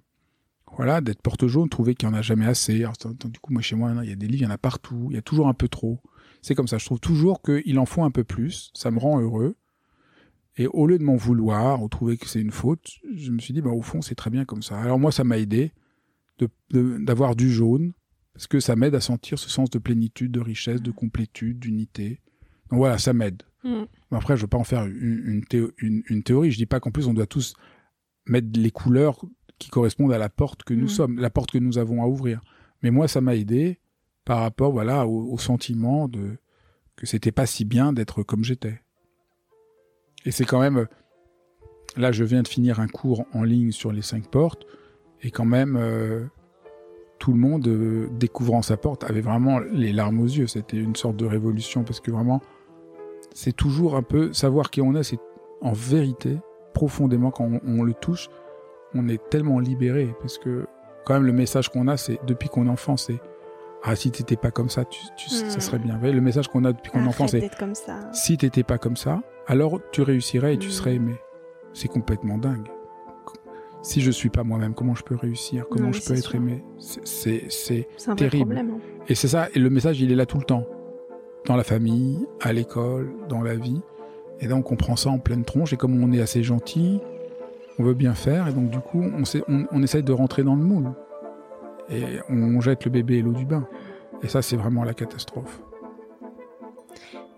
voilà, 0.76 1.00
d'être 1.00 1.22
porte 1.22 1.46
jaune, 1.46 1.68
trouver 1.68 1.94
qu'il 1.94 2.08
y 2.08 2.12
en 2.12 2.14
a 2.14 2.22
jamais 2.22 2.46
assez. 2.46 2.84
Alors, 2.84 2.94
du 3.24 3.40
coup, 3.40 3.52
moi, 3.52 3.62
chez 3.62 3.74
moi, 3.74 3.92
il 4.02 4.10
y 4.10 4.12
a 4.12 4.16
des 4.16 4.26
livres, 4.26 4.42
il 4.42 4.46
y 4.46 4.46
en 4.46 4.54
a 4.54 4.58
partout, 4.58 5.08
il 5.10 5.16
y 5.16 5.18
a 5.18 5.22
toujours 5.22 5.48
un 5.48 5.54
peu 5.54 5.68
trop. 5.68 6.00
C'est 6.42 6.54
comme 6.54 6.68
ça. 6.68 6.78
Je 6.78 6.84
trouve 6.84 7.00
toujours 7.00 7.40
qu'il 7.40 7.78
en 7.78 7.86
faut 7.86 8.02
un 8.02 8.10
peu 8.10 8.24
plus. 8.24 8.70
Ça 8.74 8.90
me 8.90 8.98
rend 8.98 9.20
heureux. 9.20 9.56
Et 10.58 10.66
au 10.66 10.86
lieu 10.86 10.98
de 10.98 11.04
m'en 11.04 11.16
vouloir 11.16 11.82
ou 11.82 11.88
trouver 11.88 12.18
que 12.18 12.28
c'est 12.28 12.40
une 12.40 12.50
faute, 12.50 12.98
je 13.14 13.30
me 13.30 13.38
suis 13.38 13.54
dit, 13.54 13.62
bah, 13.62 13.70
au 13.70 13.80
fond, 13.80 14.02
c'est 14.02 14.14
très 14.14 14.28
bien 14.28 14.44
comme 14.44 14.62
ça. 14.62 14.78
Alors 14.78 14.98
moi, 14.98 15.10
ça 15.10 15.24
m'a 15.24 15.38
aidé 15.38 15.72
d'avoir 16.70 17.36
du 17.36 17.50
jaune, 17.50 17.92
parce 18.34 18.46
que 18.46 18.60
ça 18.60 18.76
m'aide 18.76 18.94
à 18.94 19.00
sentir 19.00 19.38
ce 19.38 19.48
sens 19.48 19.70
de 19.70 19.78
plénitude, 19.78 20.32
de 20.32 20.40
richesse, 20.40 20.82
de 20.82 20.90
complétude, 20.90 21.58
d'unité. 21.58 22.20
Donc 22.70 22.78
voilà, 22.78 22.98
ça 22.98 23.12
m'aide. 23.12 23.42
Mm. 23.64 23.84
Après, 24.10 24.36
je 24.36 24.40
ne 24.40 24.44
veux 24.44 24.48
pas 24.48 24.58
en 24.58 24.64
faire 24.64 24.84
une, 24.84 25.44
une, 25.78 26.22
théorie. 26.22 26.50
Je 26.50 26.56
dis 26.56 26.66
pas 26.66 26.80
qu'en 26.80 26.90
plus, 26.90 27.06
on 27.06 27.14
doit 27.14 27.26
tous 27.26 27.54
mettre 28.26 28.48
les 28.54 28.70
couleurs 28.70 29.24
qui 29.58 29.70
correspondent 29.70 30.12
à 30.12 30.18
la 30.18 30.28
porte 30.28 30.64
que 30.64 30.74
nous 30.74 30.86
mm. 30.86 30.88
sommes, 30.88 31.18
la 31.18 31.30
porte 31.30 31.50
que 31.50 31.58
nous 31.58 31.78
avons 31.78 32.02
à 32.02 32.06
ouvrir. 32.06 32.40
Mais 32.82 32.90
moi, 32.90 33.06
ça 33.06 33.20
m'a 33.20 33.36
aidé 33.36 33.78
par 34.24 34.40
rapport 34.40 34.72
voilà 34.72 35.06
au, 35.06 35.38
sentiment 35.38 36.08
de 36.08 36.38
que 36.96 37.06
c'était 37.06 37.32
pas 37.32 37.46
si 37.46 37.64
bien 37.64 37.92
d'être 37.92 38.22
comme 38.22 38.44
j'étais. 38.44 38.80
Et 40.24 40.30
c'est 40.30 40.44
quand 40.44 40.60
même 40.60 40.86
là 41.96 42.12
je 42.12 42.24
viens 42.24 42.42
de 42.42 42.48
finir 42.48 42.80
un 42.80 42.88
cours 42.88 43.24
en 43.32 43.42
ligne 43.42 43.72
sur 43.72 43.92
les 43.92 44.02
cinq 44.02 44.28
portes 44.28 44.66
et 45.22 45.30
quand 45.30 45.44
même 45.44 45.76
euh, 45.76 46.24
tout 47.18 47.32
le 47.32 47.38
monde 47.38 47.66
euh, 47.66 48.08
découvrant 48.12 48.62
sa 48.62 48.76
porte 48.76 49.04
avait 49.04 49.20
vraiment 49.20 49.58
les 49.58 49.92
larmes 49.92 50.20
aux 50.20 50.26
yeux. 50.26 50.46
C'était 50.46 50.76
une 50.76 50.96
sorte 50.96 51.16
de 51.16 51.26
révolution 51.26 51.82
parce 51.84 52.00
que 52.00 52.10
vraiment 52.10 52.40
c'est 53.34 53.56
toujours 53.56 53.96
un 53.96 54.02
peu 54.02 54.32
savoir 54.32 54.70
qui 54.70 54.80
on 54.80 54.94
est. 54.94 55.02
C'est 55.02 55.20
en 55.60 55.72
vérité 55.72 56.38
profondément 56.74 57.30
quand 57.30 57.44
on, 57.44 57.60
on 57.66 57.82
le 57.82 57.94
touche, 57.94 58.28
on 58.94 59.08
est 59.08 59.22
tellement 59.30 59.58
libéré 59.58 60.14
parce 60.20 60.38
que 60.38 60.66
quand 61.04 61.14
même 61.14 61.26
le 61.26 61.32
message 61.32 61.68
qu'on 61.68 61.88
a 61.88 61.96
c'est 61.96 62.20
depuis 62.26 62.48
qu'on 62.48 62.66
est 62.66 62.70
enfant 62.70 62.96
c'est 62.96 63.20
ah 63.84 63.96
si 63.96 64.10
t'étais 64.10 64.36
pas 64.36 64.50
comme 64.50 64.68
ça, 64.68 64.84
tu, 64.84 65.00
tu 65.16 65.28
ça 65.28 65.44
hmm. 65.44 65.60
serait 65.60 65.78
bien. 65.78 65.98
le 66.00 66.20
message 66.20 66.48
qu'on 66.48 66.64
a 66.64 66.72
depuis 66.72 66.90
qu'on 66.92 67.04
est 67.04 67.08
enfant, 67.08 67.26
c'est 67.26 67.54
comme 67.58 67.74
ça. 67.74 68.12
si 68.12 68.36
t'étais 68.36 68.62
pas 68.62 68.78
comme 68.78 68.96
ça, 68.96 69.22
alors 69.46 69.80
tu 69.90 70.02
réussirais 70.02 70.54
et 70.54 70.58
tu 70.58 70.68
hmm. 70.68 70.72
serais 70.72 70.94
aimé. 70.94 71.14
C'est 71.72 71.88
complètement 71.88 72.38
dingue. 72.38 72.68
Si 73.82 74.00
je 74.00 74.12
suis 74.12 74.28
pas 74.28 74.44
moi-même, 74.44 74.74
comment 74.74 74.94
je 74.94 75.02
peux 75.02 75.16
réussir? 75.16 75.64
Comment 75.68 75.90
je 75.90 76.04
peux 76.04 76.16
être 76.16 76.34
aimé? 76.36 76.62
C'est 76.78 77.46
c'est 77.48 77.88
terrible. 78.16 78.54
Problème, 78.54 78.76
hein. 78.76 79.02
Et 79.08 79.16
c'est 79.16 79.28
ça. 79.28 79.48
Et 79.54 79.58
le 79.58 79.70
message, 79.70 80.00
il 80.00 80.12
est 80.12 80.14
là 80.14 80.26
tout 80.26 80.38
le 80.38 80.44
temps, 80.44 80.64
dans 81.46 81.56
la 81.56 81.64
famille, 81.64 82.24
à 82.40 82.52
l'école, 82.52 83.12
dans 83.28 83.42
la 83.42 83.56
vie. 83.56 83.80
Et 84.38 84.46
donc 84.46 84.70
on 84.70 84.76
prend 84.76 84.94
ça 84.94 85.10
en 85.10 85.18
pleine 85.18 85.44
tronche. 85.44 85.72
Et 85.72 85.76
comme 85.76 86.00
on 86.00 86.12
est 86.12 86.20
assez 86.20 86.44
gentil, 86.44 87.00
on 87.80 87.82
veut 87.82 87.94
bien 87.94 88.14
faire. 88.14 88.46
Et 88.46 88.52
donc 88.52 88.70
du 88.70 88.78
coup, 88.78 89.02
on, 89.02 89.24
on, 89.48 89.66
on 89.72 89.82
essaye 89.82 90.04
de 90.04 90.12
rentrer 90.12 90.44
dans 90.44 90.54
le 90.54 90.62
moule 90.62 90.92
et 91.92 92.20
on 92.28 92.60
jette 92.60 92.84
le 92.84 92.90
bébé 92.90 93.18
et 93.18 93.22
l'eau 93.22 93.32
du 93.32 93.44
bain. 93.44 93.66
Et 94.22 94.28
ça, 94.28 94.42
c'est 94.42 94.56
vraiment 94.56 94.84
la 94.84 94.94
catastrophe. 94.94 95.62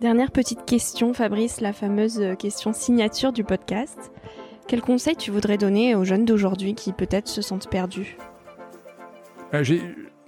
Dernière 0.00 0.30
petite 0.30 0.64
question, 0.64 1.14
Fabrice, 1.14 1.60
la 1.60 1.72
fameuse 1.72 2.20
question 2.38 2.72
signature 2.72 3.32
du 3.32 3.42
podcast. 3.42 4.12
Quel 4.66 4.80
conseil 4.80 5.16
tu 5.16 5.30
voudrais 5.30 5.58
donner 5.58 5.94
aux 5.94 6.04
jeunes 6.04 6.24
d'aujourd'hui 6.24 6.74
qui 6.74 6.92
peut-être 6.92 7.28
se 7.28 7.42
sentent 7.42 7.68
perdus? 7.70 8.16
Euh, 9.52 9.64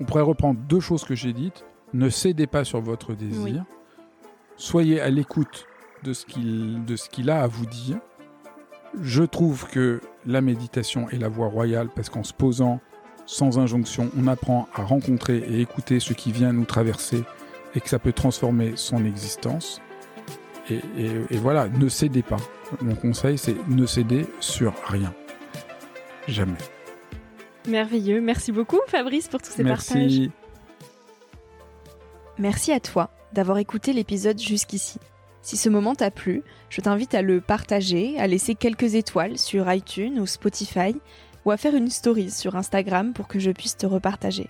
On 0.01 0.05
pourrait 0.05 0.23
reprendre 0.23 0.61
deux 0.69 0.81
choses 0.81 1.05
que 1.05 1.15
j'ai 1.15 1.33
dites. 1.33 1.65
Ne 1.93 2.11
cédez 2.11 2.47
pas 2.47 2.65
sur 2.65 2.81
votre 2.81 3.15
désir. 3.15 3.65
Soyez 4.57 5.01
à 5.01 5.09
l'écoute 5.11 5.67
de 6.05 6.13
ce 6.13 7.09
qu'il 7.09 7.31
a 7.31 7.43
à 7.43 7.47
vous 7.47 7.67
dire. 7.67 7.99
Je 9.01 9.25
trouve 9.25 9.67
que 9.69 10.01
la 10.25 10.41
méditation 10.41 11.09
est 11.11 11.19
la 11.19 11.29
voie 11.29 11.49
royale 11.49 11.89
parce 11.95 12.09
qu'en 12.09 12.25
se 12.25 12.33
posant 12.33 12.81
sans 13.27 13.59
injonction, 13.59 14.11
on 14.17 14.29
apprend 14.29 14.69
à 14.75 14.83
rencontrer 14.83 15.39
et 15.39 15.61
écouter 15.61 16.01
ce 16.01 16.13
qui 16.13 16.33
vient 16.33 16.53
nous 16.53 16.65
traverser 16.65 17.25
et 17.75 17.81
que 17.81 17.89
ça 17.89 17.99
peut 17.99 18.13
transformer 18.13 18.73
son 18.77 19.05
existence. 19.05 19.81
Et, 20.71 21.37
voilà, 21.37 21.69
ne 21.69 21.89
cédez 21.89 22.23
pas. 22.23 22.39
Mon 22.81 22.95
conseil, 22.95 23.39
c'est 23.39 23.55
ne 23.69 23.87
cédez 23.87 24.27
sur 24.41 24.75
rien. 24.87 25.15
Jamais. 26.27 26.59
Merveilleux. 27.69 28.21
Merci 28.21 28.51
beaucoup, 28.51 28.79
Fabrice, 28.89 29.29
pour 29.29 29.41
tous 29.41 29.51
ces 29.51 29.63
Merci. 29.63 29.93
partages. 29.93 30.31
Merci 32.39 32.73
à 32.73 32.81
toi 32.81 33.11
d'avoir 33.33 33.59
écouté 33.59 33.93
l'épisode 33.93 34.41
jusqu'ici. 34.41 34.99
Si 35.43 35.57
ce 35.57 35.69
moment 35.69 35.95
t'a 35.95 36.11
plu, 36.11 36.43
je 36.71 36.81
t'invite 36.81 37.15
à 37.15 37.23
le 37.23 37.41
partager, 37.41 38.19
à 38.19 38.27
laisser 38.27 38.57
quelques 38.57 38.97
étoiles 38.97 39.39
sur 39.39 39.73
iTunes 39.73 40.19
ou 40.19 40.27
Spotify 40.27 40.97
ou 41.47 41.51
à 41.53 41.57
faire 41.57 41.75
une 41.75 41.89
story 41.89 42.31
sur 42.31 42.57
Instagram 42.57 43.15
pour 43.15 43.27
que 43.29 43.39
je 43.39 43.53
puisse 43.53 43.79
te 43.79 43.87
repartager. 43.87 44.49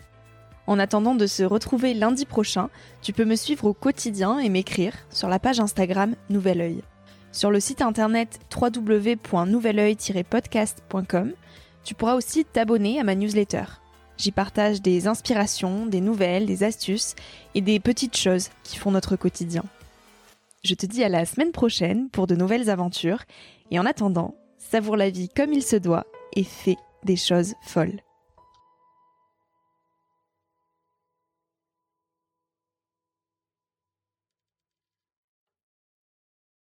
En 0.66 0.80
attendant 0.80 1.14
de 1.14 1.26
se 1.26 1.42
retrouver 1.44 1.94
lundi 1.94 2.26
prochain, 2.26 2.70
tu 3.02 3.12
peux 3.12 3.26
me 3.26 3.36
suivre 3.36 3.66
au 3.66 3.74
quotidien 3.74 4.38
et 4.38 4.48
m'écrire 4.48 4.94
sur 5.10 5.28
la 5.28 5.38
page 5.38 5.60
Instagram 5.60 6.14
Nouvel 6.30 6.60
Oeil. 6.60 6.82
Sur 7.30 7.50
le 7.50 7.60
site 7.60 7.82
internet 7.82 8.40
www.nouveloeil-podcast.com, 8.50 11.32
tu 11.84 11.94
pourras 11.94 12.14
aussi 12.14 12.46
t'abonner 12.46 12.98
à 12.98 13.04
ma 13.04 13.14
newsletter. 13.14 13.64
J'y 14.16 14.32
partage 14.32 14.80
des 14.80 15.06
inspirations, 15.06 15.84
des 15.84 16.00
nouvelles, 16.00 16.46
des 16.46 16.64
astuces 16.64 17.14
et 17.54 17.60
des 17.60 17.78
petites 17.78 18.16
choses 18.16 18.48
qui 18.64 18.78
font 18.78 18.90
notre 18.90 19.16
quotidien. 19.16 19.64
Je 20.64 20.72
te 20.74 20.86
dis 20.86 21.04
à 21.04 21.10
la 21.10 21.26
semaine 21.26 21.52
prochaine 21.52 22.08
pour 22.08 22.26
de 22.26 22.34
nouvelles 22.34 22.70
aventures 22.70 23.24
et 23.70 23.78
en 23.78 23.84
attendant, 23.84 24.34
savoure 24.56 24.96
la 24.96 25.10
vie 25.10 25.28
comme 25.28 25.52
il 25.52 25.62
se 25.62 25.76
doit 25.76 26.06
et 26.36 26.44
fais 26.44 26.76
des 27.02 27.16
choses 27.16 27.54
folles. 27.62 28.00